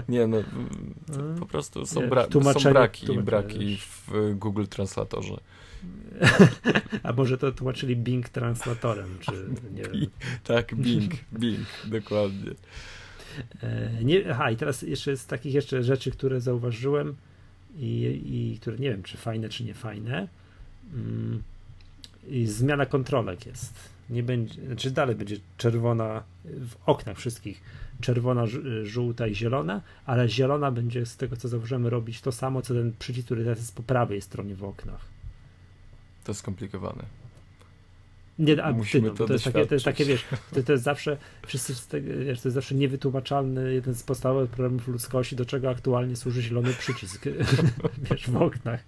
Nie 0.10 0.28
no, 0.28 0.38
to 1.08 1.14
po 1.40 1.46
prostu 1.46 1.86
są, 1.86 2.02
bra- 2.02 2.54
są 2.54 2.72
braki, 2.72 3.18
braki 3.20 3.78
w 3.78 4.12
Google 4.36 4.66
Translatorze. 4.66 5.38
A 7.04 7.14
może 7.14 7.38
to 7.38 7.52
tłumaczyli 7.52 7.96
Bing 7.96 8.30
translatorem, 8.30 9.18
czy 9.20 9.32
nie 9.74 9.84
wiem. 9.84 10.08
Tak, 10.44 10.76
Bing, 10.76 11.14
Bing, 11.34 11.68
dokładnie. 11.86 12.52
E, 13.64 14.04
Nie, 14.04 14.32
aha, 14.32 14.52
i 14.52 14.58
teraz 14.58 14.82
jeszcze 14.82 15.18
z 15.18 15.26
takich 15.26 15.54
jeszcze 15.54 15.84
rzeczy, 15.84 16.12
które 16.12 16.42
zauważyłem 16.42 17.16
i, 17.78 18.22
i 18.26 18.60
które 18.62 18.78
nie 18.78 18.90
wiem, 18.92 19.04
czy 19.04 19.18
fajne, 19.18 19.50
czy 19.50 19.64
nie 19.64 19.74
fajne. 19.74 20.28
Mm, 20.94 21.44
I 22.28 22.46
zmiana 22.48 22.86
kontrolek 22.86 23.46
jest. 23.46 23.74
Nie 24.10 24.24
będzie, 24.24 24.66
znaczy 24.66 24.92
dalej 24.92 25.16
będzie 25.16 25.38
czerwona 25.58 26.24
w 26.46 26.72
oknach 26.86 27.18
wszystkich. 27.18 27.62
Czerwona, 28.02 28.48
ż- 28.48 28.86
żółta 28.88 29.28
i 29.28 29.36
zielona, 29.36 29.82
ale 30.06 30.30
zielona 30.30 30.72
będzie 30.72 31.06
z 31.06 31.18
tego 31.18 31.36
co 31.36 31.48
zauważyłem 31.48 31.88
robić 31.88 32.22
to 32.22 32.32
samo, 32.32 32.62
co 32.62 32.74
ten 32.74 32.94
przycisk, 33.00 33.26
który 33.26 33.44
teraz 33.44 33.60
jest 33.60 33.76
po 33.76 33.84
prawej 33.84 34.22
stronie 34.22 34.56
w 34.56 34.64
oknach. 34.64 35.06
To 36.30 36.34
skomplikowane. 36.34 37.04
Nie, 38.40 38.64
a 38.64 38.72
Musimy 38.72 39.04
ty, 39.04 39.10
no, 39.10 39.16
to 39.16 39.28
to, 39.28 39.34
jest 39.34 39.46
takie, 39.46 39.66
to 39.66 39.76
jest 39.76 39.86
takie, 39.86 40.06
wiesz, 40.06 40.26
to, 40.54 40.64
to 40.64 40.72
jest 40.72 40.84
zawsze, 40.84 41.18
wszyscy, 41.48 42.02
wiesz, 42.02 42.42
to 42.42 42.48
jest 42.50 42.56
zawsze 42.56 42.76
niewytłumaczalny, 42.76 43.74
jeden 43.74 43.96
z 43.96 44.04
podstawowych 44.04 44.50
problemów 44.50 44.88
ludzkości, 44.88 45.36
do 45.36 45.46
czego 45.46 45.70
aktualnie 45.70 46.16
służy 46.16 46.42
zielony 46.42 46.74
przycisk, 46.74 47.26
wiesz, 48.10 48.30
w 48.30 48.42
oknach, 48.42 48.84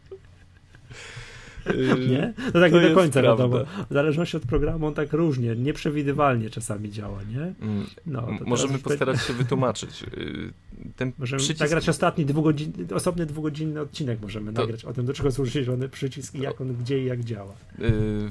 nie? 2.09 2.33
No 2.53 2.59
tak 2.61 2.73
nie 2.73 2.81
do 2.81 2.95
końca 2.95 3.21
prawda. 3.21 3.43
wiadomo, 3.43 3.65
w 3.89 3.93
zależności 3.93 4.37
od 4.37 4.43
programu 4.43 4.87
on 4.87 4.93
tak 4.93 5.13
różnie, 5.13 5.55
nieprzewidywalnie 5.55 6.49
czasami 6.49 6.91
działa, 6.91 7.19
nie? 7.23 7.41
Mm, 7.67 7.85
No, 8.05 8.27
Możemy 8.45 8.79
postarać 8.79 9.21
się 9.21 9.33
wytłumaczyć. 9.33 10.03
Y, 10.03 10.53
Ten 10.95 11.11
Możemy 11.17 11.39
przycisk... 11.39 11.59
nagrać 11.61 11.89
ostatni 11.89 12.25
dwugodzinny, 12.25 12.95
osobny 12.95 13.25
dwugodzinny 13.25 13.81
odcinek 13.81 14.21
możemy 14.21 14.53
To- 14.53 14.61
nagrać 14.61 14.85
o 14.85 14.93
tym, 14.93 15.05
do 15.05 15.13
czego 15.13 15.31
służy 15.31 15.51
zielony 15.63 15.89
przycisk 15.89 16.35
i 16.35 16.39
jak 16.41 16.61
on 16.61 16.75
gdzie 16.75 16.99
i 17.01 17.05
jak 17.05 17.23
działa. 17.23 17.51
Y, 17.51 17.55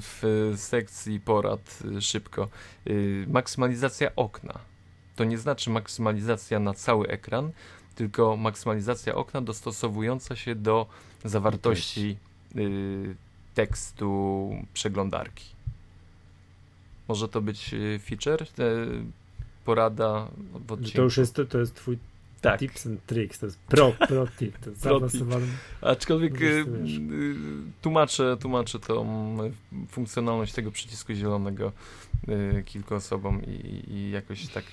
w 0.01 0.53
sekcji 0.57 1.21
porad 1.21 1.79
y, 1.99 2.03
szybko. 2.03 2.49
Maksymalizacja 3.27 4.11
okna. 4.17 4.59
To 5.17 5.25
nie 5.25 5.39
znaczy 5.39 5.71
maksymalizacja 5.71 6.59
na 6.59 6.75
cały 6.75 7.07
ekran, 7.09 7.51
tylko 7.95 8.37
maksymalizacja 8.37 9.15
okna 9.15 9.41
dostosowująca 9.41 10.37
się 10.37 10.55
do 10.55 10.87
zawartości 11.25 12.17
tekstu 13.55 14.51
przeglądarki. 14.75 15.45
Może 17.09 17.29
to 17.29 17.41
być 17.41 17.75
y, 17.75 18.01
feature? 18.05 18.43
Y, 18.43 19.05
Porada 19.65 20.29
w 20.67 20.73
odcinku. 20.73 20.97
To 20.97 21.03
już 21.03 21.17
jest, 21.17 21.35
to, 21.35 21.45
to 21.45 21.59
jest 21.59 21.75
twój 21.75 21.99
tak. 22.41 22.61
tips 22.61 22.87
and 22.87 23.07
tricks, 23.07 23.39
to 23.39 23.47
jest 23.47 23.59
pro, 23.59 23.93
pro 24.09 24.27
tip, 24.27 24.59
to 24.59 24.71
jest 24.71 24.83
Pro 24.83 25.01
tip. 25.09 25.23
Aczkolwiek 25.81 26.43
y, 26.43 26.45
y, 26.45 26.65
tłumaczę, 27.83 28.37
tłumaczę 28.41 28.79
tą 28.79 29.37
y, 29.45 29.53
funkcjonalność 29.89 30.53
tego 30.53 30.71
przycisku 30.71 31.15
zielonego 31.15 31.73
y, 32.29 32.63
kilku 32.67 32.95
osobom 32.95 33.43
i, 33.45 33.85
i 33.91 34.11
jakoś 34.11 34.49
tak 34.49 34.65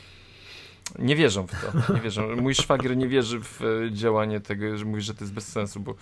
nie 1.00 1.16
wierzą 1.16 1.48
w 1.48 1.52
to. 1.52 1.94
Nie 1.94 2.02
wierzą. 2.02 2.36
Mój 2.36 2.56
szwagier 2.56 2.98
nie 2.98 3.08
wierzy 3.08 3.40
w 3.40 3.62
y, 3.62 3.90
działanie 3.92 4.40
tego, 4.40 4.78
że 4.78 4.86
mówi, 4.86 5.02
że 5.02 5.14
to 5.14 5.24
jest 5.24 5.34
bez 5.34 5.48
sensu, 5.48 5.80
bo 5.80 5.96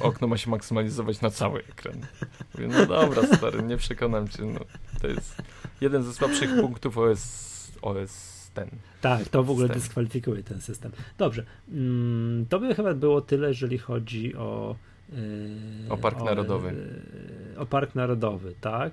okno 0.00 0.26
ma 0.26 0.36
się 0.36 0.50
maksymalizować 0.50 1.20
na 1.20 1.30
cały 1.30 1.60
ekran. 1.60 2.00
Mówię, 2.54 2.68
no 2.68 2.86
dobra, 2.86 3.22
stary, 3.36 3.62
nie 3.62 3.76
przekonam 3.76 4.28
cię. 4.28 4.42
No, 4.44 4.60
to 5.00 5.06
jest 5.08 5.42
jeden 5.80 6.02
ze 6.02 6.12
słabszych 6.12 6.50
punktów 6.60 6.98
OS, 6.98 7.72
OS 7.82 8.36
ten. 8.54 8.68
Tak, 9.00 9.28
to 9.28 9.42
w 9.42 9.50
ogóle 9.50 9.66
System. 9.66 9.82
dyskwalifikuje 9.82 10.42
ten 10.42 10.60
system. 10.60 10.92
Dobrze, 11.18 11.44
mm, 11.72 12.46
to 12.46 12.60
by 12.60 12.74
chyba 12.74 12.94
było 12.94 13.20
tyle, 13.20 13.48
jeżeli 13.48 13.78
chodzi 13.78 14.36
o. 14.36 14.76
yy, 15.12 15.18
O 15.88 15.96
Park 15.96 16.18
Narodowy. 16.24 16.74
yy, 17.54 17.58
o 17.60 17.66
Park 17.66 17.94
Narodowy, 17.94 18.54
tak? 18.60 18.92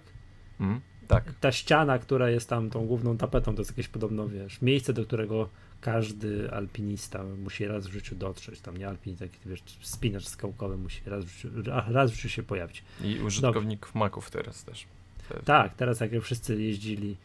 Mm? 0.59 0.81
Tak. 1.13 1.33
Ta 1.39 1.51
ściana, 1.51 1.99
która 1.99 2.29
jest 2.29 2.49
tam 2.49 2.69
tą 2.69 2.85
główną 2.85 3.17
tapetą, 3.17 3.55
to 3.55 3.61
jest 3.61 3.71
jakieś 3.71 3.87
podobno, 3.87 4.27
wiesz, 4.27 4.61
miejsce, 4.61 4.93
do 4.93 5.05
którego 5.05 5.49
każdy 5.81 6.51
alpinista 6.51 7.23
musi 7.23 7.65
raz 7.67 7.87
w 7.87 7.91
życiu 7.91 8.15
dotrzeć. 8.15 8.61
Tam 8.61 8.77
nie 8.77 8.87
alpinista, 8.87 9.25
taki, 9.25 9.37
wiesz, 9.45 9.63
spinacz 9.81 10.27
skałkowy 10.27 10.77
musi 10.77 11.01
raz 11.05 11.25
w 11.25 11.27
życiu, 11.27 11.49
raz 11.87 12.11
w 12.11 12.15
życiu 12.15 12.29
się 12.29 12.43
pojawić. 12.43 12.83
I 13.03 13.19
użytkowników 13.19 13.95
Maców 13.95 14.31
teraz 14.31 14.63
też. 14.63 14.85
Tak, 15.45 15.73
teraz 15.75 15.99
jak 15.99 16.11
już 16.11 16.25
wszyscy 16.25 16.61
jeździli 16.61 17.17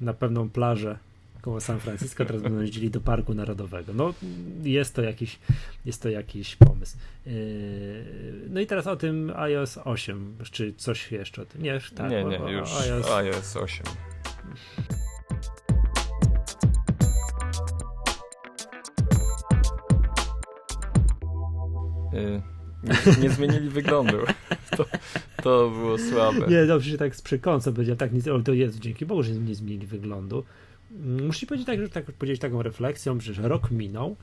na 0.00 0.14
pewną 0.14 0.50
plażę 0.50 0.98
koło 1.42 1.60
San 1.60 1.80
Francisco, 1.80 2.24
teraz 2.24 2.42
będą 2.42 2.60
jeździli 2.60 2.90
do 2.90 3.00
Parku 3.00 3.34
Narodowego. 3.34 3.92
No, 3.94 4.14
jest 4.62 4.94
to 4.94 5.02
jakiś, 5.02 5.38
jest 5.84 6.02
to 6.02 6.08
jakiś 6.08 6.56
pomysł. 6.56 6.96
Yy, 7.26 7.32
No 8.50 8.60
i 8.60 8.66
teraz 8.66 8.86
o 8.86 8.96
tym 8.96 9.32
iOS 9.36 9.78
8, 9.84 10.36
czy 10.52 10.74
coś 10.76 11.12
jeszcze 11.12 11.42
o 11.42 11.44
tym? 11.44 11.62
Nie, 11.62 11.80
tak, 11.94 12.10
nie, 12.10 12.24
nie, 12.24 12.40
o- 12.40 12.50
już 12.50 12.70
iOS. 12.80 13.10
iOS 13.10 13.56
8. 13.56 13.86
Y, 22.14 22.42
Nie, 22.82 23.22
nie 23.22 23.30
zmienili 23.30 23.68
wyglądu. 23.68 24.16
To, 24.76 24.84
to 25.42 25.70
było 25.70 25.98
słabe. 25.98 26.46
Nie, 26.48 26.66
dobrze, 26.66 26.90
że 26.90 26.98
tak 26.98 27.16
z 27.16 27.22
przekąsem 27.22 27.74
powiedziałem, 27.74 27.98
tak, 27.98 28.12
nie, 28.12 28.22
to 28.44 28.52
jest, 28.52 28.78
dzięki 28.78 29.06
Bogu, 29.06 29.22
że 29.22 29.32
nie 29.32 29.54
zmienili 29.54 29.86
wyglądu. 29.86 30.44
Mm, 30.92 31.26
Muszę 31.26 31.46
powiedzieć 31.46 31.66
tak, 31.66 31.80
że 31.80 31.88
tak 31.88 32.04
powiedzieć 32.04 32.40
taką 32.40 32.62
refleksją, 32.62 33.20
że 33.20 33.48
rok 33.48 33.70
minął, 33.70 34.16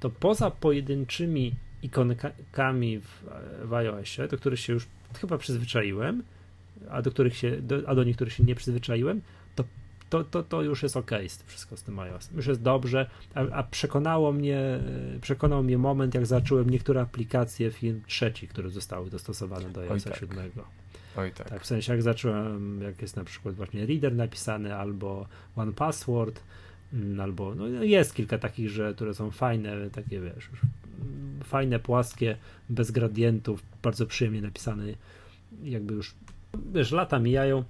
to 0.00 0.10
poza 0.10 0.50
pojedynczymi 0.50 1.54
ikonkami 1.82 3.00
w, 3.00 3.24
w 3.64 3.74
iOSie, 3.74 4.28
do 4.28 4.36
których 4.36 4.60
się 4.60 4.72
już 4.72 4.86
chyba 5.20 5.38
przyzwyczaiłem, 5.38 6.22
a 6.90 7.02
do 7.02 7.10
których 7.10 7.36
się, 7.36 7.62
do, 7.62 7.76
a 7.86 7.94
do 7.94 8.04
niektórych 8.04 8.34
się 8.34 8.44
nie 8.44 8.54
przyzwyczaiłem, 8.54 9.20
to, 9.54 9.64
to, 10.10 10.24
to, 10.24 10.42
to 10.42 10.62
już 10.62 10.82
jest 10.82 10.96
ok 10.96 11.10
z 11.28 11.38
tym 11.38 11.46
wszystko 11.46 11.76
z 11.76 11.82
tym 11.82 11.98
iOS. 11.98 12.30
Już 12.36 12.46
jest 12.46 12.62
dobrze, 12.62 13.10
a, 13.34 13.40
a 13.40 13.62
przekonało 13.62 14.32
mnie, 14.32 14.58
e, 14.58 14.80
przekonał 15.20 15.62
mnie 15.62 15.78
moment, 15.78 16.14
jak 16.14 16.26
zacząłem 16.26 16.70
niektóre 16.70 17.00
aplikacje 17.00 17.70
firm 17.70 18.00
trzeci, 18.06 18.48
które 18.48 18.70
zostały 18.70 19.10
dostosowane 19.10 19.70
do 19.70 19.80
iOS 19.80 20.04
tak. 20.04 20.16
7. 20.16 20.38
Oj 21.16 21.32
tak. 21.32 21.50
Tak, 21.50 21.62
w 21.62 21.66
sensie 21.66 21.92
jak 21.92 22.02
zacząłem, 22.02 22.82
jak 22.82 23.02
jest 23.02 23.16
na 23.16 23.24
przykład 23.24 23.54
właśnie 23.54 23.86
reader 23.86 24.14
napisany, 24.14 24.74
albo 24.74 25.26
one 25.56 25.72
password, 25.72 26.40
mm, 26.92 27.20
albo 27.20 27.54
no 27.54 27.66
jest 27.82 28.14
kilka 28.14 28.38
takich, 28.38 28.70
że, 28.70 28.94
które 28.94 29.14
są 29.14 29.30
fajne, 29.30 29.90
takie 29.90 30.20
wiesz, 30.20 30.50
fajne, 31.44 31.78
płaskie, 31.78 32.36
bez 32.68 32.90
gradientów, 32.90 33.62
bardzo 33.82 34.06
przyjemnie 34.06 34.42
napisane, 34.42 34.84
jakby 35.62 35.94
już, 35.94 36.14
wiesz, 36.72 36.92
lata 36.92 37.18
mijają, 37.18 37.64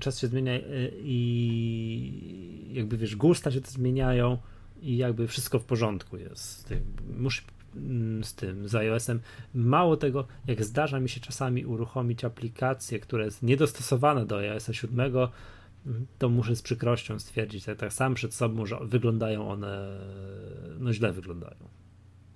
czas 0.00 0.18
się 0.18 0.26
zmienia 0.26 0.52
y, 0.54 0.92
i 1.02 2.72
jakby 2.72 2.96
wiesz, 2.96 3.16
gusta 3.16 3.50
się 3.50 3.60
zmieniają 3.60 4.38
i 4.82 4.96
jakby 4.96 5.28
wszystko 5.28 5.58
w 5.58 5.64
porządku 5.64 6.16
jest. 6.16 6.74
Muszę 7.18 7.42
z 8.22 8.34
tym, 8.34 8.68
z 8.68 8.74
iOS-em. 8.74 9.20
Mało 9.54 9.96
tego, 9.96 10.26
jak 10.46 10.64
zdarza 10.64 11.00
mi 11.00 11.08
się 11.08 11.20
czasami 11.20 11.66
uruchomić 11.66 12.24
aplikację, 12.24 13.00
która 13.00 13.24
jest 13.24 13.42
niedostosowana 13.42 14.24
do 14.24 14.38
iOS 14.38 14.70
7, 14.72 15.00
mm, 15.00 16.06
to 16.18 16.28
muszę 16.28 16.56
z 16.56 16.62
przykrością 16.62 17.18
stwierdzić, 17.18 17.64
tak, 17.64 17.78
tak 17.78 17.92
sam 17.92 18.14
przed 18.14 18.34
sobą, 18.34 18.66
że 18.66 18.78
wyglądają 18.82 19.50
one, 19.50 19.98
no 20.78 20.92
źle 20.92 21.12
wyglądają. 21.12 21.68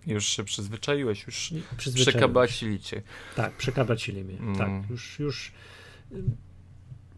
Już 0.06 0.24
się 0.24 0.44
przyzwyczaiłeś, 0.44 1.26
już 1.26 1.54
przekabacili 1.94 2.80
cię. 2.80 3.02
Tak, 3.36 3.56
przekabacili 3.56 4.24
mnie. 4.24 4.38
Mm. 4.38 4.56
Tak, 4.56 4.90
już, 4.90 5.18
już 5.18 5.52
y, 6.12 6.22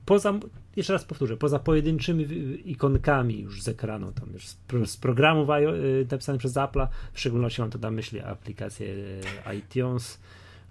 poza, 0.05 0.41
jeszcze 0.77 0.93
raz 0.93 1.05
powtórzę, 1.05 1.37
poza 1.37 1.59
pojedynczymi 1.59 2.25
ikonkami 2.71 3.41
już 3.41 3.63
z 3.63 3.69
ekranu, 3.69 4.13
tam 4.13 4.33
już 4.33 4.49
z, 4.49 4.55
pro, 4.55 4.87
z 4.87 4.97
programów 4.97 5.49
y, 5.51 6.07
napisanych 6.11 6.39
przez 6.39 6.55
Apple'a, 6.55 6.87
w 7.13 7.21
szczególności 7.21 7.61
mam 7.61 7.71
to 7.71 7.79
na 7.79 7.91
myśli 7.91 8.21
aplikację 8.21 8.87
y, 8.87 9.55
iTunes, 9.57 10.21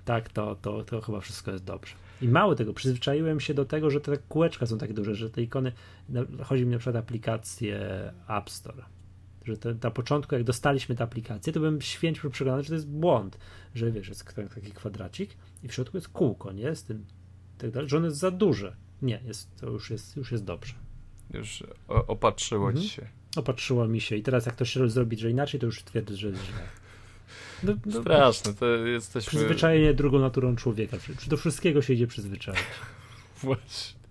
tak, 0.06 0.30
to, 0.30 0.56
to, 0.56 0.84
to 0.84 1.02
chyba 1.02 1.20
wszystko 1.20 1.52
jest 1.52 1.64
dobrze. 1.64 1.94
I 2.22 2.28
mało 2.28 2.56
tego, 2.56 2.74
przyzwyczaiłem 2.74 3.40
się 3.40 3.54
do 3.54 3.66
tego, 3.66 3.90
że 3.90 4.02
te 4.02 4.18
kółeczka 4.18 4.66
są 4.66 4.78
tak 4.78 4.94
duże, 4.94 5.16
że 5.16 5.30
te 5.30 5.42
ikony, 5.42 5.72
chodzi 6.44 6.66
mi 6.66 6.72
na 6.72 6.78
przykład 6.78 6.96
aplikację 6.96 7.80
App 8.28 8.50
Store. 8.50 8.84
że 9.46 9.58
te, 9.58 9.76
na 9.84 9.92
początku, 9.92 10.36
jak 10.36 10.44
dostaliśmy 10.44 10.96
tę 10.96 11.04
aplikację, 11.04 11.54
to 11.54 11.60
byłem 11.60 11.82
święcie 11.82 12.30
przekonany, 12.30 12.64
że 12.64 12.70
to 12.70 12.76
jest 12.76 12.88
błąd, 12.88 13.38
że 13.76 13.92
wiesz, 13.92 14.10
jest 14.10 14.36
taki 14.56 14.72
kwadracik 14.72 15.30
i 15.64 15.68
w 15.68 15.74
środku 15.74 15.98
jest 15.98 16.10
kółko, 16.10 16.52
nie? 16.52 16.76
Z 16.76 16.84
tym, 16.84 17.06
tak 17.58 17.72
dalej, 17.72 17.90
że 17.90 17.98
on 17.98 18.04
jest 18.04 18.18
za 18.18 18.32
duże. 18.32 18.76
Nie, 19.02 19.22
jest, 19.26 19.56
to 19.56 19.70
już 19.70 19.90
jest, 19.90 20.18
już 20.18 20.32
jest 20.32 20.44
dobrze. 20.44 20.74
Już 21.34 21.64
opatrzyło 21.88 22.68
mhm. 22.68 22.88
się. 22.88 23.08
Opatrzyło 23.36 23.88
mi 23.88 24.02
się 24.02 24.16
i 24.16 24.24
teraz 24.24 24.46
jak 24.46 24.56
to 24.56 24.66
się 24.66 24.90
zrobić, 24.90 25.20
że 25.20 25.30
inaczej, 25.30 25.60
to 25.60 25.66
już 25.66 25.84
twierdzę, 25.84 26.16
że 26.16 26.28
jest 26.28 26.46
źle. 26.46 26.68
No, 27.64 27.74
no, 27.86 28.02
Straszne, 28.02 28.54
to 28.54 28.66
jesteśmy... 28.66 29.30
Przyzwyczajenie 29.30 29.94
drugą 29.94 30.20
naturą 30.20 30.56
człowieka. 30.56 30.98
Do 31.28 31.38
wszystkiego 31.38 31.82
się 31.82 31.94
idzie 31.94 32.08
przyzwyczaić. 32.08 32.60
Właśnie. 33.44 34.02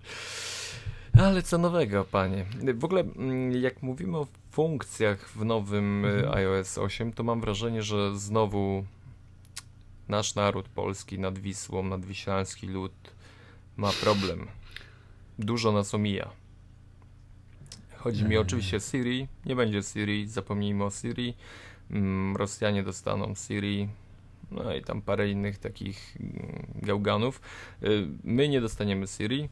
Ale 1.19 1.43
co 1.43 1.59
nowego, 1.59 2.05
panie? 2.05 2.47
W 2.75 2.85
ogóle, 2.85 3.01
mm, 3.01 3.53
jak 3.53 3.83
mówimy 3.83 4.19
o 4.19 4.27
funkcjach 4.51 5.29
w 5.29 5.45
nowym 5.45 6.05
y, 6.05 6.09
mhm. 6.09 6.35
iOS 6.35 6.79
8, 6.79 7.13
to 7.13 7.25
mam 7.25 7.41
wrażenie, 7.41 7.83
że 7.83 8.19
znowu 8.19 8.85
nasz 10.09 10.35
naród 10.35 10.69
polski 10.69 11.19
nad 11.19 11.39
Wisłą, 11.39 11.83
nadwiślański 11.83 12.67
lud 12.67 12.93
ma 13.77 13.93
problem. 13.93 14.47
Dużo 15.41 15.73
nas 15.73 15.95
omija. 15.95 16.31
Chodzi 17.97 18.25
mi 18.25 18.37
oczywiście 18.37 18.77
o 18.77 18.81
Siri. 18.81 19.29
Nie 19.47 19.57
będzie 19.57 19.83
Siri, 19.83 20.29
zapomnijmy 20.29 20.85
o 20.85 20.91
Siri. 20.91 21.35
Mm, 21.91 22.37
Rosjanie 22.37 22.83
dostaną 22.83 23.35
Siri, 23.35 23.89
no 24.51 24.75
i 24.75 24.83
tam 24.83 25.03
parę 25.03 25.31
innych 25.31 25.59
takich 25.59 26.17
mm, 26.21 26.67
gałganów. 26.83 27.41
Y, 27.83 28.07
my 28.25 28.49
nie 28.49 28.61
dostaniemy 28.61 29.07
Siri, 29.07 29.49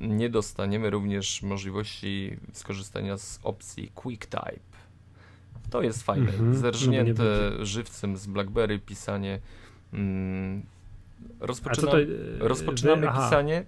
nie 0.00 0.30
dostaniemy 0.30 0.90
również 0.90 1.42
możliwości 1.42 2.36
skorzystania 2.52 3.18
z 3.18 3.40
opcji 3.42 3.92
QuickType. 3.94 4.70
To 5.70 5.82
jest 5.82 6.02
fajne. 6.02 6.32
Mm 6.32 6.52
-hmm. 6.52 6.56
Zerżnięte 6.56 7.22
no 7.58 7.64
żywcem 7.64 8.16
z 8.16 8.26
BlackBerry 8.26 8.78
pisanie. 8.78 9.40
Mm, 9.92 10.62
rozpoczyna, 11.40 11.90
to, 11.90 11.98
rozpoczynamy 12.38 13.06
wy, 13.06 13.12
pisanie 13.12 13.64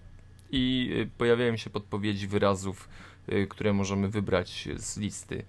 i 0.52 0.90
y, 0.92 1.08
pojawiają 1.18 1.56
się 1.56 1.70
podpowiedzi 1.70 2.26
wyrazów, 2.26 2.88
y, 3.32 3.46
które 3.46 3.72
możemy 3.72 4.08
wybrać 4.08 4.68
z 4.76 4.96
listy. 4.96 5.44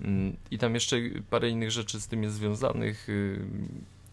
Mm, 0.00 0.36
I 0.50 0.58
tam 0.58 0.74
jeszcze 0.74 0.96
parę 1.30 1.50
innych 1.50 1.70
rzeczy 1.70 2.00
z 2.00 2.06
tym 2.06 2.22
jest 2.22 2.34
związanych. 2.34 3.08
Y, 3.08 3.38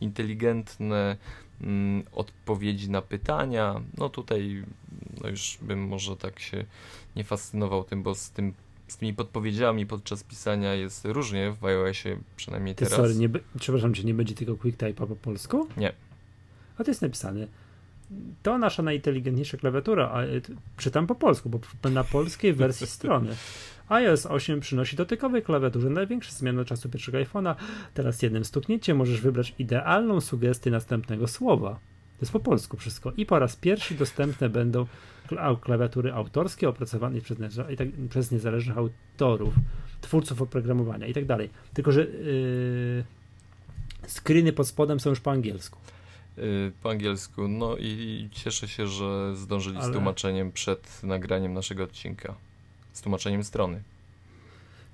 inteligentne 0.01 1.17
mm, 1.61 2.03
odpowiedzi 2.11 2.89
na 2.89 3.01
pytania. 3.01 3.81
No 3.97 4.09
tutaj 4.09 4.63
no 5.23 5.29
już 5.29 5.57
bym 5.61 5.87
może 5.87 6.17
tak 6.17 6.39
się 6.39 6.65
nie 7.15 7.23
fascynował 7.23 7.83
tym, 7.83 8.03
bo 8.03 8.15
z 8.15 8.31
tym 8.31 8.53
z 8.87 8.97
tymi 8.97 9.13
podpowiedziami 9.13 9.85
podczas 9.85 10.23
pisania 10.23 10.73
jest 10.73 11.05
różnie 11.05 11.51
w 11.51 11.65
iOSie, 11.65 12.17
przynajmniej 12.35 12.75
Ty 12.75 12.85
teraz. 12.85 12.99
Sorry, 12.99 13.15
nie, 13.15 13.29
przepraszam 13.59 13.93
cię, 13.93 14.03
nie 14.03 14.13
będzie 14.13 14.35
tego 14.35 14.55
QuickType'a 14.55 15.07
po 15.07 15.15
polsku? 15.15 15.67
Nie. 15.77 15.93
A 16.77 16.83
to 16.83 16.91
jest 16.91 17.01
napisane. 17.01 17.47
To 18.43 18.57
nasza 18.57 18.83
najinteligentniejsza 18.83 19.57
klawiatura, 19.57 20.11
a 20.13 20.21
czytam 20.77 21.07
po 21.07 21.15
polsku, 21.15 21.49
bo 21.49 21.89
na 21.89 22.03
polskiej 22.03 22.53
wersji 22.53 22.87
strony 22.97 23.35
iOS 23.91 24.25
8 24.25 24.59
przynosi 24.59 24.95
dotykowej 24.95 25.41
klawiaturze 25.41 25.89
największe 25.89 26.31
zmiany 26.31 26.65
czasu 26.65 26.89
pierwszego 26.89 27.17
iPhone'a. 27.17 27.55
Teraz 27.93 28.21
jednym 28.21 28.45
stuknięciem 28.45 28.97
możesz 28.97 29.21
wybrać 29.21 29.55
idealną 29.59 30.21
sugestię 30.21 30.71
następnego 30.71 31.27
słowa. 31.27 31.69
To 31.69 32.23
jest 32.23 32.31
po 32.31 32.39
polsku 32.39 32.77
wszystko. 32.77 33.11
I 33.17 33.25
po 33.25 33.39
raz 33.39 33.55
pierwszy 33.55 33.95
dostępne 33.95 34.49
będą 34.49 34.85
klawiatury 35.61 36.13
autorskie 36.13 36.69
opracowane 36.69 37.21
przez, 37.21 37.37
tak, 37.77 37.87
przez 38.09 38.31
niezależnych 38.31 38.77
autorów, 38.77 39.53
twórców 40.01 40.41
oprogramowania 40.41 41.07
i 41.07 41.13
tak 41.13 41.25
dalej. 41.25 41.49
Tylko, 41.73 41.91
że 41.91 42.01
yy, 42.01 43.03
screeny 44.07 44.53
pod 44.53 44.67
spodem 44.67 44.99
są 44.99 45.09
już 45.09 45.19
po 45.19 45.31
angielsku. 45.31 45.79
Yy, 46.37 46.71
po 46.83 46.89
angielsku, 46.89 47.47
no 47.47 47.77
i 47.77 48.29
cieszę 48.31 48.67
się, 48.67 48.87
że 48.87 49.35
zdążyli 49.35 49.77
Ale... 49.77 49.87
z 49.87 49.91
tłumaczeniem 49.91 50.51
przed 50.51 51.03
nagraniem 51.03 51.53
naszego 51.53 51.83
odcinka 51.83 52.35
z 52.93 53.01
tłumaczeniem 53.01 53.43
strony. 53.43 53.81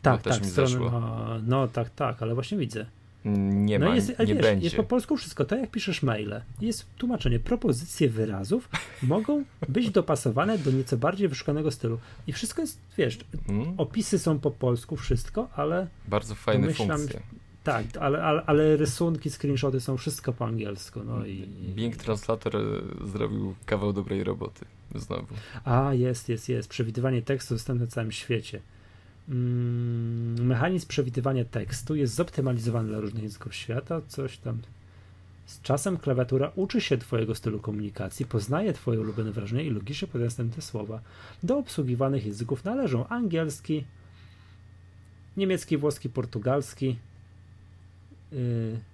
Tak, 0.01 0.21
tak, 0.21 0.45
strony, 0.45 0.79
no, 0.79 1.39
no, 1.47 1.67
tak, 1.67 1.89
tak, 1.89 2.21
ale 2.21 2.33
właśnie 2.33 2.57
widzę. 2.57 2.85
Nie 3.25 3.79
no 3.79 3.89
ma, 3.89 3.95
jest, 3.95 4.19
nie 4.19 4.25
wiesz, 4.25 4.41
będzie. 4.41 4.63
Jest 4.63 4.75
po 4.75 4.83
polsku 4.83 5.17
wszystko, 5.17 5.45
tak 5.45 5.59
jak 5.59 5.71
piszesz 5.71 6.03
maile. 6.03 6.41
Jest 6.61 6.85
tłumaczenie. 6.97 7.39
Propozycje 7.39 8.09
wyrazów 8.09 8.69
mogą 9.01 9.43
być 9.69 9.89
dopasowane 9.89 10.57
do 10.57 10.71
nieco 10.71 10.97
bardziej 10.97 11.27
wyszukanego 11.27 11.71
stylu. 11.71 11.99
I 12.27 12.33
wszystko 12.33 12.61
jest, 12.61 12.79
wiesz, 12.97 13.19
hmm? 13.47 13.73
opisy 13.77 14.19
są 14.19 14.39
po 14.39 14.51
polsku, 14.51 14.95
wszystko, 14.95 15.49
ale... 15.55 15.87
Bardzo 16.07 16.35
fajne 16.35 16.73
funkcje. 16.73 17.21
Tak, 17.67 17.85
ale, 17.99 18.23
ale, 18.23 18.43
ale, 18.45 18.77
rysunki, 18.77 19.29
screenshoty 19.29 19.81
są 19.81 19.97
wszystko 19.97 20.33
po 20.33 20.45
angielsku. 20.45 21.03
No 21.03 21.25
i, 21.25 21.47
Bing 21.75 21.97
Translator 21.97 22.55
e, 22.55 22.61
zrobił 23.07 23.55
kawał 23.65 23.93
dobrej 23.93 24.23
roboty. 24.23 24.65
Znowu. 24.95 25.35
A, 25.65 25.93
jest, 25.93 26.29
jest, 26.29 26.49
jest. 26.49 26.69
Przewidywanie 26.69 27.21
tekstu 27.21 27.55
dostępne 27.55 27.87
w 27.87 27.89
całym 27.89 28.11
świecie. 28.11 28.61
Mm, 29.29 30.45
mechanizm 30.45 30.87
przewidywania 30.87 31.45
tekstu 31.45 31.95
jest 31.95 32.15
zoptymalizowany 32.15 32.89
dla 32.89 32.99
różnych 32.99 33.23
języków 33.23 33.55
świata. 33.55 34.01
Coś 34.07 34.37
tam. 34.37 34.61
Z 35.45 35.61
czasem 35.61 35.97
klawiatura 35.97 36.51
uczy 36.55 36.81
się 36.81 36.97
Twojego 36.97 37.35
stylu 37.35 37.59
komunikacji, 37.59 38.25
poznaje 38.25 38.73
Twoje 38.73 38.99
ulubione 38.99 39.31
wrażenia 39.31 39.61
i 39.61 39.69
logicznie 39.69 40.07
podaje 40.07 40.25
następne 40.25 40.61
słowa. 40.61 41.01
Do 41.43 41.57
obsługiwanych 41.57 42.25
języków 42.25 42.63
należą 42.63 43.07
angielski, 43.07 43.83
niemiecki, 45.37 45.77
włoski, 45.77 46.09
portugalski, 46.09 46.97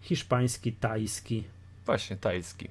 hiszpański, 0.01 0.73
tajski. 0.73 1.43
Właśnie, 1.85 2.17
tajski. 2.17 2.67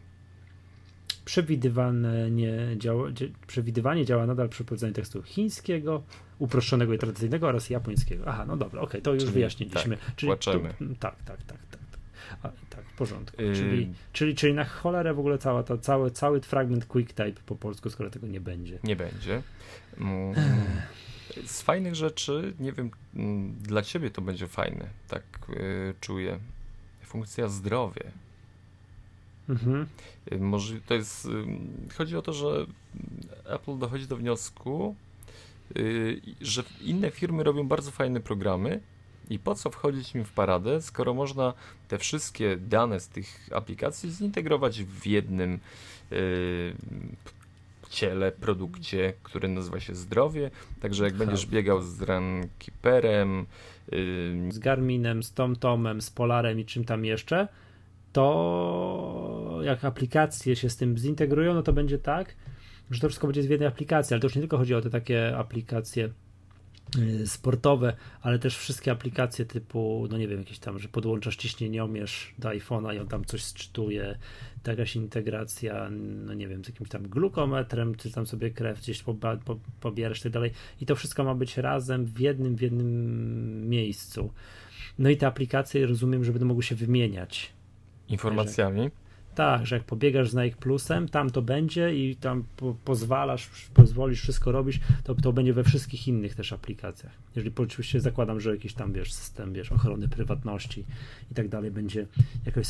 Przewidywane, 1.25 2.31
nie 2.31 2.55
działa, 2.77 3.09
przewidywanie 3.47 4.05
działa 4.05 4.27
nadal 4.27 4.49
przy 4.49 4.65
prowadzeniu 4.65 4.93
tekstu 4.93 5.23
chińskiego, 5.23 6.03
uproszczonego 6.39 6.95
i 6.95 6.99
tradycyjnego 6.99 7.49
oraz 7.49 7.71
japońskiego. 7.71 8.25
Aha, 8.27 8.45
no 8.47 8.57
dobra, 8.57 8.81
okej, 8.81 8.91
okay, 8.91 9.03
to 9.03 9.15
już 9.15 9.23
czyli, 9.23 9.35
wyjaśniliśmy. 9.35 9.97
Tak, 9.97 10.17
czyli 10.17 10.29
płaczemy. 10.29 10.75
Tu, 10.79 10.95
tak, 10.95 11.17
tak, 11.25 11.43
tak, 11.43 11.59
tak. 11.71 11.81
A, 12.43 12.49
tak, 12.71 12.85
w 12.85 12.97
porządku. 12.97 13.43
Yy... 13.43 13.55
Czyli, 13.55 13.93
czyli, 14.13 14.35
czyli 14.35 14.55
na 14.55 14.65
cholerę 14.65 15.15
w 15.15 15.19
ogóle 15.19 15.39
cała 15.39 15.63
to, 15.63 15.79
cały, 15.79 16.11
cały 16.11 16.41
fragment 16.41 16.85
QuickType 16.85 17.41
po 17.47 17.57
polsku, 17.57 17.91
skoro 17.91 18.11
tego 18.11 18.27
nie 18.27 18.41
będzie. 18.41 18.79
Nie 18.85 18.97
będzie. 18.97 19.43
Mm, 20.01 20.35
z 21.47 21.63
fajnych 21.63 21.95
rzeczy, 21.95 22.55
nie 22.61 22.73
wiem, 22.73 22.91
mm, 23.15 23.53
dla 23.53 23.83
ciebie 23.83 24.11
to 24.11 24.23
będzie 24.23 24.49
fajne, 24.49 24.89
tak 25.09 25.23
yy, 25.49 25.95
czuję. 26.01 26.39
Funkcja 27.03 27.49
zdrowie. 27.49 28.13
Mhm. 29.49 29.87
Y, 30.33 30.39
może 30.39 30.81
to 30.81 30.95
jest. 30.95 31.27
Y, 31.27 31.31
chodzi 31.97 32.17
o 32.17 32.23
to, 32.23 32.33
że 32.33 32.67
Apple 33.45 33.79
dochodzi 33.79 34.07
do 34.07 34.17
wniosku, 34.17 34.95
y, 35.77 36.21
że 36.41 36.63
inne 36.81 37.11
firmy 37.11 37.43
robią 37.43 37.69
bardzo 37.69 37.91
fajne 37.91 38.21
programy. 38.21 38.81
I 39.31 39.39
po 39.39 39.55
co 39.55 39.71
wchodzić 39.71 40.15
im 40.15 40.25
w 40.25 40.33
paradę, 40.33 40.83
skoro 40.83 41.15
można 41.15 41.55
te 41.89 41.99
wszystkie 41.99 42.57
dane 42.57 43.01
z 43.01 43.09
tych 43.09 43.49
aplikacji 43.55 44.11
zintegrować 44.11 44.83
w 44.83 45.07
jednym 45.07 45.59
ciele, 47.93 48.33
produkcie, 48.33 49.13
który 49.23 49.49
nazywa 49.49 49.81
się 49.81 49.95
zdrowie. 49.95 50.51
Także 50.81 51.05
jak 51.05 51.15
będziesz 51.15 51.47
biegał 51.47 51.83
z 51.83 52.03
Runkeeperem, 52.03 53.47
z 54.51 54.59
Garminem, 54.59 55.23
z 55.23 55.33
TomTomem, 55.33 56.01
z 56.01 56.11
Polarem 56.11 56.61
i 56.61 56.65
czym 56.65 56.85
tam 56.85 57.05
jeszcze, 57.05 57.49
to 58.13 59.59
jak 59.63 59.85
aplikacje 59.85 60.57
się 60.57 60.71
z 60.71 60.77
tym 60.77 60.99
zintegrują, 60.99 61.55
no 61.55 61.63
to 61.63 61.73
będzie 61.73 61.99
tak, 61.99 62.35
że 62.91 63.01
to 63.01 63.09
wszystko 63.09 63.27
będzie 63.27 63.43
w 63.43 63.51
jednej 63.51 63.69
aplikacji, 63.69 64.15
ale 64.15 64.21
to 64.21 64.27
już 64.27 64.35
nie 64.35 64.43
tylko 64.43 64.59
chodzi 64.59 64.75
o 64.75 64.81
te 64.81 64.91
takie 64.91 65.37
aplikacje 65.37 66.09
sportowe, 67.27 67.97
ale 68.21 68.39
też 68.39 68.57
wszystkie 68.57 68.91
aplikacje 68.91 69.45
typu, 69.45 70.07
no 70.11 70.19
nie 70.19 70.29
wiem, 70.29 70.39
jakieś 70.39 70.59
tam, 70.59 70.79
że 70.79 70.89
podłączasz 70.89 71.37
ciśnieniomierz 71.37 72.35
do 72.39 72.49
iPhone'a 72.49 72.95
i 72.95 72.99
on 72.99 73.09
tam 73.09 73.25
coś 73.25 73.45
sczytuje, 73.45 74.19
jakaś 74.67 74.97
integracja, 74.97 75.89
no 76.27 76.35
nie 76.35 76.49
wiem, 76.49 76.65
z 76.65 76.69
jakimś 76.69 76.89
tam 76.89 77.09
glukometrem, 77.09 77.95
czy 77.95 78.11
tam 78.11 78.27
sobie 78.27 78.51
krew 78.51 78.81
gdzieś 78.81 79.03
poba, 79.03 79.37
po, 79.37 79.59
pobierasz 79.81 80.21
i 80.21 80.23
tak 80.23 80.33
dalej 80.33 80.51
i 80.81 80.87
to 80.87 80.97
wszystko 80.97 81.25
ma 81.25 81.35
być 81.35 81.57
razem 81.57 82.05
w 82.05 82.21
jednym, 82.21 82.57
w 82.57 82.61
jednym 82.61 83.69
miejscu. 83.69 84.33
No 84.99 85.11
i 85.11 85.17
te 85.17 85.27
aplikacje 85.27 85.87
rozumiem, 85.87 86.25
że 86.25 86.33
będą 86.33 86.47
mogły 86.47 86.63
się 86.63 86.75
wymieniać 86.75 87.53
informacjami. 88.09 88.91
Tak, 89.35 89.67
że 89.67 89.77
jak 89.77 89.85
pobiegasz 89.85 90.31
z 90.31 90.35
Nike 90.35 90.57
Plusem, 90.57 91.09
tam 91.09 91.31
to 91.31 91.43
będzie 91.43 91.95
i 91.95 92.17
tam 92.17 92.45
po, 92.57 92.75
pozwalasz, 92.85 93.49
pozwolisz, 93.75 94.21
wszystko 94.21 94.53
robisz, 94.53 94.81
to 95.05 95.15
to 95.15 95.33
będzie 95.33 95.53
we 95.53 95.65
wszystkich 95.65 96.09
innych 96.09 96.35
też 96.35 96.53
aplikacjach. 96.53 97.13
Jeżeli 97.37 97.55
oczywiście 97.57 98.01
zakładam, 98.01 98.41
że 98.41 98.51
jakiś 98.51 98.75
tam, 98.75 98.93
wiesz, 98.93 99.13
system, 99.13 99.53
wiesz, 99.53 99.73
ochrony 99.73 100.09
prywatności 100.09 100.85
i 101.31 101.35
tak 101.35 101.49
dalej 101.49 101.71
będzie 101.71 102.07
jakoś, 102.47 102.67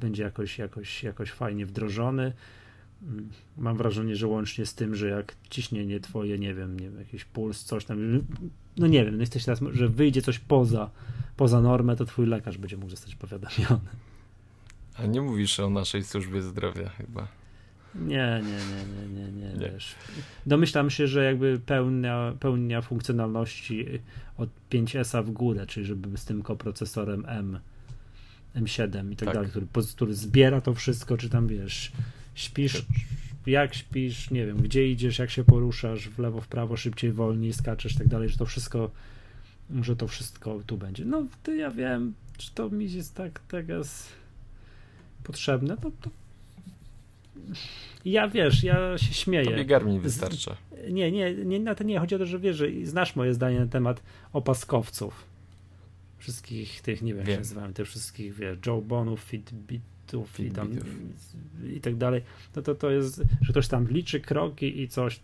będzie 0.00 0.22
jakoś, 0.22 0.58
jakoś, 0.58 1.02
jakoś 1.02 1.30
fajnie 1.30 1.66
wdrożony. 1.66 2.32
mm, 3.02 3.30
mam 3.58 3.76
wrażenie, 3.76 4.16
że 4.16 4.26
łącznie 4.26 4.66
z 4.66 4.74
tym, 4.74 4.94
że 4.94 5.08
jak 5.08 5.36
ciśnienie 5.50 6.00
twoje, 6.00 6.38
nie 6.38 6.54
wiem, 6.54 6.80
nie 6.80 6.90
wiem 6.90 6.98
jakiś 6.98 7.24
puls, 7.24 7.64
coś 7.64 7.84
tam, 7.84 7.98
no 8.76 8.86
nie 8.86 9.04
wiem, 9.04 9.14
no 9.14 9.20
jesteś 9.20 9.44
teraz, 9.44 9.60
że 9.72 9.88
wyjdzie 9.88 10.22
coś 10.22 10.38
poza, 10.38 10.90
poza 11.36 11.60
normę, 11.60 11.96
to 11.96 12.04
twój 12.04 12.26
lekarz 12.26 12.58
będzie 12.58 12.76
mógł 12.76 12.90
zostać 12.90 13.16
powiadomiony. 13.16 14.09
A 15.02 15.06
nie 15.06 15.20
mówisz 15.22 15.60
o 15.60 15.70
naszej 15.70 16.04
służbie 16.04 16.42
zdrowia 16.42 16.88
chyba. 16.88 17.28
Nie, 17.94 18.42
nie, 18.44 18.52
nie, 18.52 19.08
nie, 19.08 19.22
nie, 19.22 19.32
nie, 19.32 19.52
nie. 19.52 19.70
Wiesz. 19.70 19.94
Domyślam 20.46 20.90
się, 20.90 21.06
że 21.06 21.24
jakby 21.24 21.60
pełnia, 21.66 22.32
pełnia 22.40 22.82
funkcjonalności 22.82 23.86
od 24.38 24.48
5S 24.70 25.24
w 25.24 25.30
górę, 25.30 25.66
czyli 25.66 25.86
żeby 25.86 26.18
z 26.18 26.24
tym 26.24 26.42
koprocesorem 26.42 27.24
M, 27.28 27.58
M7 28.56 29.12
i 29.12 29.16
tak, 29.16 29.26
tak. 29.26 29.34
dalej, 29.34 29.50
który, 29.50 29.66
który 29.94 30.14
zbiera 30.14 30.60
to 30.60 30.74
wszystko, 30.74 31.16
czy 31.16 31.28
tam 31.28 31.46
wiesz, 31.46 31.92
śpisz, 32.34 32.86
jak 33.46 33.74
śpisz, 33.74 34.30
nie 34.30 34.46
wiem, 34.46 34.56
gdzie 34.56 34.88
idziesz, 34.88 35.18
jak 35.18 35.30
się 35.30 35.44
poruszasz, 35.44 36.08
w 36.08 36.18
lewo, 36.18 36.40
w 36.40 36.48
prawo, 36.48 36.76
szybciej, 36.76 37.12
wolniej, 37.12 37.52
skaczesz 37.52 37.94
i 37.94 37.98
tak 37.98 38.08
dalej, 38.08 38.28
że 38.28 38.38
to 38.38 38.46
wszystko, 38.46 38.90
że 39.82 39.96
to 39.96 40.08
wszystko 40.08 40.60
tu 40.66 40.76
będzie. 40.76 41.04
No, 41.04 41.26
to 41.42 41.52
ja 41.52 41.70
wiem, 41.70 42.14
czy 42.36 42.50
to 42.54 42.70
mi 42.70 42.92
jest 42.92 43.14
tak 43.14 43.40
teraz 43.48 44.08
potrzebne, 45.24 45.76
to, 45.76 45.90
to 46.00 46.10
ja 48.04 48.28
wiesz, 48.28 48.64
ja 48.64 48.98
się 48.98 49.14
śmieję. 49.14 49.44
Tobie 49.44 49.64
Garmin 49.64 50.00
wystarcza. 50.00 50.56
Nie, 50.90 51.12
nie, 51.12 51.34
nie, 51.34 51.60
na 51.60 51.74
to 51.74 51.84
nie 51.84 51.98
chodzi 51.98 52.14
o 52.14 52.18
to, 52.18 52.26
że 52.26 52.38
wiesz, 52.38 52.56
że 52.56 52.66
znasz 52.84 53.16
moje 53.16 53.34
zdanie 53.34 53.60
na 53.60 53.66
temat 53.66 54.02
opaskowców. 54.32 55.24
Wszystkich 56.18 56.80
tych, 56.80 57.02
nie 57.02 57.14
wiem, 57.14 57.24
wiem. 57.24 57.30
jak 57.30 57.40
nazywamy, 57.40 57.72
tych 57.72 57.86
wszystkich, 57.86 58.34
wiesz, 58.34 58.58
Joe 58.66 58.82
Bonów, 58.82 59.20
Fitbitów 59.20 60.40
i 60.40 60.50
tam 60.50 60.70
i 61.74 61.80
tak 61.80 61.96
dalej. 61.96 62.22
No 62.56 62.62
to 62.62 62.74
to 62.74 62.90
jest, 62.90 63.22
że 63.40 63.52
ktoś 63.52 63.68
tam 63.68 63.88
liczy 63.88 64.20
kroki 64.20 64.80
i 64.80 64.88
coś, 64.88 65.20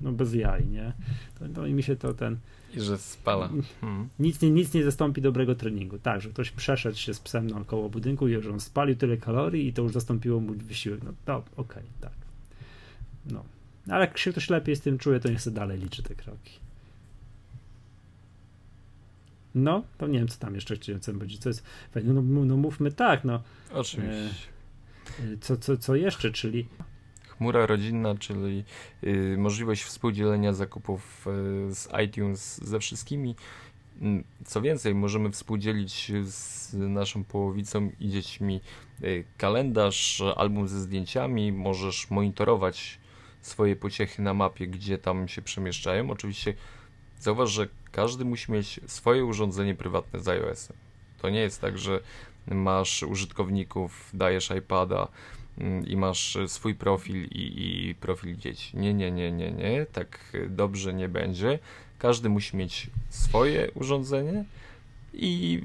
no 0.00 0.12
bez 0.12 0.34
jaj, 0.34 0.66
nie? 0.66 0.92
To, 1.38 1.48
no 1.48 1.66
i 1.66 1.74
mi 1.74 1.82
się 1.82 1.96
to 1.96 2.14
ten 2.14 2.36
i 2.76 2.80
że 2.80 2.98
spala. 2.98 3.50
Hmm. 3.80 4.08
Nic, 4.18 4.42
nie, 4.42 4.50
nic 4.50 4.74
nie 4.74 4.84
zastąpi 4.84 5.22
dobrego 5.22 5.54
treningu. 5.54 5.98
Tak, 5.98 6.20
że 6.20 6.28
ktoś 6.28 6.50
przeszedł 6.50 6.96
się 6.96 7.14
z 7.14 7.20
psem 7.20 7.50
naokoło 7.50 7.88
budynku 7.88 8.28
i 8.28 8.42
że 8.42 8.50
on 8.50 8.60
spalił 8.60 8.96
tyle 8.96 9.16
kalorii 9.16 9.68
i 9.68 9.72
to 9.72 9.82
już 9.82 9.92
zastąpiło 9.92 10.40
mu 10.40 10.54
wysiłek. 10.54 11.02
No 11.02 11.12
to 11.24 11.36
okej, 11.36 11.54
okay, 11.56 11.82
tak. 12.00 12.12
No. 13.26 13.44
Ale 13.88 14.00
jak 14.00 14.18
się 14.18 14.32
ktoś 14.32 14.50
lepiej 14.50 14.76
z 14.76 14.80
tym 14.80 14.98
czuje, 14.98 15.20
to 15.20 15.28
niech 15.28 15.42
sobie 15.42 15.56
dalej 15.56 15.78
liczy 15.78 16.02
te 16.02 16.14
kroki. 16.14 16.52
No, 19.54 19.82
to 19.98 20.06
nie 20.06 20.18
wiem, 20.18 20.28
co 20.28 20.38
tam 20.38 20.54
jeszcze 20.54 20.76
chciałem 20.76 21.00
powiedzieć. 21.00 21.42
Co 21.42 21.48
jest 21.48 21.62
No, 22.04 22.22
no, 22.22 22.44
no 22.44 22.56
mówmy 22.56 22.92
tak, 22.92 23.24
no. 23.24 23.42
Oczywiście. 23.72 24.30
E, 25.20 25.36
co, 25.40 25.56
co, 25.56 25.76
co 25.76 25.94
jeszcze, 25.94 26.30
czyli 26.30 26.66
Chmura 27.44 27.66
rodzinna, 27.66 28.14
czyli 28.14 28.64
y, 29.04 29.36
możliwość 29.38 29.82
współdzielenia 29.82 30.52
zakupów 30.52 31.26
y, 31.26 31.74
z 31.74 31.88
iTunes 32.04 32.64
ze 32.64 32.78
wszystkimi. 32.78 33.34
Mm, 34.00 34.24
co 34.44 34.62
więcej, 34.62 34.94
możemy 34.94 35.30
współdzielić 35.30 36.12
z 36.22 36.74
naszą 36.74 37.24
połowicą 37.24 37.90
i 38.00 38.08
dziećmi 38.08 38.60
y, 39.02 39.24
kalendarz, 39.38 40.22
album 40.36 40.68
ze 40.68 40.80
zdjęciami. 40.80 41.52
Możesz 41.52 42.10
monitorować 42.10 42.98
swoje 43.40 43.76
pociechy 43.76 44.22
na 44.22 44.34
mapie, 44.34 44.66
gdzie 44.66 44.98
tam 44.98 45.28
się 45.28 45.42
przemieszczają. 45.42 46.10
Oczywiście 46.10 46.54
zauważ, 47.20 47.50
że 47.50 47.68
każdy 47.92 48.24
musi 48.24 48.52
mieć 48.52 48.80
swoje 48.86 49.24
urządzenie 49.24 49.74
prywatne 49.74 50.20
z 50.20 50.28
iOS-em. 50.28 50.76
To 51.18 51.30
nie 51.30 51.40
jest 51.40 51.60
tak, 51.60 51.78
że 51.78 52.00
masz 52.46 53.02
użytkowników, 53.02 54.10
dajesz 54.14 54.52
iPada, 54.58 55.08
i 55.86 55.96
masz 55.96 56.38
swój 56.46 56.74
profil 56.74 57.24
i, 57.24 57.88
i, 57.88 57.94
profil 57.94 58.36
dzieci. 58.36 58.76
Nie, 58.76 58.94
nie, 58.94 59.10
nie, 59.10 59.32
nie, 59.32 59.50
nie, 59.50 59.86
tak 59.92 60.32
dobrze 60.48 60.94
nie 60.94 61.08
będzie. 61.08 61.58
Każdy 61.98 62.28
musi 62.28 62.56
mieć 62.56 62.90
swoje 63.08 63.70
urządzenie 63.70 64.44
i 65.12 65.62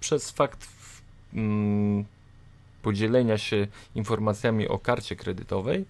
przez 0.00 0.30
fakt 0.30 0.68
mm, 1.34 2.04
podzielenia 2.82 3.38
się 3.38 3.66
informacjami 3.94 4.68
o 4.68 4.78
karcie 4.78 5.16
kredytowej 5.16 5.84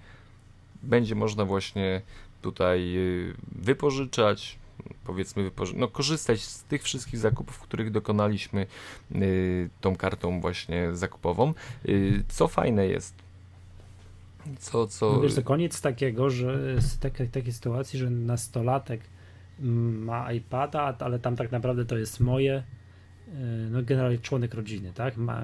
będzie 0.82 1.14
można 1.14 1.44
właśnie 1.44 2.02
tutaj 2.42 2.96
y, 2.96 3.34
wypożyczać, 3.52 4.58
powiedzmy, 5.04 5.42
wypoży 5.42 5.74
no, 5.76 5.88
korzystać 5.88 6.40
z 6.40 6.64
tych 6.64 6.82
wszystkich 6.82 7.18
zakupów, 7.18 7.58
których 7.58 7.90
dokonaliśmy 7.90 8.66
y, 9.14 9.70
tą 9.80 9.96
kartą 9.96 10.40
właśnie 10.40 10.94
zakupową. 10.94 11.54
Y, 11.88 12.24
co 12.28 12.48
fajne 12.48 12.86
jest, 12.86 13.14
co, 14.58 14.86
co... 14.86 15.12
No 15.12 15.20
wiesz, 15.20 15.34
to 15.34 15.42
koniec 15.42 15.80
takiego, 15.80 16.30
że 16.30 16.80
z 16.80 16.98
takiej, 16.98 17.28
takiej 17.28 17.52
sytuacji, 17.52 17.98
że 17.98 18.10
nastolatek 18.10 19.00
ma 19.60 20.32
iPada, 20.32 20.96
ale 20.98 21.18
tam 21.18 21.36
tak 21.36 21.52
naprawdę 21.52 21.84
to 21.84 21.98
jest 21.98 22.20
moje, 22.20 22.54
e, 22.54 23.32
no 23.70 23.82
generalnie 23.82 24.18
członek 24.18 24.54
rodziny, 24.54 24.92
tak? 24.94 25.16
Ma, 25.16 25.42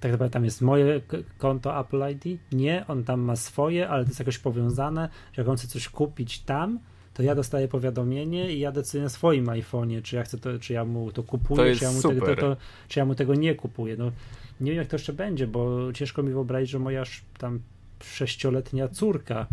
tak 0.00 0.12
naprawdę 0.12 0.32
tam 0.32 0.44
jest 0.44 0.62
moje 0.62 1.00
konto 1.38 1.80
Apple 1.80 2.02
ID. 2.10 2.40
Nie, 2.52 2.84
on 2.88 3.04
tam 3.04 3.20
ma 3.20 3.36
swoje, 3.36 3.88
ale 3.88 4.04
to 4.04 4.10
jest 4.10 4.18
jakoś 4.18 4.38
powiązane, 4.38 5.08
że 5.32 5.42
jak 5.42 5.48
on 5.48 5.56
chce 5.56 5.68
coś 5.68 5.88
kupić 5.88 6.38
tam, 6.38 6.78
to 7.14 7.22
ja 7.22 7.34
dostaję 7.34 7.68
powiadomienie 7.68 8.52
i 8.52 8.60
ja 8.60 8.72
decyduję 8.72 9.02
na 9.02 9.08
swoim 9.08 9.46
iPhone'ie, 9.46 10.02
czy 10.02 10.16
ja 10.16 10.22
chcę 10.22 10.38
to, 10.38 10.58
czy 10.58 10.72
ja 10.72 10.84
mu 10.84 11.12
to 11.12 11.22
kupuję, 11.22 11.72
to 11.72 11.78
czy, 11.78 11.84
ja 11.84 11.92
mu 11.92 12.02
tego, 12.02 12.26
to, 12.26 12.36
to, 12.36 12.56
czy 12.88 12.98
ja 12.98 13.04
mu 13.04 13.14
tego 13.14 13.34
nie 13.34 13.54
kupuję. 13.54 13.96
No, 13.96 14.12
nie 14.60 14.70
wiem, 14.70 14.78
jak 14.78 14.88
to 14.88 14.96
jeszcze 14.96 15.12
będzie, 15.12 15.46
bo 15.46 15.92
ciężko 15.92 16.22
mi 16.22 16.32
wyobrazić, 16.32 16.70
że 16.70 16.78
moja 16.78 17.04
tam 17.38 17.60
sześcioletnia 18.04 18.88
córka 18.88 19.46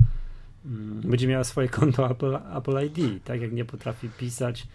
mm, 0.65 1.01
będzie 1.01 1.27
miała 1.27 1.43
swoje 1.43 1.69
konto 1.69 2.11
Apple, 2.11 2.37
Apple 2.57 2.85
ID, 2.85 3.23
tak 3.23 3.41
jak 3.41 3.51
nie 3.51 3.65
potrafi 3.65 4.09
pisać 4.09 4.67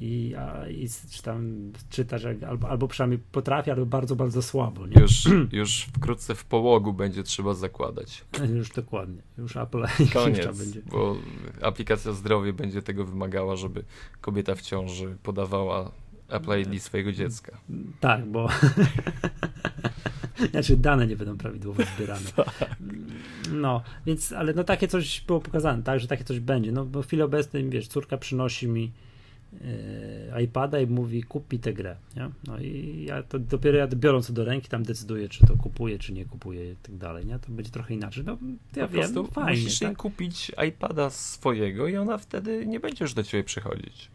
i, 0.00 0.34
a, 0.38 0.68
i 0.68 0.88
czy 1.10 1.22
tam 1.22 1.72
czytać, 1.90 2.22
albo, 2.48 2.68
albo 2.68 2.88
przynajmniej 2.88 3.20
potrafi, 3.32 3.70
ale 3.70 3.86
bardzo, 3.86 4.16
bardzo 4.16 4.42
słabo. 4.42 4.86
Nie? 4.86 5.02
Już, 5.02 5.28
już 5.52 5.88
wkrótce 5.96 6.34
w 6.34 6.44
połogu 6.44 6.92
będzie 6.92 7.22
trzeba 7.22 7.54
zakładać. 7.54 8.24
Już 8.56 8.70
dokładnie. 8.70 9.22
Już 9.38 9.56
Apple 9.56 9.84
ID 10.00 10.12
Koniec, 10.12 10.58
będzie. 10.58 10.82
bo 10.90 11.16
aplikacja 11.62 12.12
zdrowie 12.12 12.52
będzie 12.52 12.82
tego 12.82 13.04
wymagała, 13.04 13.56
żeby 13.56 13.84
kobieta 14.20 14.54
w 14.54 14.62
ciąży 14.62 15.16
podawała 15.22 15.90
Apple 16.28 16.60
ID 16.60 16.82
swojego 16.82 17.12
dziecka. 17.12 17.58
Tak, 18.00 18.26
bo 18.26 18.48
znaczy 20.50 20.76
dane 20.76 21.06
nie 21.06 21.16
będą 21.16 21.38
prawidłowo 21.38 21.82
zbierane. 21.96 22.30
No, 23.52 23.82
więc, 24.06 24.32
ale 24.32 24.54
no 24.54 24.64
takie 24.64 24.88
coś 24.88 25.20
było 25.20 25.40
pokazane, 25.40 25.82
tak, 25.82 26.00
że 26.00 26.08
takie 26.08 26.24
coś 26.24 26.40
będzie. 26.40 26.72
No 26.72 26.84
bo 26.84 27.02
w 27.02 27.06
chwili 27.06 27.22
obecnej, 27.22 27.70
wiesz, 27.70 27.88
córka 27.88 28.16
przynosi 28.18 28.68
mi 28.68 28.92
yy, 29.52 30.42
iPada 30.42 30.80
i 30.80 30.86
mówi 30.86 31.22
kupi 31.22 31.58
tę 31.58 31.72
grę, 31.72 31.96
nie? 32.16 32.30
No 32.46 32.58
i 32.58 33.04
ja 33.08 33.22
to 33.22 33.38
dopiero 33.38 33.78
ja 33.78 33.86
biorąc 33.86 34.26
to 34.26 34.32
do 34.32 34.44
ręki 34.44 34.68
tam 34.68 34.82
decyduję, 34.82 35.28
czy 35.28 35.46
to 35.46 35.56
kupuję, 35.56 35.98
czy 35.98 36.12
nie 36.12 36.24
kupuję 36.24 36.72
i 36.72 36.76
tak 36.76 36.96
dalej, 36.96 37.26
nie? 37.26 37.38
To 37.38 37.52
będzie 37.52 37.70
trochę 37.70 37.94
inaczej. 37.94 38.24
No, 38.24 38.38
ja 38.76 38.88
po 38.88 38.94
wiem, 38.94 39.26
fajnie, 39.26 39.62
musisz 39.62 39.78
tak? 39.78 39.88
jej 39.88 39.96
kupić 39.96 40.52
iPada 40.68 41.10
swojego 41.10 41.88
i 41.88 41.96
ona 41.96 42.18
wtedy 42.18 42.66
nie 42.66 42.80
będzie 42.80 43.04
już 43.04 43.14
do 43.14 43.22
ciebie 43.22 43.44
przychodzić. 43.44 44.10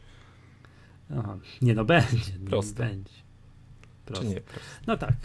Aha. 1.19 1.37
Nie 1.61 1.75
no, 1.75 1.85
będzie. 1.85 2.31
Proste. 2.49 2.85
Będzie. 2.85 3.11
Proste. 4.05 4.25
Czy 4.25 4.33
nie? 4.33 4.41
No 4.87 4.97
tak. 4.97 5.15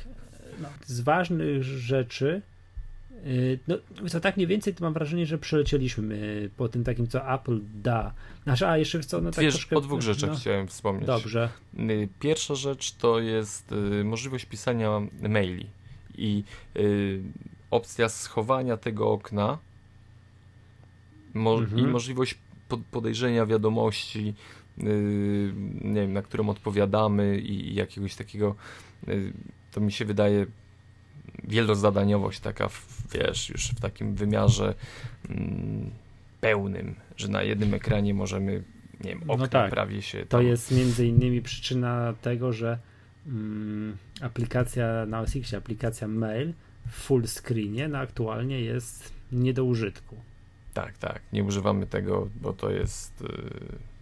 No, 0.62 0.68
z 0.86 1.00
ważnych 1.00 1.62
rzeczy 1.62 2.42
y, 3.26 3.58
no, 3.68 3.76
co 4.08 4.20
tak 4.20 4.36
mniej 4.36 4.46
więcej 4.46 4.74
to 4.74 4.84
mam 4.84 4.92
wrażenie, 4.92 5.26
że 5.26 5.38
przelecieliśmy 5.38 6.50
po 6.56 6.68
tym 6.68 6.84
takim, 6.84 7.08
co 7.08 7.34
Apple 7.34 7.60
da. 7.74 8.14
Znaczy, 8.44 8.66
a 8.66 8.78
jeszcze 8.78 9.00
co, 9.00 9.20
no 9.20 9.30
tak 9.30 9.44
Wiesz, 9.44 9.54
troszkę, 9.54 9.76
o 9.76 9.80
dwóch 9.80 10.02
rzeczach 10.02 10.30
no, 10.30 10.36
chciałem 10.36 10.66
wspomnieć. 10.66 11.06
Dobrze. 11.06 11.48
Y, 11.78 12.08
pierwsza 12.20 12.54
rzecz 12.54 12.92
to 12.92 13.20
jest 13.20 13.72
y, 13.72 14.04
możliwość 14.04 14.44
pisania 14.44 14.90
maili 15.28 15.66
i 16.18 16.44
opcja 17.70 18.08
schowania 18.08 18.76
tego 18.76 19.10
okna 19.10 19.58
mo 21.34 21.58
mhm. 21.58 21.78
i 21.78 21.86
możliwość 21.86 22.38
podejrzenia 22.90 23.46
wiadomości 23.46 24.34
Y, 24.84 25.52
nie 25.84 26.00
wiem, 26.00 26.12
na 26.12 26.22
którą 26.22 26.48
odpowiadamy 26.48 27.38
i 27.38 27.74
jakiegoś 27.74 28.14
takiego, 28.14 28.54
y, 29.08 29.32
to 29.72 29.80
mi 29.80 29.92
się 29.92 30.04
wydaje 30.04 30.46
wielozadaniowość 31.44 32.40
taka, 32.40 32.68
wiesz, 33.12 33.50
już 33.50 33.68
w 33.68 33.80
takim 33.80 34.14
wymiarze 34.14 34.74
mm, 35.28 35.90
pełnym, 36.40 36.94
że 37.16 37.28
na 37.28 37.42
jednym 37.42 37.74
ekranie 37.74 38.14
możemy, 38.14 38.62
nie 39.04 39.10
wiem, 39.10 39.22
okna 39.22 39.36
no 39.36 39.48
tak. 39.48 39.70
prawie 39.70 40.02
się... 40.02 40.18
Tam... 40.18 40.26
To 40.28 40.40
jest 40.40 40.70
między 40.70 41.06
innymi 41.06 41.42
przyczyna 41.42 42.14
tego, 42.22 42.52
że 42.52 42.78
mm, 43.26 43.96
aplikacja 44.20 45.06
na 45.06 45.20
OS 45.20 45.36
X, 45.36 45.54
aplikacja 45.54 46.08
mail 46.08 46.52
w 46.88 46.94
full 46.94 47.26
screenie 47.26 47.88
no 47.88 47.98
aktualnie 47.98 48.60
jest 48.60 49.12
nie 49.32 49.54
do 49.54 49.64
użytku. 49.64 50.16
Tak, 50.76 50.98
tak, 50.98 51.22
nie 51.32 51.44
używamy 51.44 51.86
tego, 51.86 52.28
bo 52.40 52.52
to 52.52 52.70
jest... 52.70 53.20
Yy 53.20 53.96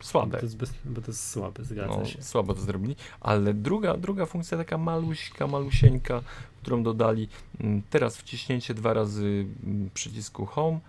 słabe. 0.00 0.30
Bo 0.30 0.36
to 0.38 0.46
jest, 0.46 0.56
bez, 0.56 0.74
bo 0.84 1.00
to 1.00 1.10
jest 1.10 1.30
słabe, 1.30 1.64
zgadza 1.64 1.96
no, 1.98 2.04
się. 2.04 2.22
Słabo 2.22 2.54
to 2.54 2.60
zrobili, 2.60 2.96
ale 3.20 3.54
druga, 3.54 3.96
druga 3.96 4.26
funkcja 4.26 4.58
taka 4.58 4.78
maluśka, 4.78 5.46
malusieńka, 5.46 6.22
którą 6.62 6.82
dodali, 6.82 7.28
mm, 7.60 7.82
teraz 7.90 8.16
wciśnięcie 8.16 8.74
dwa 8.74 8.92
razy 8.92 9.46
mm, 9.64 9.90
przycisku 9.94 10.46
Home 10.46 10.80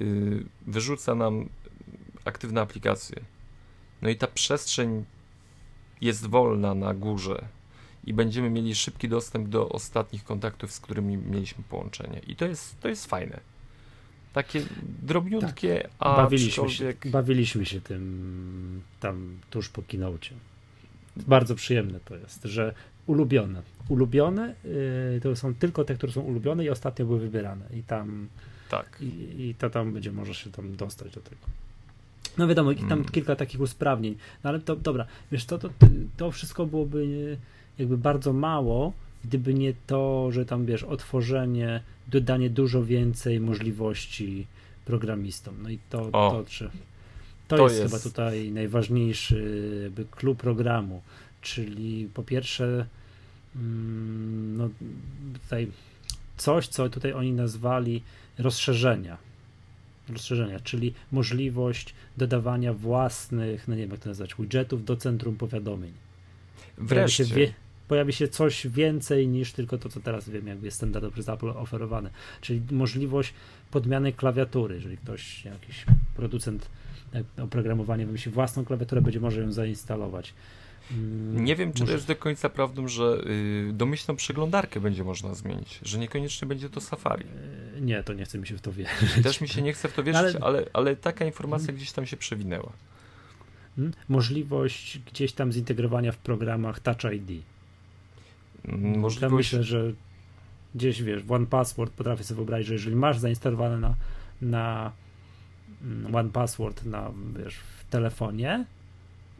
yy, 0.00 0.44
wyrzuca 0.66 1.14
nam 1.14 1.48
aktywne 2.24 2.60
aplikacje. 2.60 3.20
No 4.02 4.08
i 4.08 4.16
ta 4.16 4.26
przestrzeń 4.26 5.04
jest 6.00 6.26
wolna 6.26 6.74
na 6.74 6.94
górze 6.94 7.48
i 8.04 8.14
będziemy 8.14 8.50
mieli 8.50 8.74
szybki 8.74 9.08
dostęp 9.08 9.48
do 9.48 9.68
ostatnich 9.68 10.24
kontaktów, 10.24 10.72
z 10.72 10.80
którymi 10.80 11.16
mieliśmy 11.16 11.64
połączenie. 11.64 12.20
I 12.26 12.36
to 12.36 12.44
jest, 12.44 12.80
to 12.80 12.88
jest 12.88 13.06
fajne. 13.06 13.55
Takie 14.36 14.62
drobniutkie, 15.02 15.80
tak. 15.82 15.90
a 15.98 16.16
bawiliśmy 16.16 16.70
się, 16.70 16.94
bawiliśmy 17.04 17.66
się 17.66 17.80
tym 17.80 18.82
tam 19.00 19.38
tuż 19.50 19.68
po 19.68 19.82
kinocie. 19.82 20.34
Bardzo 21.16 21.54
przyjemne 21.54 22.00
to 22.04 22.16
jest, 22.16 22.44
że 22.44 22.74
ulubione. 23.06 23.62
Ulubione 23.88 24.54
yy, 24.64 25.20
to 25.22 25.36
są 25.36 25.54
tylko 25.54 25.84
te, 25.84 25.94
które 25.94 26.12
są 26.12 26.20
ulubione 26.20 26.64
i 26.64 26.70
ostatnio 26.70 27.06
były 27.06 27.20
wybierane. 27.20 27.64
I 27.74 27.82
tam 27.82 28.28
tak. 28.70 28.98
I, 29.00 29.06
i 29.48 29.54
to 29.54 29.70
tam 29.70 29.92
będzie 29.92 30.12
może 30.12 30.34
się 30.34 30.50
tam 30.50 30.76
dostać 30.76 31.14
do 31.14 31.20
tego. 31.20 31.46
No 32.38 32.48
wiadomo, 32.48 32.74
tam 32.74 32.92
mm. 32.92 33.04
kilka 33.04 33.36
takich 33.36 33.60
usprawnień, 33.60 34.16
no 34.44 34.50
ale 34.50 34.60
to 34.60 34.76
dobra, 34.76 35.06
wiesz, 35.32 35.44
to, 35.44 35.58
to, 35.58 35.68
to 36.16 36.30
wszystko 36.30 36.66
byłoby 36.66 37.38
jakby 37.78 37.98
bardzo 37.98 38.32
mało, 38.32 38.92
gdyby 39.28 39.54
nie 39.54 39.74
to, 39.86 40.32
że 40.32 40.46
tam 40.46 40.66
wiesz, 40.66 40.82
otworzenie, 40.82 41.80
dodanie 42.08 42.50
dużo 42.50 42.84
więcej 42.84 43.40
możliwości 43.40 44.46
programistom. 44.84 45.54
No 45.62 45.70
i 45.70 45.78
to, 45.90 46.02
o, 46.02 46.10
to, 46.10 46.44
czy, 46.48 46.70
to, 47.48 47.56
to 47.56 47.64
jest, 47.64 47.78
jest, 47.78 47.94
chyba 47.94 48.02
tutaj 48.02 48.50
najważniejszy 48.50 49.70
jakby 49.82 50.04
klub 50.04 50.38
programu, 50.38 51.02
czyli 51.40 52.08
po 52.14 52.22
pierwsze 52.22 52.86
mm, 53.56 54.56
no 54.56 54.68
tutaj 55.42 55.68
coś, 56.36 56.68
co 56.68 56.88
tutaj 56.90 57.12
oni 57.12 57.32
nazwali 57.32 58.02
rozszerzenia. 58.38 59.16
Rozszerzenia, 60.08 60.60
czyli 60.60 60.94
możliwość 61.12 61.94
dodawania 62.16 62.72
własnych, 62.72 63.68
no 63.68 63.74
nie 63.74 63.80
wiem 63.80 63.90
jak 63.90 64.00
to 64.00 64.08
nazwać, 64.08 64.34
widgetów 64.38 64.84
do 64.84 64.96
centrum 64.96 65.36
powiadomień. 65.36 65.92
Wreszcie. 66.78 67.24
Się, 67.26 67.52
pojawi 67.88 68.12
się 68.12 68.28
coś 68.28 68.66
więcej 68.66 69.28
niż 69.28 69.52
tylko 69.52 69.78
to, 69.78 69.88
co 69.88 70.00
teraz 70.00 70.28
wiem, 70.28 70.46
jakby 70.46 70.66
jest 70.66 70.76
standardowo 70.76 71.12
przez 71.12 71.28
Apple 71.28 71.48
oferowane. 71.48 72.10
Czyli 72.40 72.62
możliwość 72.70 73.34
podmiany 73.70 74.12
klawiatury, 74.12 74.74
jeżeli 74.74 74.96
ktoś, 74.96 75.44
jakiś 75.44 75.84
producent 76.16 76.68
e, 77.14 77.42
oprogramowania 77.42 78.06
wymyśli 78.06 78.32
własną 78.32 78.64
klawiaturę, 78.64 79.00
będzie 79.00 79.20
może 79.20 79.40
ją 79.40 79.52
zainstalować. 79.52 80.34
Mm, 80.90 81.44
nie 81.44 81.56
wiem, 81.56 81.72
czy 81.72 81.80
Może... 81.80 81.92
to 81.92 81.96
jest 81.96 82.06
do 82.06 82.16
końca 82.16 82.48
prawdą, 82.48 82.88
że 82.88 83.20
y, 83.26 83.72
domyślną 83.72 84.16
przeglądarkę 84.16 84.80
będzie 84.80 85.04
można 85.04 85.34
zmienić, 85.34 85.80
że 85.82 85.98
niekoniecznie 85.98 86.48
będzie 86.48 86.70
to 86.70 86.80
Safari. 86.80 87.24
E, 87.76 87.80
nie, 87.80 88.02
to 88.02 88.12
nie 88.12 88.24
chce 88.24 88.38
mi 88.38 88.46
się 88.46 88.56
w 88.56 88.60
to 88.60 88.72
wierzyć. 88.72 89.22
Też 89.22 89.40
mi 89.40 89.48
się 89.48 89.62
nie 89.62 89.72
chce 89.72 89.88
w 89.88 89.92
to 89.92 90.02
wierzyć, 90.02 90.36
ale... 90.36 90.44
ale, 90.44 90.66
ale 90.72 90.96
taka 90.96 91.24
informacja 91.24 91.74
gdzieś 91.74 91.92
tam 91.92 92.06
się 92.06 92.16
przewinęła. 92.16 92.72
Hmm? 93.76 93.94
Możliwość 94.08 94.98
gdzieś 94.98 95.32
tam 95.32 95.52
zintegrowania 95.52 96.12
w 96.12 96.16
programach 96.16 96.80
Touch 96.80 97.12
ID. 97.12 97.42
Mm, 98.64 98.98
możliwość... 98.98 99.22
Ja 99.22 99.58
myślę, 99.58 99.62
że 99.62 99.92
gdzieś 100.74 101.02
wiesz, 101.02 101.22
w 101.22 101.32
One 101.32 101.46
Password 101.46 101.92
potrafię 101.92 102.24
sobie 102.24 102.36
wyobrazić, 102.36 102.66
że 102.68 102.74
jeżeli 102.74 102.96
masz 102.96 103.18
zainstalowane 103.18 103.78
na, 103.78 103.94
na 104.42 104.92
One 106.12 106.30
Password 106.30 106.84
na, 106.84 107.10
wiesz, 107.44 107.54
w 107.54 107.90
telefonie, 107.90 108.64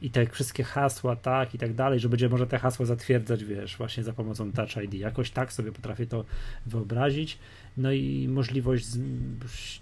i 0.02 0.10
te 0.10 0.26
wszystkie 0.26 0.64
hasła, 0.64 1.16
tak, 1.16 1.54
i 1.54 1.58
tak 1.58 1.74
dalej, 1.74 2.00
że 2.00 2.08
będzie 2.08 2.28
może 2.28 2.46
te 2.46 2.58
hasła 2.58 2.86
zatwierdzać, 2.86 3.44
wiesz, 3.44 3.76
właśnie 3.76 4.02
za 4.02 4.12
pomocą 4.12 4.52
Touch 4.52 4.76
ID. 4.84 4.94
Jakoś 4.94 5.30
tak 5.30 5.52
sobie 5.52 5.72
potrafię 5.72 6.06
to 6.06 6.24
wyobrazić. 6.66 7.38
No 7.76 7.92
i 7.92 8.28
możliwość, 8.28 8.86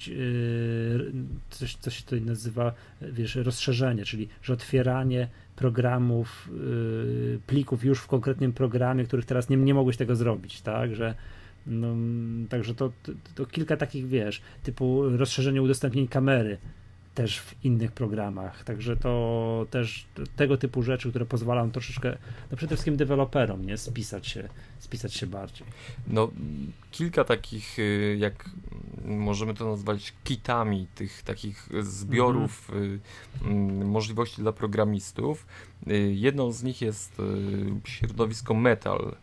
yy, 0.08 1.12
coś, 1.50 1.76
co 1.76 1.90
się 1.90 2.02
tutaj 2.02 2.20
nazywa, 2.20 2.74
wiesz, 3.02 3.34
rozszerzenie, 3.34 4.04
czyli 4.04 4.28
że 4.42 4.52
otwieranie 4.52 5.28
programów, 5.56 6.50
yy, 6.52 7.40
plików 7.46 7.84
już 7.84 8.00
w 8.00 8.06
konkretnym 8.06 8.52
programie, 8.52 9.04
których 9.04 9.24
teraz 9.24 9.48
nie, 9.48 9.56
nie 9.56 9.74
mogłeś 9.74 9.96
tego 9.96 10.16
zrobić, 10.16 10.60
tak, 10.60 10.94
że 10.94 11.14
no, 11.66 11.94
także 12.48 12.74
to, 12.74 12.92
to, 13.02 13.12
to 13.34 13.46
kilka 13.46 13.76
takich, 13.76 14.08
wiesz, 14.08 14.42
typu 14.62 15.08
rozszerzenie 15.08 15.62
udostępnień 15.62 16.08
kamery, 16.08 16.58
też 17.14 17.40
w 17.40 17.64
innych 17.64 17.92
programach. 17.92 18.64
Także 18.64 18.96
to 18.96 19.66
też 19.70 20.06
tego 20.36 20.56
typu 20.56 20.82
rzeczy, 20.82 21.10
które 21.10 21.26
pozwalają 21.26 21.70
troszeczkę, 21.70 22.16
no 22.50 22.56
przede 22.56 22.74
wszystkim 22.74 22.96
deweloperom, 22.96 23.66
nie, 23.66 23.78
spisać 23.78 24.26
się, 24.26 24.48
spisać 24.78 25.14
się 25.14 25.26
bardziej. 25.26 25.66
No, 26.06 26.30
kilka 26.90 27.24
takich, 27.24 27.78
y, 27.78 28.16
jak 28.18 28.50
możemy 29.04 29.54
to 29.54 29.70
nazwać 29.70 30.12
kitami, 30.24 30.86
tych 30.94 31.22
takich 31.22 31.68
zbiorów 31.80 32.70
mm. 33.42 33.88
możliwości 33.88 34.42
dla 34.42 34.52
programistów. 34.52 35.46
Y, 35.90 36.12
jedną 36.14 36.52
z 36.52 36.62
nich 36.62 36.80
jest 36.80 37.12
środowisko 37.84 38.54
Metal. 38.54 39.16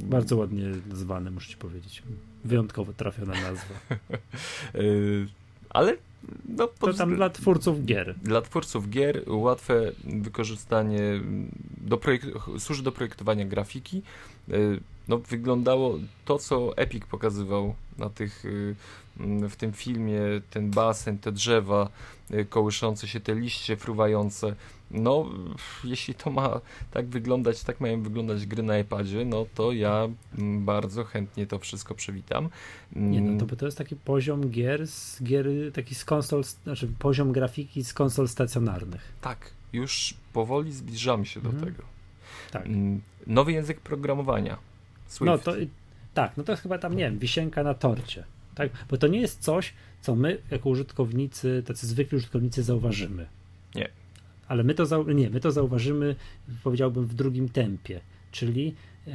Bardzo 0.00 0.36
ładnie 0.36 0.64
nazwane, 0.88 1.30
muszę 1.30 1.50
ci 1.50 1.56
powiedzieć. 1.56 2.02
Wyjątkowo 2.44 2.92
trafiona 2.92 3.32
nazwa. 3.32 3.74
Ale 5.70 5.96
no, 6.48 6.66
to 6.66 6.94
tam 6.94 7.16
dla 7.16 7.30
twórców 7.30 7.84
gier. 7.84 8.14
Dla 8.22 8.42
twórców 8.42 8.90
gier 8.90 9.22
łatwe 9.26 9.92
wykorzystanie 10.04 11.00
do 11.76 11.96
projek- 11.96 12.58
służy 12.58 12.82
do 12.82 12.92
projektowania 12.92 13.44
grafiki. 13.44 14.02
E, 14.50 14.52
no, 15.08 15.18
wyglądało 15.18 15.98
to, 16.24 16.38
co 16.38 16.76
Epic 16.76 17.04
pokazywał 17.06 17.74
na 17.98 18.10
tych, 18.10 18.44
y, 18.44 18.74
w 19.48 19.56
tym 19.56 19.72
filmie, 19.72 20.20
ten 20.50 20.70
basen, 20.70 21.18
te 21.18 21.32
drzewa 21.32 21.88
y, 22.30 22.44
kołyszące 22.44 23.08
się, 23.08 23.20
te 23.20 23.34
liście 23.34 23.76
fruwające. 23.76 24.54
No, 24.94 25.30
jeśli 25.84 26.14
to 26.14 26.30
ma 26.30 26.60
tak 26.90 27.06
wyglądać, 27.06 27.64
tak 27.64 27.80
mają 27.80 28.02
wyglądać 28.02 28.46
gry 28.46 28.62
na 28.62 28.78
iPadzie, 28.78 29.24
no 29.24 29.46
to 29.54 29.72
ja 29.72 30.08
bardzo 30.58 31.04
chętnie 31.04 31.46
to 31.46 31.58
wszystko 31.58 31.94
przywitam. 31.94 32.48
Nie, 32.96 33.20
no 33.20 33.46
to, 33.46 33.56
to 33.56 33.66
jest 33.66 33.78
taki 33.78 33.96
poziom 33.96 34.50
gier, 34.50 34.86
z 34.86 35.22
gier 35.22 35.46
taki 35.74 35.94
z 35.94 36.04
konsol, 36.04 36.44
znaczy 36.64 36.88
poziom 36.98 37.32
grafiki 37.32 37.84
z 37.84 37.94
konsol 37.94 38.28
stacjonarnych. 38.28 39.12
Tak, 39.20 39.50
już 39.72 40.14
powoli 40.32 40.72
zbliżamy 40.72 41.26
się 41.26 41.40
do 41.40 41.50
mhm. 41.50 41.64
tego. 41.72 41.82
Tak. 42.50 42.68
Nowy 43.26 43.52
język 43.52 43.80
programowania. 43.80 44.58
Swift. 45.06 45.26
No 45.26 45.38
to 45.38 45.52
tak, 46.14 46.36
no 46.36 46.44
to 46.44 46.52
jest 46.52 46.62
chyba 46.62 46.78
tam, 46.78 46.96
nie 46.96 47.04
wiem, 47.04 47.18
wisienka 47.18 47.62
na 47.62 47.74
torcie. 47.74 48.24
Tak? 48.54 48.70
Bo 48.90 48.96
to 48.96 49.06
nie 49.06 49.20
jest 49.20 49.40
coś, 49.40 49.72
co 50.00 50.16
my 50.16 50.38
jako 50.50 50.68
użytkownicy, 50.68 51.62
tacy 51.66 51.86
zwykli 51.86 52.16
użytkownicy 52.16 52.62
zauważymy. 52.62 53.26
Nie. 53.74 53.88
Ale 54.48 54.64
my 54.64 54.74
to, 54.74 54.84
zau- 54.84 55.14
nie, 55.14 55.30
my 55.30 55.40
to 55.40 55.52
zauważymy, 55.52 56.16
powiedziałbym, 56.64 57.06
w 57.06 57.14
drugim 57.14 57.48
tempie. 57.48 58.00
Czyli 58.30 58.74
yy, 59.06 59.12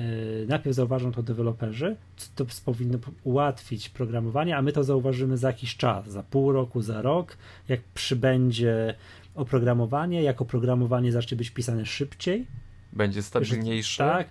najpierw 0.47 0.75
zauważą 0.75 1.11
to 1.11 1.23
deweloperzy, 1.23 1.95
to 2.35 2.45
powinno 2.65 2.99
ułatwić 3.23 3.89
programowanie, 3.89 4.57
a 4.57 4.61
my 4.61 4.71
to 4.71 4.83
zauważymy 4.83 5.37
za 5.37 5.47
jakiś 5.47 5.77
czas, 5.77 6.09
za 6.09 6.23
pół 6.23 6.51
roku, 6.51 6.81
za 6.81 7.01
rok, 7.01 7.37
jak 7.69 7.79
przybędzie 7.93 8.95
oprogramowanie, 9.35 10.23
jak 10.23 10.41
oprogramowanie 10.41 11.11
zacznie 11.11 11.37
być 11.37 11.49
pisane 11.49 11.85
szybciej. 11.85 12.45
Będzie 12.93 13.23
stabilniejsze. 13.23 14.03
tak, 14.03 14.27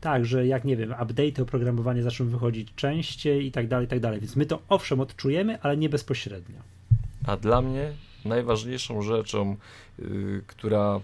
tak, 0.00 0.24
że 0.24 0.46
jak 0.46 0.64
nie 0.64 0.76
wiem, 0.76 0.94
update 1.02 1.42
oprogramowanie 1.42 2.02
zaczną 2.02 2.26
wychodzić 2.26 2.74
częściej 2.76 3.46
i 3.46 3.52
tak 3.52 3.68
dalej, 3.68 3.86
i 3.86 3.88
tak 3.88 4.00
dalej. 4.00 4.20
Więc 4.20 4.36
my 4.36 4.46
to 4.46 4.62
owszem 4.68 5.00
odczujemy, 5.00 5.60
ale 5.60 5.76
nie 5.76 5.88
bezpośrednio. 5.88 6.58
A 7.26 7.36
dla 7.36 7.62
mnie 7.62 7.92
najważniejszą 8.24 9.02
rzeczą, 9.02 9.56
yy, 9.98 10.42
która 10.46 11.00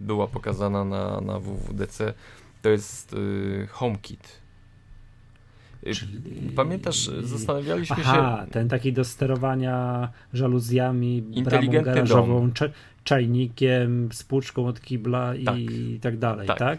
była 0.00 0.26
pokazana 0.26 0.84
na, 0.84 1.20
na 1.20 1.40
WWDC, 1.40 2.14
to 2.62 2.68
jest 2.68 3.12
yy, 3.12 3.66
HomeKit. 3.70 4.45
Y. 5.86 6.52
Pamiętasz, 6.56 7.10
zastanawialiśmy 7.22 7.96
Aha, 7.98 8.42
się. 8.44 8.52
ten 8.52 8.68
taki 8.68 8.92
do 8.92 9.04
sterowania 9.04 10.08
żaluzjami, 10.32 11.22
bramą 11.22 11.72
garażową, 11.72 12.50
czajnikiem, 13.06 14.08
spłuczką 14.12 14.66
od 14.66 14.80
kibla 14.80 15.32
tak. 15.44 15.58
i 15.58 15.98
tak 16.02 16.18
dalej, 16.18 16.46
tak? 16.46 16.58
tak? 16.58 16.78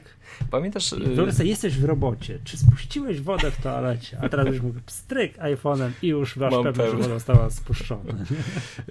Pamiętasz... 0.51 0.89
Wyobraź 0.93 1.35
sobie, 1.35 1.49
jesteś 1.49 1.77
w 1.77 1.83
robocie, 1.83 2.39
czy 2.43 2.57
spuściłeś 2.57 3.21
wodę 3.21 3.51
w 3.51 3.61
toalecie, 3.61 4.17
a 4.21 4.29
teraz 4.29 4.47
już 4.47 4.61
mógł 4.61 4.79
pstryk 4.85 5.37
iPhone'em 5.37 5.91
i 6.01 6.07
już 6.07 6.35
masz 6.35 6.53
pewność, 6.63 6.91
że 6.91 6.97
woda 6.97 7.09
została 7.09 7.49
spuszczona. 7.49 8.13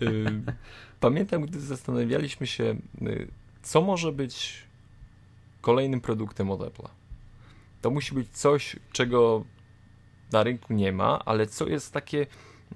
Y, 0.03 0.27
pamiętam, 1.01 1.43
gdy 1.43 1.61
zastanawialiśmy 1.61 2.47
się, 2.47 2.77
y, 3.03 3.29
co 3.63 3.81
może 3.81 4.13
być 4.13 4.55
kolejnym 5.61 6.01
produktem 6.01 6.51
od 6.51 6.61
Apple'a. 6.61 6.89
To 7.83 7.91
musi 7.91 8.15
być 8.15 8.29
coś, 8.29 8.77
czego 8.93 9.45
na 10.33 10.43
rynku 10.43 10.73
nie 10.73 10.93
ma, 10.93 11.25
ale 11.25 11.47
co 11.47 11.67
jest 11.67 11.93
takie 11.93 12.27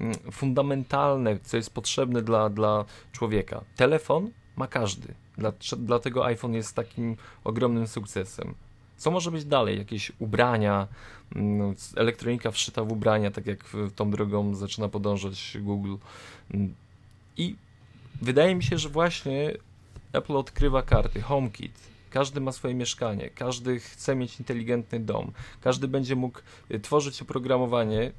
mm, 0.01 0.15
fundamentalne, 0.33 1.39
co 1.43 1.57
jest 1.57 1.75
potrzebne 1.75 2.23
dla, 2.23 2.51
dla 2.51 2.85
człowieka. 3.13 3.65
Telefon 3.77 4.31
ma 4.57 4.67
każdy. 4.67 5.15
Dlatego 5.79 6.25
iPhone 6.25 6.55
jest 6.55 6.77
takim 6.77 7.17
ogromnym 7.45 7.87
sukcesem. 7.87 8.55
Co 8.97 9.11
może 9.11 9.31
być 9.31 9.45
dalej? 9.45 9.79
Jakieś 9.79 10.13
ubrania, 10.19 10.89
mm, 11.37 11.75
elektronika 11.97 12.51
wszyta 12.51 12.85
w 12.85 12.93
ubrania, 12.93 13.31
tak 13.31 13.47
jak 13.47 13.65
tą 13.97 14.11
drogą 14.11 14.55
zaczyna 14.55 14.89
podążać 14.89 15.57
Google. 15.61 15.97
Mm, 16.55 16.75
I 17.37 17.57
wydaje 18.23 18.55
mi 18.55 18.63
się, 18.63 18.79
że 18.79 18.89
właśnie 18.89 19.53
Apple 20.13 20.37
odkrywa 20.37 20.83
karty. 20.83 21.23
HomeKit. 21.23 21.90
Każdy 22.11 22.41
ma 22.41 22.53
swoje 22.53 22.75
mieszkanie, 22.75 23.31
każdy 23.31 23.81
chce 23.81 24.17
mieć 24.17 24.39
inteligentny 24.39 25.01
dom, 25.01 25.33
każdy 25.61 25.89
będzie 25.89 26.17
mógł 26.17 26.39
y, 26.71 26.81
tworzyć 26.81 27.23
oprogramowanie. 27.23 28.13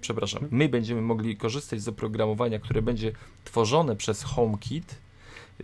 Przepraszam, 0.00 0.42
mhm. 0.42 0.58
my 0.58 0.68
będziemy 0.68 1.00
mogli 1.00 1.36
korzystać 1.36 1.82
z 1.82 1.88
oprogramowania, 1.88 2.58
które 2.58 2.82
będzie 2.82 3.12
tworzone 3.44 3.96
przez 3.96 4.22
HomeKit 4.22 4.94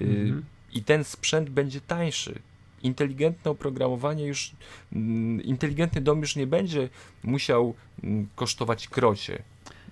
y, 0.00 0.04
mhm. 0.04 0.44
i 0.72 0.82
ten 0.82 1.04
sprzęt 1.04 1.50
będzie 1.50 1.80
tańszy 1.80 2.40
inteligentne 2.82 3.50
oprogramowanie 3.50 4.26
już, 4.26 4.52
mm, 4.92 5.42
inteligentny 5.42 6.00
dom 6.00 6.20
już 6.20 6.36
nie 6.36 6.46
będzie 6.46 6.88
musiał 7.22 7.74
mm, 8.04 8.28
kosztować 8.34 8.88
krocie. 8.88 9.42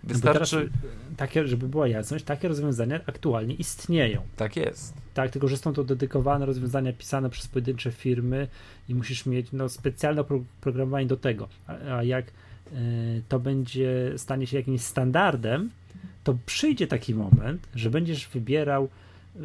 Wystarczy. 0.08 0.70
No 0.72 0.88
takie, 1.16 1.48
żeby 1.48 1.68
była 1.68 1.88
jasność, 1.88 2.24
takie 2.24 2.48
rozwiązania 2.48 3.00
aktualnie 3.06 3.54
istnieją. 3.54 4.22
Tak 4.36 4.56
jest. 4.56 4.94
Tak, 5.14 5.30
tylko 5.30 5.48
że 5.48 5.56
są 5.56 5.72
to 5.72 5.84
dedykowane 5.84 6.46
rozwiązania 6.46 6.92
pisane 6.92 7.30
przez 7.30 7.48
pojedyncze 7.48 7.92
firmy 7.92 8.48
i 8.88 8.94
musisz 8.94 9.26
mieć 9.26 9.46
no, 9.52 9.68
specjalne 9.68 10.20
oprogramowanie 10.20 11.06
do 11.06 11.16
tego. 11.16 11.48
A, 11.66 11.96
a 11.96 12.02
jak 12.02 12.26
y, 12.26 13.22
to 13.28 13.40
będzie 13.40 14.12
stanie 14.16 14.46
się 14.46 14.56
jakimś 14.56 14.80
standardem, 14.80 15.70
to 16.24 16.38
przyjdzie 16.46 16.86
taki 16.86 17.14
moment, 17.14 17.68
że 17.74 17.90
będziesz 17.90 18.28
wybierał, 18.28 18.88
y, 19.36 19.38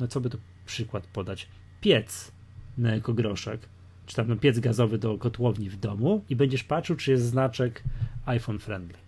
no 0.00 0.08
co 0.08 0.20
by 0.20 0.30
tu 0.30 0.38
przykład 0.66 1.06
podać, 1.06 1.48
piec 1.80 2.32
na 2.78 2.94
ekogroszek, 2.94 3.60
czy 4.06 4.16
tam 4.16 4.28
no, 4.28 4.36
piec 4.36 4.60
gazowy 4.60 4.98
do 4.98 5.18
kotłowni 5.18 5.70
w 5.70 5.76
domu 5.76 6.24
i 6.30 6.36
będziesz 6.36 6.64
patrzył, 6.64 6.96
czy 6.96 7.10
jest 7.10 7.24
znaczek 7.24 7.82
iPhone 8.26 8.58
friendly. 8.58 9.03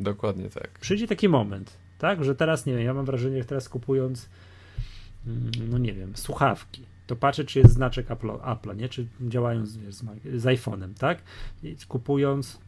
Dokładnie 0.00 0.50
tak. 0.50 0.70
Przyjdzie 0.70 1.06
taki 1.06 1.28
moment, 1.28 1.76
tak, 1.98 2.24
że 2.24 2.34
teraz, 2.34 2.66
nie 2.66 2.74
wiem, 2.74 2.82
ja 2.82 2.94
mam 2.94 3.04
wrażenie, 3.04 3.38
że 3.38 3.44
teraz 3.44 3.68
kupując, 3.68 4.28
mm, 5.26 5.50
no 5.70 5.78
nie 5.78 5.92
wiem, 5.92 6.12
słuchawki, 6.16 6.82
to 7.06 7.16
patrzę, 7.16 7.44
czy 7.44 7.58
jest 7.58 7.72
znaczek 7.72 8.10
Apple, 8.10 8.30
Apple 8.52 8.76
nie, 8.76 8.88
czy 8.88 9.06
działają 9.20 9.66
z, 9.66 9.70
z, 9.70 10.04
z 10.36 10.44
iPhone'em, 10.44 10.94
tak, 10.98 11.22
I 11.62 11.76
kupując 11.88 12.58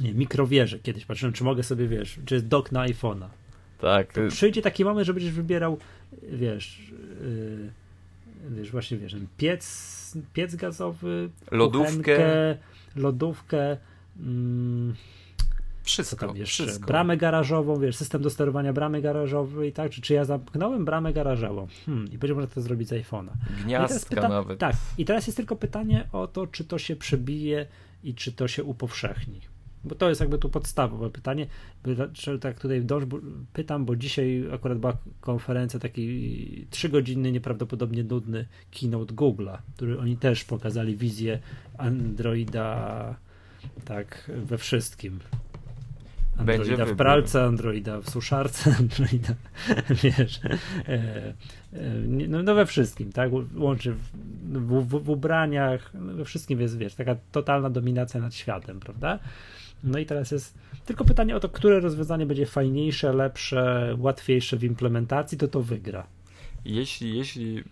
nie, 0.00 0.14
mikrowieże, 0.14 0.78
kiedyś 0.78 1.04
patrzyłem, 1.06 1.32
czy 1.32 1.44
mogę 1.44 1.62
sobie, 1.62 1.88
wiesz, 1.88 2.20
czy 2.24 2.34
jest 2.34 2.46
dock 2.46 2.72
na 2.72 2.86
iPhone'a. 2.86 3.28
Tak. 3.78 4.12
To 4.12 4.20
przyjdzie 4.28 4.62
taki 4.62 4.84
moment, 4.84 5.06
że 5.06 5.14
będziesz 5.14 5.32
wybierał, 5.32 5.78
wiesz, 6.22 6.92
yy, 7.20 7.70
wiesz, 8.50 8.70
właśnie 8.70 8.98
wiesz, 8.98 9.16
piec, 9.36 10.16
piec 10.32 10.56
gazowy, 10.56 11.30
lodówkę, 11.50 12.58
lodówkę, 12.96 13.76
mm, 14.20 14.94
wszystko, 15.82 16.26
tam 16.26 16.36
jeszcze? 16.36 16.64
wszystko. 16.64 16.86
Bramę 16.86 17.16
garażową, 17.16 17.80
wiesz, 17.80 17.96
system 17.96 18.22
do 18.22 18.30
sterowania 18.30 18.72
bramy 18.72 19.02
garażowej, 19.02 19.72
tak? 19.72 19.90
Czy, 19.92 20.00
czy 20.00 20.14
ja 20.14 20.24
zamknąłem 20.24 20.84
bramę 20.84 21.12
garażową? 21.12 21.66
Hmm, 21.86 22.12
I 22.12 22.18
będzie 22.18 22.34
można 22.34 22.50
to 22.50 22.60
zrobić 22.60 22.88
z 22.88 22.92
iPhone'a. 22.92 23.30
Gniazdka 23.64 24.16
pyta- 24.16 24.28
nawet. 24.28 24.58
Tak. 24.58 24.76
I 24.98 25.04
teraz 25.04 25.26
jest 25.26 25.36
tylko 25.36 25.56
pytanie 25.56 26.08
o 26.12 26.26
to, 26.26 26.46
czy 26.46 26.64
to 26.64 26.78
się 26.78 26.96
przebije 26.96 27.66
i 28.04 28.14
czy 28.14 28.32
to 28.32 28.48
się 28.48 28.64
upowszechni. 28.64 29.40
Bo 29.84 29.94
to 29.94 30.08
jest 30.08 30.20
jakby 30.20 30.38
tu 30.38 30.48
podstawowe 30.48 31.10
pytanie. 31.10 31.46
Tak 32.40 32.60
tutaj 32.60 32.84
dąż, 32.84 33.04
pytam, 33.52 33.84
bo 33.84 33.96
dzisiaj 33.96 34.44
akurat 34.52 34.78
była 34.78 34.96
konferencja, 35.20 35.80
taki 35.80 36.66
trzygodzinny, 36.70 37.32
nieprawdopodobnie 37.32 38.04
nudny 38.04 38.46
keynote 38.70 39.14
Google'a, 39.14 39.58
który 39.76 39.98
oni 39.98 40.16
też 40.16 40.44
pokazali 40.44 40.96
wizję 40.96 41.38
Androida 41.78 43.16
tak 43.84 44.30
we 44.44 44.58
wszystkim. 44.58 45.20
Androida 46.38 46.76
Będzie 46.76 46.94
w 46.94 46.96
pralce, 46.96 47.44
Androida 47.44 48.00
w 48.00 48.10
suszarce, 48.10 48.74
Androida, 48.78 49.34
wiesz, 50.02 50.40
e, 50.44 50.54
e, 50.88 51.34
no, 52.28 52.42
no, 52.42 52.54
we 52.54 52.66
wszystkim, 52.66 53.12
tak, 53.12 53.30
łączy 53.56 53.92
w, 53.92 53.98
w, 54.84 55.04
w, 55.04 55.10
ubraniach, 55.10 55.90
no 55.94 56.14
we 56.14 56.24
wszystkim 56.24 56.60
jest, 56.60 56.78
wiesz, 56.78 56.94
taka 56.94 57.16
totalna 57.32 57.70
dominacja 57.70 58.20
nad 58.20 58.34
światem, 58.34 58.80
prawda? 58.80 59.18
No 59.84 59.98
i 59.98 60.06
teraz 60.06 60.30
jest 60.30 60.54
tylko 60.86 61.04
pytanie 61.04 61.36
o 61.36 61.40
to, 61.40 61.48
które 61.48 61.80
rozwiązanie 61.80 62.26
będzie 62.26 62.46
fajniejsze, 62.46 63.12
lepsze, 63.12 63.94
łatwiejsze 63.98 64.56
w 64.56 64.64
implementacji, 64.64 65.38
to 65.38 65.48
to 65.48 65.62
wygra. 65.62 66.06
Jeśli, 66.64 67.18
jeśli 67.18 67.58
y, 67.58 67.62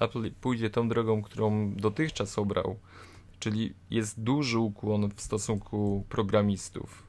Apple 0.00 0.30
pójdzie 0.40 0.70
tą 0.70 0.88
drogą, 0.88 1.22
którą 1.22 1.74
dotychczas 1.74 2.38
obrał, 2.38 2.76
czyli 3.38 3.72
jest 3.90 4.20
duży 4.20 4.58
ukłon 4.58 5.10
w 5.10 5.20
stosunku 5.20 6.04
programistów, 6.08 7.03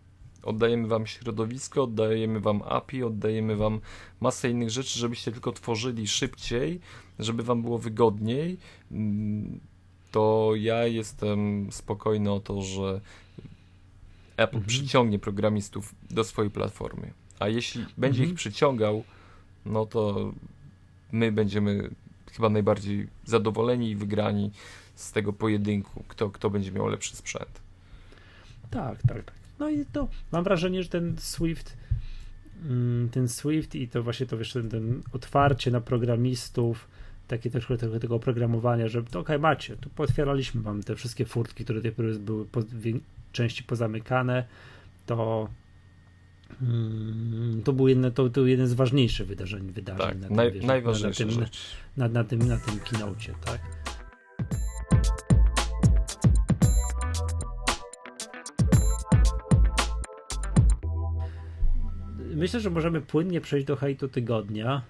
oddajemy 0.46 0.88
wam 0.88 1.08
środowisko, 1.08 1.84
oddajemy 1.84 2.40
wam 2.40 2.62
API, 2.62 3.04
oddajemy 3.04 3.56
wam 3.56 3.80
masę 4.22 4.50
innych 4.50 4.70
rzeczy, 4.70 5.00
żebyście 5.00 5.32
tylko 5.32 5.52
tworzyli 5.52 6.08
szybciej, 6.08 6.80
żeby 7.20 7.44
wam 7.44 7.62
było 7.62 7.78
wygodniej, 7.78 8.58
mm, 8.92 9.60
to 10.12 10.52
ja 10.56 10.88
jestem 10.88 11.68
spokojny 11.72 12.32
o 12.32 12.40
to, 12.40 12.62
że 12.62 13.02
Apple 14.38 14.58
mhm. 14.58 14.66
przyciągnie 14.66 15.20
programistów 15.20 15.96
do 16.12 16.24
swojej 16.24 16.52
platformy. 16.52 17.14
A 17.40 17.48
jeśli 17.48 17.86
będzie 17.98 18.20
mhm. 18.20 18.30
ich 18.30 18.36
przyciągał, 18.36 19.04
no 19.66 19.86
to 19.86 20.32
my 21.12 21.32
będziemy 21.32 21.90
chyba 22.32 22.50
najbardziej 22.50 23.08
zadowoleni 23.26 23.90
i 23.90 23.96
wygrani 23.96 24.52
z 24.96 25.12
tego 25.12 25.34
pojedynku, 25.34 26.04
kto, 26.08 26.30
kto 26.30 26.50
będzie 26.50 26.72
miał 26.72 26.88
lepszy 26.88 27.16
sprzęt. 27.16 27.62
Tak, 28.72 29.02
tak, 29.02 29.24
tak. 29.24 29.45
No 29.60 29.70
i 29.70 29.86
to 29.86 30.08
mam 30.32 30.44
wrażenie, 30.44 30.84
że 30.84 30.90
ten 30.90 31.16
Swift, 31.18 31.78
mm, 32.66 33.10
ten 33.10 33.28
Swift 33.28 33.76
i 33.76 33.88
to 33.88 34.04
właśnie 34.04 34.26
to 34.26 34.38
wiesz, 34.38 34.54
ten, 34.54 34.70
ten 34.70 35.02
otwarcie 35.14 35.72
na 35.72 35.82
programistów, 35.82 36.88
takie 37.28 37.50
też 37.50 37.68
tego, 37.80 38.00
tego 38.00 38.16
oprogramowania, 38.16 38.88
że 38.88 39.00
okej, 39.00 39.22
okay, 39.22 39.40
macie, 39.40 39.78
tu 39.78 39.90
potwieraliśmy 39.90 40.62
wam 40.62 40.84
te 40.84 40.96
wszystkie 40.96 41.26
furtki, 41.26 41.64
które 41.64 41.82
tej 41.82 41.92
były 41.92 42.46
po, 42.46 42.62
części 43.32 43.64
pozamykane, 43.64 44.46
to 45.06 45.50
mm, 46.62 47.62
to 47.64 47.74
był 47.74 47.88
jedno, 47.88 48.12
to, 48.12 48.30
to 48.30 48.46
jeden 48.46 48.68
z 48.68 48.74
ważniejszych 48.74 49.28
wydarzeń, 49.28 49.72
wydarzeń 49.72 50.08
tak, 50.08 50.20
na 50.20 50.28
tym, 50.28 50.36
naj, 50.36 50.52
wiesz, 50.52 50.64
najważniejsze 50.66 51.26
na, 51.26 51.32
tym, 51.32 51.46
na, 51.98 52.08
na, 52.08 52.24
tym, 52.24 52.48
na 52.48 52.58
tym 52.58 52.80
keynocie, 52.80 53.34
tak? 53.46 53.85
Myślę, 62.46 62.60
że 62.60 62.70
możemy 62.70 63.02
płynnie 63.02 63.42
przejść 63.42 63.68
do 63.68 63.76
hejtu 63.76 64.08
tygodnia. 64.08 64.82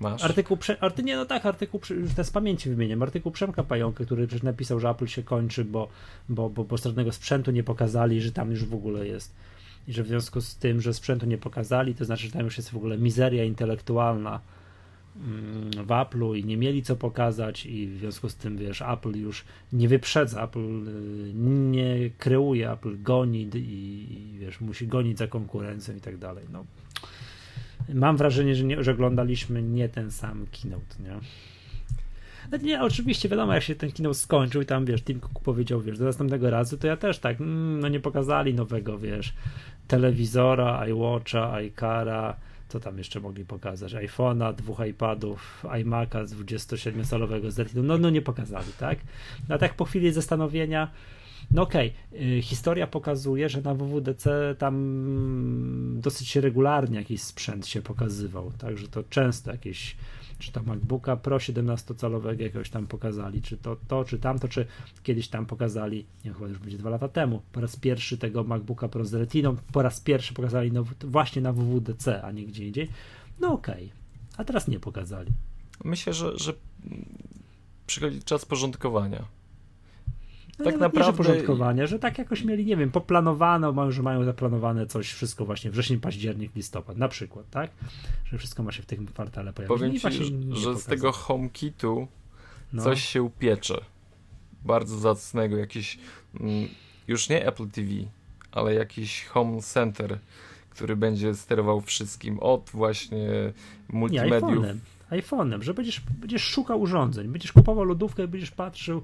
Masz? 0.00 0.24
Artykuł, 0.24 0.56
prze, 0.56 0.82
arty, 0.82 1.02
nie 1.02 1.16
no 1.16 1.26
tak, 1.26 1.46
artykuł, 1.46 1.80
już 1.90 2.10
z 2.10 2.30
pamięci 2.30 2.70
wymieniam, 2.70 3.02
artykuł 3.02 3.32
Przemka 3.32 3.62
Pająka, 3.62 4.04
który 4.04 4.26
przecież 4.26 4.42
napisał, 4.42 4.80
że 4.80 4.88
Apple 4.88 5.06
się 5.06 5.22
kończy, 5.22 5.64
bo, 5.64 5.88
bo, 6.28 6.50
bo, 6.50 6.64
bo 6.64 6.78
stronnego 6.78 7.12
sprzętu 7.12 7.50
nie 7.50 7.62
pokazali, 7.62 8.20
że 8.20 8.32
tam 8.32 8.50
już 8.50 8.64
w 8.64 8.74
ogóle 8.74 9.06
jest 9.06 9.34
i 9.88 9.92
że 9.92 10.02
w 10.02 10.06
związku 10.06 10.40
z 10.40 10.56
tym, 10.56 10.80
że 10.80 10.94
sprzętu 10.94 11.26
nie 11.26 11.38
pokazali, 11.38 11.94
to 11.94 12.04
znaczy, 12.04 12.26
że 12.26 12.32
tam 12.32 12.44
już 12.44 12.56
jest 12.56 12.70
w 12.70 12.76
ogóle 12.76 12.98
mizeria 12.98 13.44
intelektualna 13.44 14.40
w 15.84 15.90
Apple'u 15.90 16.38
i 16.38 16.44
nie 16.44 16.56
mieli 16.56 16.82
co 16.82 16.96
pokazać 16.96 17.66
i 17.66 17.86
w 17.86 17.98
związku 17.98 18.28
z 18.28 18.36
tym, 18.36 18.56
wiesz, 18.56 18.82
Apple 18.82 19.18
już 19.18 19.44
nie 19.72 19.88
wyprzedza, 19.88 20.44
Apple 20.44 20.88
y, 20.88 21.32
nie 21.34 22.10
kreuje, 22.18 22.70
Apple 22.70 23.02
goni 23.02 23.50
i, 23.54 24.38
wiesz, 24.38 24.60
musi 24.60 24.86
gonić 24.86 25.18
za 25.18 25.26
konkurencją 25.26 25.96
i 25.96 26.00
tak 26.00 26.16
dalej, 26.16 26.44
no 26.52 26.64
mam 27.94 28.16
wrażenie, 28.16 28.54
że, 28.54 28.64
nie, 28.64 28.84
że 28.84 28.92
oglądaliśmy 28.92 29.62
nie 29.62 29.88
ten 29.88 30.10
sam 30.10 30.46
keynote, 30.46 31.02
nie? 31.02 31.16
No 32.52 32.58
nie, 32.58 32.82
oczywiście 32.82 33.28
wiadomo, 33.28 33.54
jak 33.54 33.62
się 33.62 33.74
ten 33.74 33.92
keynote 33.92 34.14
skończył 34.14 34.62
i 34.62 34.66
tam, 34.66 34.84
wiesz, 34.84 35.02
Tim 35.02 35.20
Cook 35.20 35.40
powiedział, 35.40 35.80
wiesz, 35.80 35.98
do 35.98 36.04
następnego 36.04 36.50
razu, 36.50 36.78
to 36.78 36.86
ja 36.86 36.96
też 36.96 37.18
tak, 37.18 37.40
mm, 37.40 37.80
no 37.80 37.88
nie 37.88 38.00
pokazali 38.00 38.54
nowego, 38.54 38.98
wiesz, 38.98 39.32
telewizora, 39.88 40.86
iWatcha, 40.88 41.52
iCara, 41.52 42.36
co 42.72 42.80
tam 42.80 42.98
jeszcze 42.98 43.20
mogli 43.20 43.44
pokazać, 43.44 43.94
iPhone'a, 43.94 44.54
dwóch 44.54 44.80
iPadów, 44.90 45.64
iMac'a 45.64 46.26
z 46.26 46.34
27-calowego 46.34 47.50
z 47.50 47.74
no, 47.74 47.98
no 47.98 48.10
nie 48.10 48.22
pokazali, 48.22 48.72
tak? 48.78 48.98
No 49.48 49.58
tak 49.58 49.74
po 49.74 49.84
chwili 49.84 50.12
zastanowienia, 50.12 50.90
no 51.50 51.62
okej, 51.62 51.92
okay. 52.12 52.42
historia 52.42 52.86
pokazuje, 52.86 53.48
że 53.48 53.62
na 53.62 53.74
WWDC 53.74 54.54
tam 54.58 54.74
dosyć 56.00 56.36
regularnie 56.36 56.98
jakiś 56.98 57.22
sprzęt 57.22 57.66
się 57.66 57.82
pokazywał, 57.82 58.52
także 58.58 58.88
to 58.88 59.02
często 59.02 59.52
jakieś 59.52 59.96
czy 60.42 60.52
to 60.52 60.62
MacBooka 60.62 61.16
Pro 61.16 61.36
17-calowego 61.36 62.40
jakiegoś 62.40 62.70
tam 62.70 62.86
pokazali, 62.86 63.42
czy 63.42 63.56
to, 63.56 63.76
to, 63.88 64.04
czy 64.04 64.18
tamto, 64.18 64.48
czy 64.48 64.66
kiedyś 65.02 65.28
tam 65.28 65.46
pokazali, 65.46 66.06
nie 66.24 66.32
chyba 66.32 66.48
już 66.48 66.58
będzie 66.58 66.78
dwa 66.78 66.90
lata 66.90 67.08
temu, 67.08 67.42
po 67.52 67.60
raz 67.60 67.76
pierwszy 67.76 68.18
tego 68.18 68.44
MacBooka 68.44 68.88
Pro 68.88 69.04
z 69.04 69.14
Retiną, 69.14 69.56
po 69.72 69.82
raz 69.82 70.00
pierwszy 70.00 70.34
pokazali 70.34 70.72
no, 70.72 70.84
właśnie 71.00 71.42
na 71.42 71.52
WWDC, 71.52 72.22
a 72.22 72.30
nie 72.30 72.46
gdzie 72.46 72.66
indziej. 72.66 72.88
No 73.40 73.52
okej, 73.52 73.84
okay. 73.84 74.36
a 74.36 74.44
teraz 74.44 74.68
nie 74.68 74.80
pokazali. 74.80 75.32
Myślę, 75.84 76.12
że, 76.12 76.38
że 76.38 76.54
przychodzi 77.86 78.22
czas 78.22 78.44
porządkowania. 78.44 79.24
Tak 80.64 80.78
naprawdę- 80.80 81.74
Nie, 81.74 81.86
że 81.86 81.98
tak 81.98 82.18
jakoś 82.18 82.44
mieli, 82.44 82.64
nie 82.66 82.76
wiem, 82.76 82.90
poplanowano, 82.90 83.92
że 83.92 84.02
mają 84.02 84.24
zaplanowane 84.24 84.86
coś, 84.86 85.12
wszystko 85.12 85.44
właśnie 85.44 85.70
wrzesień, 85.70 86.00
październik, 86.00 86.56
listopad, 86.56 86.96
na 86.96 87.08
przykład, 87.08 87.50
tak? 87.50 87.70
Że 88.24 88.38
wszystko 88.38 88.62
ma 88.62 88.72
się 88.72 88.82
w 88.82 88.86
tym 88.86 89.06
kwartale 89.06 89.52
pojawić. 89.52 89.78
Powiem 89.78 89.94
i 89.94 90.00
ci, 90.00 90.24
że, 90.24 90.30
nie 90.30 90.56
że 90.56 90.76
z 90.76 90.84
tego 90.84 91.12
HomeKitu 91.12 92.08
No. 92.72 92.82
coś 92.82 93.04
się 93.04 93.22
upiecze. 93.22 93.80
Bardzo 94.64 94.98
zacnego, 94.98 95.56
jakiś 95.56 95.98
mm, 96.40 96.68
już 97.08 97.28
nie 97.28 97.46
Apple 97.46 97.68
TV, 97.68 97.88
ale 98.52 98.74
jakiś 98.74 99.24
Home 99.24 99.62
Center, 99.62 100.18
który 100.70 100.96
będzie 100.96 101.34
sterował 101.34 101.80
wszystkim 101.80 102.38
od 102.38 102.70
właśnie 102.74 103.18
Nie, 103.18 103.52
multimediów. 103.88 104.42
iPhone'em. 104.42 104.76
iPhone'em, 105.10 105.62
że 105.62 105.74
będziesz, 105.74 106.00
będziesz 106.20 106.42
szukał 106.42 106.80
urządzeń, 106.80 107.28
będziesz 107.28 107.52
kupował 107.52 107.84
lodówkę 107.84 108.28
będziesz 108.28 108.50
patrzył, 108.50 109.02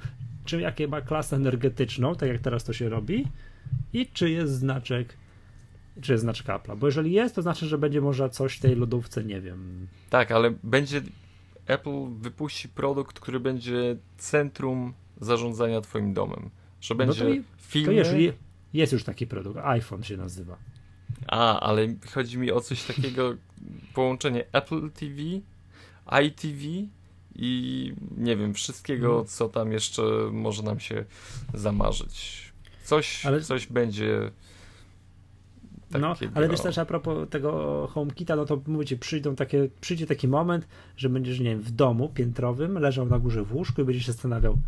czy 0.49 0.61
jakie 0.61 0.89
ma 0.89 1.01
klasę 1.01 1.37
energetyczną, 1.37 2.15
tak 2.15 2.29
jak 2.29 2.41
teraz 2.41 2.65
to 2.65 2.73
się 2.73 2.89
robi, 2.89 3.27
i 3.93 4.07
czy 4.07 4.31
jest 4.31 4.53
znaczek, 4.53 5.17
czy 6.01 6.13
jest 6.13 6.23
znaczek 6.23 6.47
Apple'a. 6.47 6.77
Bo 6.77 6.87
jeżeli 6.87 7.13
jest, 7.13 7.35
to 7.35 7.43
znaczy, 7.43 7.67
że 7.67 7.79
będzie 7.79 8.01
można 8.01 8.29
coś 8.29 8.57
w 8.57 8.61
tej 8.61 8.77
lodówce, 8.77 9.25
nie 9.25 9.41
wiem. 9.41 9.89
Tak, 10.11 10.33
ale 10.33 10.55
będzie 10.63 11.03
Apple 11.67 12.09
wypuści 12.19 12.69
produkt, 12.69 13.21
który 13.21 13.41
będzie 13.41 13.97
centrum 14.19 14.95
zarządzania 15.21 15.81
twoim 15.81 16.15
domem. 16.15 16.51
Że 16.81 16.95
będzie 16.95 17.25
No 17.25 17.31
to 17.31 17.43
filmy. 17.59 17.87
To 17.87 17.93
jeżeli 17.93 18.33
jest 18.73 18.93
już 18.93 19.05
taki 19.05 19.27
produkt, 19.27 19.59
iPhone 19.63 20.03
się 20.03 20.17
nazywa. 20.17 20.57
A, 21.27 21.61
ale 21.61 21.87
chodzi 22.13 22.39
mi 22.39 22.53
o 22.53 22.61
coś 22.61 22.85
takiego, 22.85 23.35
połączenie 23.95 24.45
Apple 24.53 24.91
TV, 24.91 25.23
iTV 26.27 26.63
i 27.39 27.93
nie 28.17 28.37
wiem, 28.37 28.55
wszystkiego, 28.55 29.09
Mhm. 29.09 29.27
co 29.27 29.49
tam 29.49 29.73
jeszcze 29.73 30.03
może 30.33 30.63
nam 30.63 30.81
się 30.81 31.05
zamarzyć. 31.55 32.49
Coś, 32.85 33.27
Ale- 33.27 33.41
coś 33.41 33.67
będzie 33.67 34.31
No, 36.01 36.15
ale 36.35 36.49
wiesz 36.49 36.61
też 36.61 36.79
a 36.79 36.85
propos 36.87 37.29
tego 37.31 37.87
HomeKita, 37.93 38.37
no 38.37 38.45
to 38.45 38.63
mówicie, 38.67 38.97
przyjdą 38.97 39.37
takie, 39.37 39.69
przyjdzie 39.81 40.07
taki 40.07 40.29
moment, 40.29 40.69
że 40.97 41.09
będziesz, 41.09 41.39
nie 41.41 41.51
wiem, 41.51 41.61
w 41.63 41.71
domu 41.71 42.09
piętrowym, 42.09 42.79
leżał 42.79 43.07
na 43.07 43.19
górze 43.19 43.43
w 43.45 43.55
łóżku 43.55 43.81
i 43.81 43.85
będziesz 43.85 44.07
się 44.07 44.13
zastanawiał, 44.13 44.59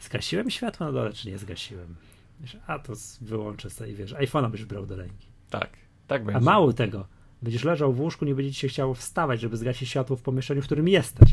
zgasiłem 0.00 0.50
światło 0.50 0.86
na 0.86 0.92
dole, 0.92 1.12
czy 1.12 1.28
nie 1.28 1.38
zgasiłem? 1.38 1.96
Wiesz, 2.40 2.56
a 2.66 2.78
to 2.78 2.92
wyłączę 3.20 3.70
sobie 3.70 3.90
i 3.90 3.94
wiesz, 3.94 4.14
iPhone'a 4.14 4.50
byś 4.50 4.64
brał 4.64 4.86
do 4.86 4.96
ręki. 4.96 5.26
Tak, 5.50 5.70
tak 6.06 6.24
będzie. 6.24 6.36
A 6.36 6.40
mało 6.40 6.72
tego, 6.72 7.06
będziesz 7.42 7.64
leżał 7.64 7.92
w 7.92 8.00
łóżku, 8.00 8.24
nie 8.24 8.34
będzie 8.34 8.52
ci 8.52 8.60
się 8.60 8.68
chciało 8.68 8.94
wstawać, 8.94 9.40
żeby 9.40 9.56
zgasić 9.56 9.88
światło 9.88 10.16
w 10.16 10.22
pomieszczeniu, 10.22 10.62
w 10.62 10.66
którym 10.66 10.88
jesteś. 10.88 11.28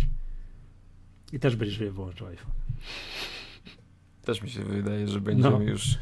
I 1.34 1.40
też 1.40 1.56
będziesz 1.56 1.80
je 1.80 1.92
wyłączał 1.92 2.28
iPhone. 2.28 2.52
Też 4.26 4.42
mi 4.42 4.50
się 4.50 4.64
wydaje, 4.64 5.08
że 5.08 5.22
będziemy 5.22 5.66
No. 5.66 5.72
już 5.72 5.98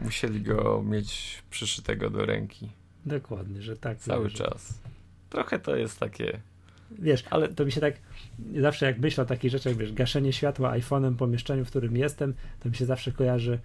musieli 0.00 0.40
go 0.40 0.82
mieć 0.82 1.42
przyszytego 1.50 2.10
do 2.10 2.26
ręki 2.26 2.68
Dokładnie, 3.06 3.62
że 3.62 3.76
tak. 3.76 3.98
cały 3.98 4.30
czas. 4.30 4.78
Trochę 5.30 5.58
to 5.58 5.76
jest 5.76 6.00
takie. 6.00 6.40
Wiesz, 6.90 7.24
ale 7.30 7.48
to 7.48 7.64
mi 7.64 7.72
się 7.72 7.80
tak, 7.80 7.94
zawsze 8.60 8.86
jak 8.86 8.98
myślę 8.98 9.22
o 9.24 9.26
takich 9.26 9.50
rzeczach, 9.50 9.76
wiesz, 9.76 9.92
gaszenie 9.92 10.32
światła 10.32 10.78
iPhone'em 10.78 11.10
w 11.12 11.16
pomieszczeniu, 11.16 11.64
w 11.64 11.68
którym 11.68 11.96
jestem, 11.96 12.34
to 12.60 12.68
mi 12.68 12.76
się 12.76 12.86
zawsze 12.86 13.12
kojarzy, 13.12 13.58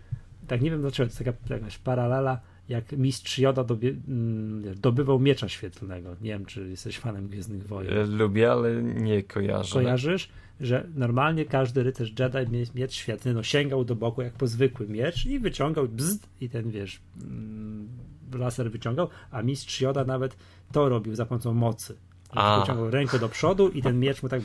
tak 0.48 0.62
nie 0.62 0.72
wiem 0.72 0.82
dlaczego, 0.82 1.10
to 1.10 1.24
jest 1.24 1.38
taka 1.38 1.54
jakaś 1.56 1.78
paralela, 1.78 2.40
jak 2.70 2.92
mistrz 2.92 3.40
Joda 3.40 3.64
dobie, 3.64 3.90
mm, 4.08 4.64
dobywał 4.80 5.20
miecza 5.20 5.50
świetlnego. 5.50 6.16
Nie 6.22 6.30
wiem, 6.30 6.46
czy 6.46 6.70
jesteś 6.70 7.00
fanem 7.00 7.28
Gwiezdnych 7.28 7.68
Wojen. 7.68 8.18
Lubię, 8.18 8.52
ale 8.52 8.84
nie 8.84 9.24
kojarzę. 9.24 9.74
Kojarzysz, 9.74 10.30
że 10.60 10.88
normalnie 10.96 11.46
każdy 11.46 11.84
rycerz 11.84 12.14
Jedi 12.20 12.52
mie- 12.52 12.76
miecz 12.76 12.94
świetlny 12.94 13.34
no, 13.34 13.44
sięgał 13.44 13.86
do 13.86 13.96
boku 13.96 14.22
jak 14.22 14.34
po 14.34 14.48
zwykły 14.48 14.88
miecz 14.88 15.26
i 15.26 15.40
wyciągał 15.40 15.88
bzd 15.88 16.28
i 16.42 16.50
ten, 16.50 16.72
wiesz, 16.72 17.00
mm, 17.24 17.88
laser 18.34 18.72
wyciągał, 18.72 19.10
a 19.32 19.42
mistrz 19.42 19.82
Joda 19.82 20.04
nawet 20.06 20.36
to 20.72 20.90
robił 20.90 21.16
za 21.16 21.26
pomocą 21.26 21.54
mocy. 21.54 21.96
A. 22.32 22.60
Wyciągał 22.60 22.92
rękę 22.92 23.20
do 23.20 23.30
przodu 23.30 23.70
i 23.70 23.82
ten 23.82 24.00
miecz 24.00 24.24
mu 24.24 24.30
tak 24.30 24.42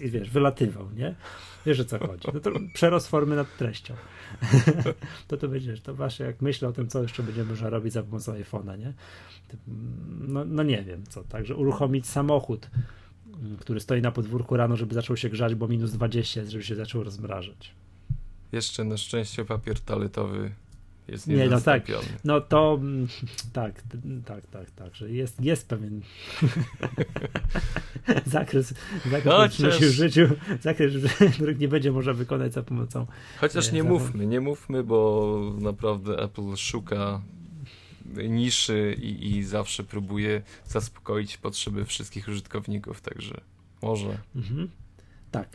i 0.00 0.10
wiesz, 0.10 0.30
wylatywał, 0.30 0.90
nie? 0.96 1.14
Wiesz 1.66 1.80
o 1.80 1.84
co 1.84 1.98
chodzi. 2.06 2.28
No 2.34 2.40
to 2.40 2.50
przerost 2.74 3.08
formy 3.08 3.36
nad 3.36 3.56
treścią. 3.56 3.94
to 5.28 5.36
to 5.36 5.48
będziesz, 5.48 5.80
to 5.80 5.94
właśnie 5.94 6.26
jak 6.26 6.42
myślę 6.42 6.68
o 6.68 6.72
tym, 6.72 6.88
co 6.88 7.02
jeszcze 7.02 7.22
będziemy 7.22 7.50
można 7.50 7.70
robić 7.70 7.92
za 7.92 8.02
pomocą 8.02 8.32
iPhone'a, 8.32 8.78
nie? 8.78 8.92
No, 10.20 10.44
no 10.44 10.62
nie 10.62 10.82
wiem 10.82 11.04
co, 11.08 11.24
także 11.24 11.56
uruchomić 11.56 12.06
samochód, 12.06 12.70
m, 13.34 13.56
który 13.60 13.80
stoi 13.80 14.02
na 14.02 14.12
podwórku 14.12 14.56
rano, 14.56 14.76
żeby 14.76 14.94
zaczął 14.94 15.16
się 15.16 15.28
grzać, 15.28 15.54
bo 15.54 15.68
minus 15.68 15.92
20 15.92 16.40
jest, 16.40 16.52
żeby 16.52 16.64
się 16.64 16.74
zaczął 16.74 17.04
rozmrażać. 17.04 17.74
Jeszcze 18.52 18.84
na 18.84 18.96
szczęście 18.96 19.44
papier 19.44 19.80
toaletowy 19.80 20.50
jest 21.08 21.26
Nie, 21.26 21.48
no 21.48 21.60
tak. 21.60 21.86
No 22.24 22.40
to 22.40 22.78
mm, 22.80 23.08
tak, 23.52 23.82
tak, 24.26 24.46
tak, 24.46 24.70
tak, 24.70 24.94
że 24.94 25.10
jest, 25.10 25.40
jest 25.40 25.68
pewien 25.68 26.00
zakres, 28.26 28.74
zakres 29.10 29.34
Chociaż- 29.34 29.78
w 29.78 29.82
życiu, 29.82 30.28
zakres, 30.62 30.92
których 31.34 31.58
nie 31.58 31.68
będzie 31.68 31.92
można 31.92 32.12
wykonać 32.12 32.52
za 32.52 32.62
pomocą 32.62 33.06
Chociaż 33.40 33.72
Nie, 33.72 33.72
nie 33.72 33.82
mówmy, 33.82 34.26
nie 34.26 34.40
mówmy, 34.40 34.84
bo 34.84 35.52
naprawdę 35.60 36.22
Apple 36.22 36.56
szuka 36.56 37.22
niszy 38.28 38.96
i, 39.02 39.36
i 39.36 39.44
zawsze 39.44 39.84
próbuje 39.84 40.42
zaspokoić 40.64 41.36
potrzeby 41.36 41.84
wszystkich 41.84 42.28
użytkowników, 42.28 43.00
także 43.00 43.40
może. 43.82 44.18
Mhm. 44.36 44.70
Tak. 45.30 45.48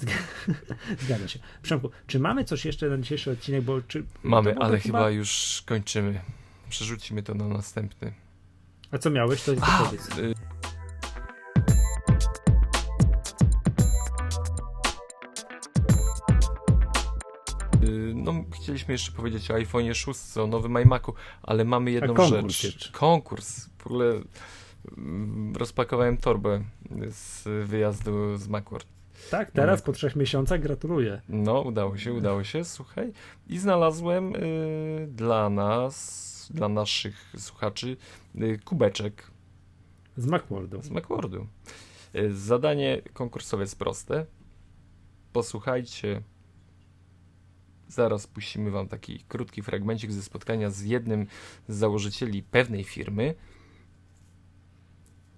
Zg- 0.00 0.54
Zgadza 1.04 1.28
się. 1.28 1.38
Przemku, 1.62 1.90
czy 2.06 2.18
mamy 2.20 2.44
coś 2.44 2.64
jeszcze 2.64 2.88
na 2.88 2.98
dzisiejszy 2.98 3.30
odcinek? 3.30 3.62
Bo 3.62 3.80
czy 3.82 4.04
Mamy, 4.22 4.56
ale 4.58 4.78
chyba 4.80 5.10
już 5.10 5.62
kończymy. 5.66 6.20
Przerzucimy 6.68 7.22
to 7.22 7.34
na 7.34 7.48
następny. 7.48 8.12
A 8.90 8.98
co 8.98 9.10
miałeś? 9.10 9.42
To 9.42 9.52
jest 9.52 9.64
powiedz. 9.84 10.18
y, 10.18 10.34
y, 17.82 18.12
No, 18.14 18.44
chcieliśmy 18.62 18.92
jeszcze 18.94 19.12
powiedzieć 19.12 19.50
o 19.50 19.54
iPhone'ie 19.54 19.94
6, 19.94 20.36
o 20.36 20.46
nowym 20.46 20.78
iMacu, 20.82 21.14
ale 21.42 21.64
mamy 21.64 21.90
jedną 21.90 22.14
konkurs 22.14 22.52
rzecz. 22.54 22.64
jeszcze. 22.64 22.92
Konkurs. 22.92 23.68
W 23.78 23.86
ogóle 23.86 24.20
mm, 24.98 25.56
rozpakowałem 25.56 26.16
torbę 26.16 26.64
z 27.10 27.42
wyjazdu 27.68 28.36
z 28.36 28.48
Macworld. 28.48 28.86
Tak, 29.30 29.50
teraz 29.50 29.78
Mac. 29.80 29.86
po 29.86 29.92
trzech 29.92 30.16
miesiącach 30.16 30.60
gratuluję. 30.60 31.20
No, 31.28 31.60
udało 31.60 31.96
się, 31.98 32.12
udało 32.12 32.44
się, 32.44 32.64
słuchaj. 32.64 33.12
I 33.48 33.58
znalazłem 33.58 34.36
y, 34.36 35.08
dla 35.12 35.50
nas, 35.50 36.50
dla 36.54 36.68
naszych 36.68 37.32
słuchaczy, 37.38 37.96
y, 38.42 38.58
kubeczek 38.64 39.30
Z 40.16 40.26
Macworldu. 40.26 40.82
z 40.82 40.90
Macworldu. 40.90 41.46
Y, 42.14 42.34
Zadanie 42.36 43.02
konkursowe 43.12 43.62
jest 43.62 43.78
proste. 43.78 44.26
Posłuchajcie. 45.32 46.22
Zaraz 47.88 48.26
puścimy 48.26 48.70
wam 48.70 48.88
taki 48.88 49.18
krótki 49.28 49.62
fragmencik 49.62 50.12
ze 50.12 50.22
spotkania 50.22 50.70
z 50.70 50.82
jednym 50.82 51.26
z 51.68 51.76
założycieli 51.76 52.42
pewnej 52.42 52.84
firmy. 52.84 53.34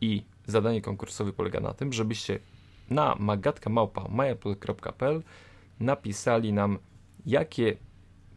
I 0.00 0.24
zadanie 0.46 0.82
konkursowe 0.82 1.32
polega 1.32 1.60
na 1.60 1.74
tym, 1.74 1.92
żebyście 1.92 2.38
na 2.92 3.16
magatka.myapple.pl 3.18 5.22
napisali 5.80 6.52
nam, 6.52 6.78
jakie, 7.26 7.76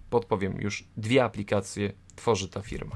podpowiem 0.10 0.62
już, 0.62 0.84
dwie 0.98 1.24
aplikacje 1.24 1.94
tworzy 2.16 2.50
ta 2.50 2.62
firma. 2.62 2.96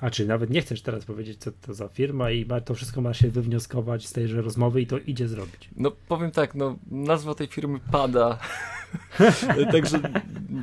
A 0.00 0.10
czy 0.10 0.26
nawet 0.26 0.50
nie 0.50 0.62
chcesz 0.62 0.82
teraz 0.82 1.04
powiedzieć, 1.04 1.38
co 1.38 1.52
to 1.52 1.74
za 1.74 1.88
firma 1.88 2.30
i 2.30 2.46
to 2.64 2.74
wszystko 2.74 3.00
ma 3.00 3.14
się 3.14 3.28
wywnioskować 3.28 4.06
z 4.06 4.12
tejże 4.12 4.42
rozmowy 4.42 4.82
i 4.82 4.86
to 4.86 4.98
idzie 4.98 5.28
zrobić. 5.28 5.70
No 5.76 5.92
powiem 6.08 6.30
tak, 6.30 6.54
no 6.54 6.76
nazwa 6.90 7.34
tej 7.34 7.46
firmy 7.46 7.78
pada. 7.92 8.38
Także 9.72 10.00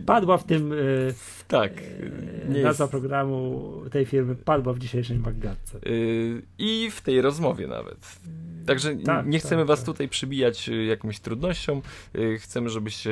Padła 0.06 0.38
w 0.38 0.44
tym 0.44 0.74
y, 0.74 1.14
tak. 1.48 1.82
y, 1.82 2.12
Nie 2.50 2.64
nazwa 2.64 2.84
jest, 2.84 2.92
programu 2.92 3.72
tej 3.92 4.06
firmy, 4.06 4.36
padła 4.36 4.74
w 4.74 4.80
dzisiejszej 4.80 5.20
Maggatce. 5.20 5.78
y, 5.88 6.42
I 6.58 6.90
w 6.92 7.02
tej 7.02 7.22
rozmowie 7.22 7.68
nawet. 7.68 8.20
Także 8.66 8.96
Tak, 8.96 9.26
nie 9.26 9.40
chcemy 9.40 9.62
tak, 9.62 9.68
was 9.68 9.80
tak. 9.80 9.86
tutaj 9.86 10.10
przybijać 10.10 10.70
y, 10.70 10.86
jakąś 10.86 11.20
trudnością. 11.20 11.82
Y, 12.16 12.38
Chcemy, 12.40 12.70
żebyście 12.70 13.12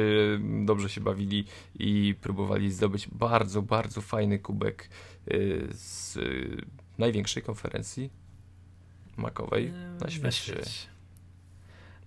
dobrze 0.66 0.90
się 0.90 1.02
bawili 1.02 1.46
i 1.80 2.16
próbowali 2.22 2.72
zdobyć 2.72 3.08
bardzo, 3.12 3.62
bardzo 3.62 4.02
fajny 4.02 4.40
kubek 4.40 4.90
y, 5.32 5.68
z 5.72 6.18
największej 6.98 7.44
konferencji 7.44 8.10
makowej 9.18 9.74
na 10.24 10.32
świecie. 10.32 10.93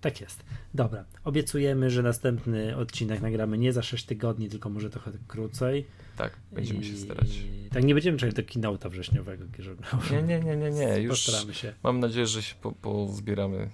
Tak 0.07 0.17
Tak 0.17 0.21
jest. 0.21 0.43
Dobra. 0.73 1.05
Obiecujemy, 1.23 1.89
że 1.89 2.03
następny 2.03 2.77
odcinek 2.77 3.21
nagramy 3.21 3.57
nie 3.57 3.73
za 3.73 3.81
6 3.81 4.05
tygodni, 4.05 4.49
tylko 4.49 4.69
może 4.69 4.89
trochę 4.89 5.11
krócej. 5.27 5.85
Tak, 6.17 6.37
będziemy 6.51 6.83
się 6.83 6.97
starać. 6.97 7.27
I... 7.37 7.69
Tak, 7.69 7.83
nie 7.83 7.93
będziemy 7.93 8.17
czekać 8.17 8.35
do 8.35 8.43
kinouta 8.43 8.89
wrześniowego. 8.89 9.45
Żeby... 9.59 9.83
Nie, 10.11 10.23
nie, 10.23 10.39
nie, 10.39 10.57
nie, 10.57 10.71
nie. 10.71 10.99
Już 10.99 11.25
Postaramy 11.25 11.53
się. 11.53 11.73
Mam 11.83 11.99
nadzieję, 11.99 12.27
że 12.27 12.43
się 12.43 12.55
po, 12.61 12.71
pozbieramy. 12.71 13.69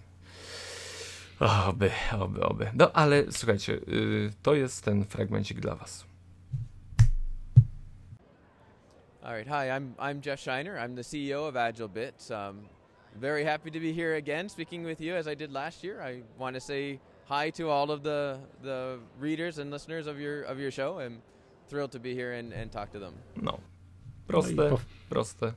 Oby, 1.67 1.91
oby, 2.19 2.43
oby. 2.43 2.71
No 2.73 2.91
ale 2.91 3.23
słuchajcie, 3.31 3.73
y, 3.73 4.31
to 4.43 4.55
jest 4.55 4.86
ten 4.86 5.05
fragmencik 5.05 5.59
dla 5.59 5.75
was. 5.75 6.05
All 9.23 9.36
right, 9.36 9.47
hi, 9.47 9.69
I'm, 9.69 9.95
I'm 9.99 10.25
Jeff 10.25 10.41
Shiner. 10.41 10.77
I'm 10.77 10.95
the 10.95 11.03
CEO 11.03 11.47
of 11.47 11.55
AgileBit. 11.55 12.29
Um, 12.31 12.72
very 13.20 13.43
happy 13.43 13.72
to 13.72 13.80
be 13.80 13.93
here 13.93 14.16
again 14.16 14.49
speaking 14.49 14.84
with 14.84 15.01
you 15.01 15.16
as 15.16 15.28
I 15.28 15.36
did 15.36 15.51
last 15.51 15.84
year. 15.84 16.01
I 16.01 16.22
want 16.38 16.55
to 16.55 16.61
say 16.61 16.99
hi 17.26 17.51
to 17.51 17.70
all 17.70 17.91
of 17.91 18.03
the, 18.03 18.39
the 18.61 18.99
readers 19.20 19.59
and 19.59 19.72
listeners 19.72 20.07
of 20.07 20.20
your, 20.20 20.43
of 20.43 20.59
your 20.59 20.72
show. 20.72 20.99
I'm 20.99 21.22
thrilled 21.68 21.91
to 21.91 21.99
be 21.99 22.14
here 22.14 22.34
and, 22.34 22.53
and 22.53 22.72
talk 22.72 22.91
to 22.91 22.99
them. 22.99 23.14
No. 23.36 23.59
Proste, 24.28 24.55
No 24.55 24.70
po- 24.70 24.80
proste. 25.09 25.53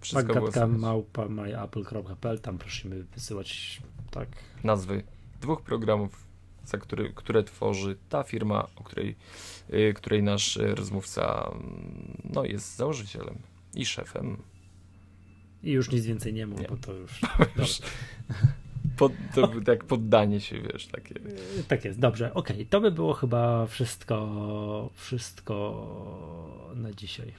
Wszystko 0.00 0.34
Magatka 0.34 0.66
małpa 0.66 1.28
myapple.pl, 1.28 2.38
tam 2.38 2.58
prosimy 2.58 3.04
wysyłać 3.04 3.80
tak. 4.10 4.28
Nazwy 4.64 5.02
dwóch 5.40 5.62
programów, 5.62 6.26
za 6.64 6.78
który, 6.78 7.12
które 7.14 7.42
tworzy 7.42 7.96
ta 8.08 8.22
firma, 8.22 8.66
o 8.76 8.84
której, 8.84 9.16
y, 9.72 9.94
której 9.94 10.22
nasz 10.22 10.56
y, 10.56 10.74
rozmówca 10.74 11.50
mm, 11.52 12.22
no, 12.34 12.44
jest 12.44 12.76
założycielem 12.76 13.38
i 13.74 13.86
szefem. 13.86 14.42
I 15.62 15.70
już 15.70 15.90
nic 15.90 16.06
więcej 16.06 16.34
nie 16.34 16.46
mów, 16.46 16.60
Nie. 16.60 16.68
bo 16.68 16.76
to 16.76 16.92
już. 16.92 17.20
Dobra. 17.38 17.64
Pod, 18.96 19.12
to 19.34 19.48
tak 19.64 19.84
poddanie 19.84 20.40
się, 20.40 20.60
wiesz, 20.60 20.86
takie. 20.86 21.14
Yy, 21.56 21.64
Tak 21.68 21.84
jest, 21.84 21.98
dobrze, 21.98 22.34
okej. 22.34 22.66
To 22.66 22.80
by 22.80 22.90
było 22.90 23.12
chyba 23.12 23.66
wszystko, 23.66 24.90
wszystko 24.94 26.72
na 26.76 26.92
dzisiaj. 26.92 27.32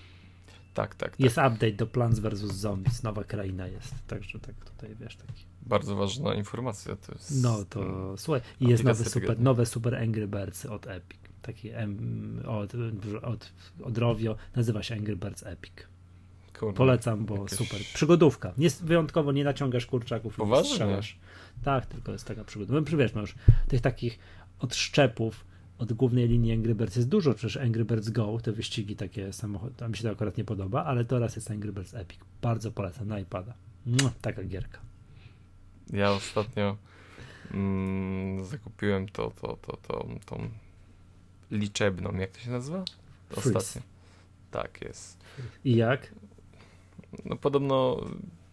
Tak, 0.74 0.96
tak, 0.96 1.12
tak. 1.12 1.20
Jest 1.20 1.38
update 1.38 1.72
do 1.72 1.88
Plants 1.88 2.20
vs. 2.20 2.40
Zombies, 2.40 3.04
nowa 3.04 3.24
kraina 3.24 3.68
jest, 3.68 3.96
także 4.08 4.40
tak 4.40 4.56
tutaj 4.56 4.96
wiesz, 5.00 5.16
taki. 5.16 5.46
Bardzo 5.62 5.96
ważna 5.96 6.34
informacja 6.34 6.96
to 6.96 7.12
jest. 7.14 7.44
No 7.44 7.66
to 7.66 8.14
słuchaj, 8.18 8.42
i 8.60 8.68
jest 8.68 8.84
nowy 8.84 9.06
super, 9.06 9.40
nowe 9.40 9.66
super 9.66 9.96
Angry 9.96 10.28
Birds 10.28 10.66
od 10.66 10.88
Epic. 10.88 11.20
Taki 11.42 11.70
em, 11.70 12.44
od, 12.48 12.74
od, 13.22 13.52
od 13.84 13.98
Rovio, 13.98 14.36
nazywa 14.56 14.84
się 14.84 14.96
Angry 14.96 15.16
Birds 15.16 15.44
Epic. 15.44 15.74
Kurde, 16.60 16.78
Polecam, 16.78 17.26
bo 17.26 17.38
jakieś- 17.38 17.58
super. 17.58 17.80
Przygodówka. 17.94 18.54
Nie, 18.58 18.70
wyjątkowo 18.70 19.32
nie 19.32 19.44
naciągasz 19.44 19.86
kurczaków 19.86 20.38
i 20.38 20.42
nie 20.42 20.48
Poważnie? 20.48 20.70
strzelasz. 20.72 21.18
Tak, 21.64 21.86
tylko 21.86 22.12
jest 22.12 22.26
taka 22.28 22.44
przygoda. 22.44 22.74
No, 22.74 22.98
wiesz, 22.98 23.14
masz 23.14 23.36
tych 23.68 23.82
takich 23.82 24.20
odszczepów 24.60 25.46
od 25.78 25.94
głównej 25.94 26.28
linii 26.28 26.54
Angry 26.54 26.76
Birds 26.76 26.96
jest 26.96 27.10
dużo, 27.10 27.34
przecież 27.34 27.58
Angry 27.58 27.86
Birds 27.86 28.10
Go, 28.10 28.38
te 28.44 28.52
wyścigi 28.52 28.96
takie 28.96 29.34
samochody, 29.34 29.76
tam 29.76 29.92
mi 29.92 29.98
się 29.98 30.04
to 30.04 30.10
akurat 30.10 30.38
nie 30.38 30.44
podoba, 30.44 30.86
ale 30.86 31.06
teraz 31.06 31.36
jest 31.36 31.52
Angry 31.52 31.74
Birds 31.74 31.94
Epic. 31.94 32.20
Bardzo 32.42 32.72
polecam, 32.72 33.08
na 33.08 33.20
iPada. 33.20 33.54
Taka 34.22 34.44
gierka. 34.44 34.80
Ja 35.90 36.12
ostatnio 36.12 36.78
mm, 37.54 38.46
zakupiłem 38.46 39.10
to, 39.10 39.32
to, 39.42 39.58
to, 39.62 39.78
to, 39.78 40.08
tą 40.26 40.50
liczebną, 41.52 42.14
jak 42.14 42.32
to 42.32 42.40
się 42.40 42.52
nazywa? 42.52 42.86
Freeze. 43.30 43.58
Ostatnio. 43.58 43.82
Tak 44.52 44.82
jest. 44.82 45.18
I 45.66 45.76
jak? 45.76 46.12
No 47.26 47.36
podobno 47.36 48.06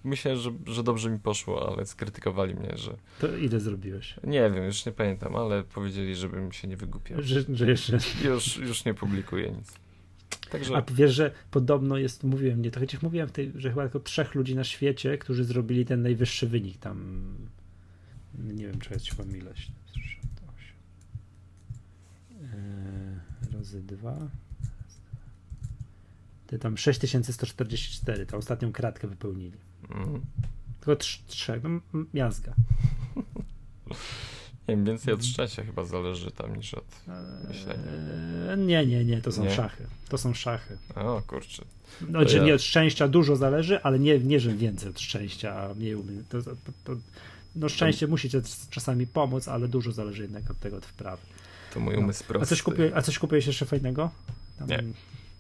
myślę, 0.05 0.37
że, 0.37 0.51
że 0.67 0.83
dobrze 0.83 1.11
mi 1.11 1.19
poszło, 1.19 1.73
ale 1.73 1.87
skrytykowali 1.87 2.55
mnie, 2.55 2.73
że 2.77 2.97
To 3.21 3.37
ile 3.37 3.61
zrobiłeś? 3.61 4.15
nie 4.25 4.51
wiem, 4.51 4.65
już 4.65 4.87
nie 4.87 4.93
pamiętam, 4.93 5.37
ale 5.37 5.65
powiedzieli, 5.65 6.17
żebym 6.17 6.53
się 6.53 6.69
nie 6.69 6.77
wygłupiał. 6.77 7.23
Że, 7.23 7.45
że 7.53 7.71
jeszcze... 7.71 7.99
Już, 8.25 8.57
już 8.57 8.85
nie 8.85 8.95
publikuję 8.95 9.51
nic. 9.51 9.73
Także 10.51 10.77
A 10.77 10.83
wiesz, 10.83 11.15
że 11.15 11.31
podobno 11.51 11.97
jest, 11.99 12.25
mówiłem, 12.25 12.63
nie, 12.63 12.71
to 12.71 12.81
chociaż 12.81 13.03
mówiłem, 13.03 13.29
w 13.29 13.33
tej, 13.33 13.53
że 13.55 13.71
chyba 13.71 13.83
tylko 13.83 14.01
trzech 14.01 14.35
ludzi 14.35 14.55
na 14.55 14.65
świecie, 14.65 15.19
którzy 15.19 15.45
zrobili 15.45 15.85
ten 15.85 16.03
najwyższy 16.03 16.47
wynik 16.47 16.79
tam. 16.79 17.25
Nie 18.39 18.67
wiem, 18.67 18.79
czy 18.79 18.95
ja 18.95 18.99
mam 19.19 19.37
ileś. 19.37 19.71
68. 19.93 20.75
Eee, 22.43 23.55
razy 23.55 23.83
dwa. 23.83 24.19
Te 26.51 26.59
tam 26.59 26.77
6144, 26.77 28.27
tą 28.27 28.37
ostatnią 28.37 28.73
kratkę 28.73 29.09
wypełnili. 29.09 29.59
mm, 29.91 30.21
Tylko 30.81 30.97
trz, 30.97 31.21
trzech, 31.27 31.63
no, 31.63 31.81
miazga. 32.15 32.55
nie 34.69 34.77
wiem, 34.77 34.85
więcej 34.85 35.15
od 35.15 35.25
szczęścia 35.25 35.65
chyba 35.65 35.85
zależy 35.85 36.31
tam 36.31 36.57
niż 36.57 36.75
od... 36.75 36.85
Myślenia. 37.49 37.83
Eee, 38.53 38.59
nie, 38.59 38.87
nie, 38.87 39.05
nie, 39.05 39.21
to 39.23 39.33
są 39.33 39.45
Nie? 39.45 39.51
szachy. 39.55 39.87
To 40.09 40.19
są 40.19 40.35
szachy. 40.35 40.79
O 40.95 41.23
kurczę. 41.27 41.65
No, 42.09 42.29
że 42.29 42.37
ja- 42.37 42.45
nie 42.45 42.55
od 42.55 42.63
szczęścia 42.63 43.09
dużo 43.09 43.37
zależy, 43.37 43.83
ale 43.83 43.99
nie, 43.99 44.19
nie 44.19 44.41
że 44.41 44.55
więcej 44.55 44.91
od 44.91 45.01
szczęścia, 45.01 45.55
a 45.63 45.75
mniej 45.75 45.95
umie. 45.95 46.23
To, 46.29 46.43
to, 46.43 46.51
to, 46.85 46.97
no 47.57 47.69
szczęście 47.69 48.07
musi 48.07 48.31
ci 48.31 48.37
czasami 48.71 49.07
pomóc, 49.07 49.49
ale 49.49 49.69
dużo 49.69 49.93
zależy 49.93 50.23
jednak 50.23 50.51
od 50.51 50.59
tego 50.59 50.77
od 50.77 50.87
wprawy. 50.87 51.23
To 51.75 51.81
mój 51.81 51.95
No. 51.95 52.01
umysł 52.01 52.25
prosty. 52.25 52.43
A 52.43 52.47
coś, 52.47 52.63
kupiłeś, 52.63 52.93
a 52.95 53.03
coś 53.03 53.19
kupiłeś 53.19 53.47
jeszcze 53.47 53.67
fajnego? 53.67 54.11
Tam, 54.59 54.69
Nie. 54.69 54.83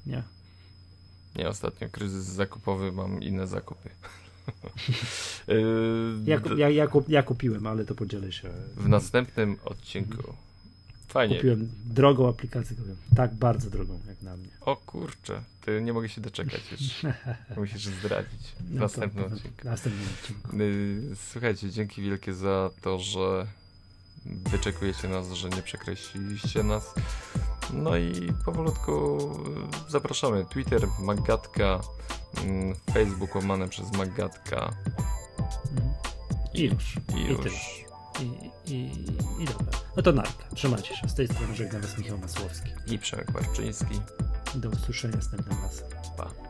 Nie. 0.06 0.22
Nie, 1.36 1.48
ostatnio 1.48 1.88
kryzys 1.88 2.24
zakupowy, 2.24 2.92
mam 2.92 3.22
inne 3.22 3.46
zakupy. 3.46 3.88
Yy, 5.48 6.16
Ja, 6.26 6.40
ja, 6.56 6.68
ja, 6.68 6.86
kup, 6.86 7.08
ja 7.08 7.22
kupiłem, 7.22 7.66
ale 7.66 7.84
to 7.84 7.94
podzielę 7.94 8.32
się. 8.32 8.50
W 8.76 8.88
następnym 8.88 9.56
odcinku. 9.64 10.34
Fajnie. 11.08 11.36
Kupiłem 11.36 11.68
drogą 11.86 12.28
aplikację, 12.28 12.76
kupiłem. 12.76 12.96
tak 13.16 13.34
bardzo 13.34 13.70
drogą 13.70 14.00
jak 14.08 14.22
na 14.22 14.36
mnie. 14.36 14.48
O 14.60 14.76
kurczę, 14.76 15.42
ty 15.64 15.82
nie 15.82 15.92
mogę 15.92 16.08
się 16.08 16.20
doczekać 16.20 16.60
już. 16.72 16.80
Musisz 17.56 17.86
zdradzić 17.86 18.40
w 18.60 18.70
No 18.70 18.74
to- 18.76 18.80
następnym 18.80 19.24
to- 19.30 19.34
odcinku. 19.36 19.60
W 19.60 19.64
następnym 19.64 20.08
odcinku. 20.20 20.56
Yy, 20.56 21.16
Słuchajcie, 21.32 21.70
dzięki 21.70 22.02
wielkie 22.02 22.34
za 22.34 22.70
to, 22.80 22.98
że 22.98 23.46
wyczekujecie 24.26 25.08
nas, 25.08 25.32
że 25.32 25.48
nie 25.48 25.62
przekreśliliście 25.62 26.62
nas. 26.62 26.94
No 27.72 27.96
i 27.96 28.32
powolutku 28.44 29.18
yy, 29.84 29.90
zapraszamy. 29.90 30.44
Twitter, 30.44 30.88
Magatka, 31.00 31.80
mm, 32.44 32.74
Facebook 32.94 33.34
łamane 33.34 33.68
przez 33.68 33.92
Magatka. 33.92 34.70
I 36.54 36.62
już. 36.62 36.96
I 37.14 37.20
I 37.20 37.28
już. 37.28 37.84
I, 38.20 38.50
i, 38.72 38.92
I 39.42 39.44
dobra. 39.44 39.78
No 39.96 40.02
to 40.02 40.12
narka. 40.12 40.44
Trzymajcie 40.54 40.96
się. 40.96 41.08
Z 41.08 41.14
tej 41.14 41.28
strony 41.28 41.56
żegna 41.56 41.78
Was 41.78 41.98
Michał 41.98 42.18
Masłowski. 42.18 42.70
I 42.86 42.98
Przemek 42.98 43.34
Marczyński. 43.34 44.00
Do 44.54 44.68
usłyszenia 44.68 45.16
następnym 45.16 45.58
razem. 45.62 45.88
Pa. 46.16 46.49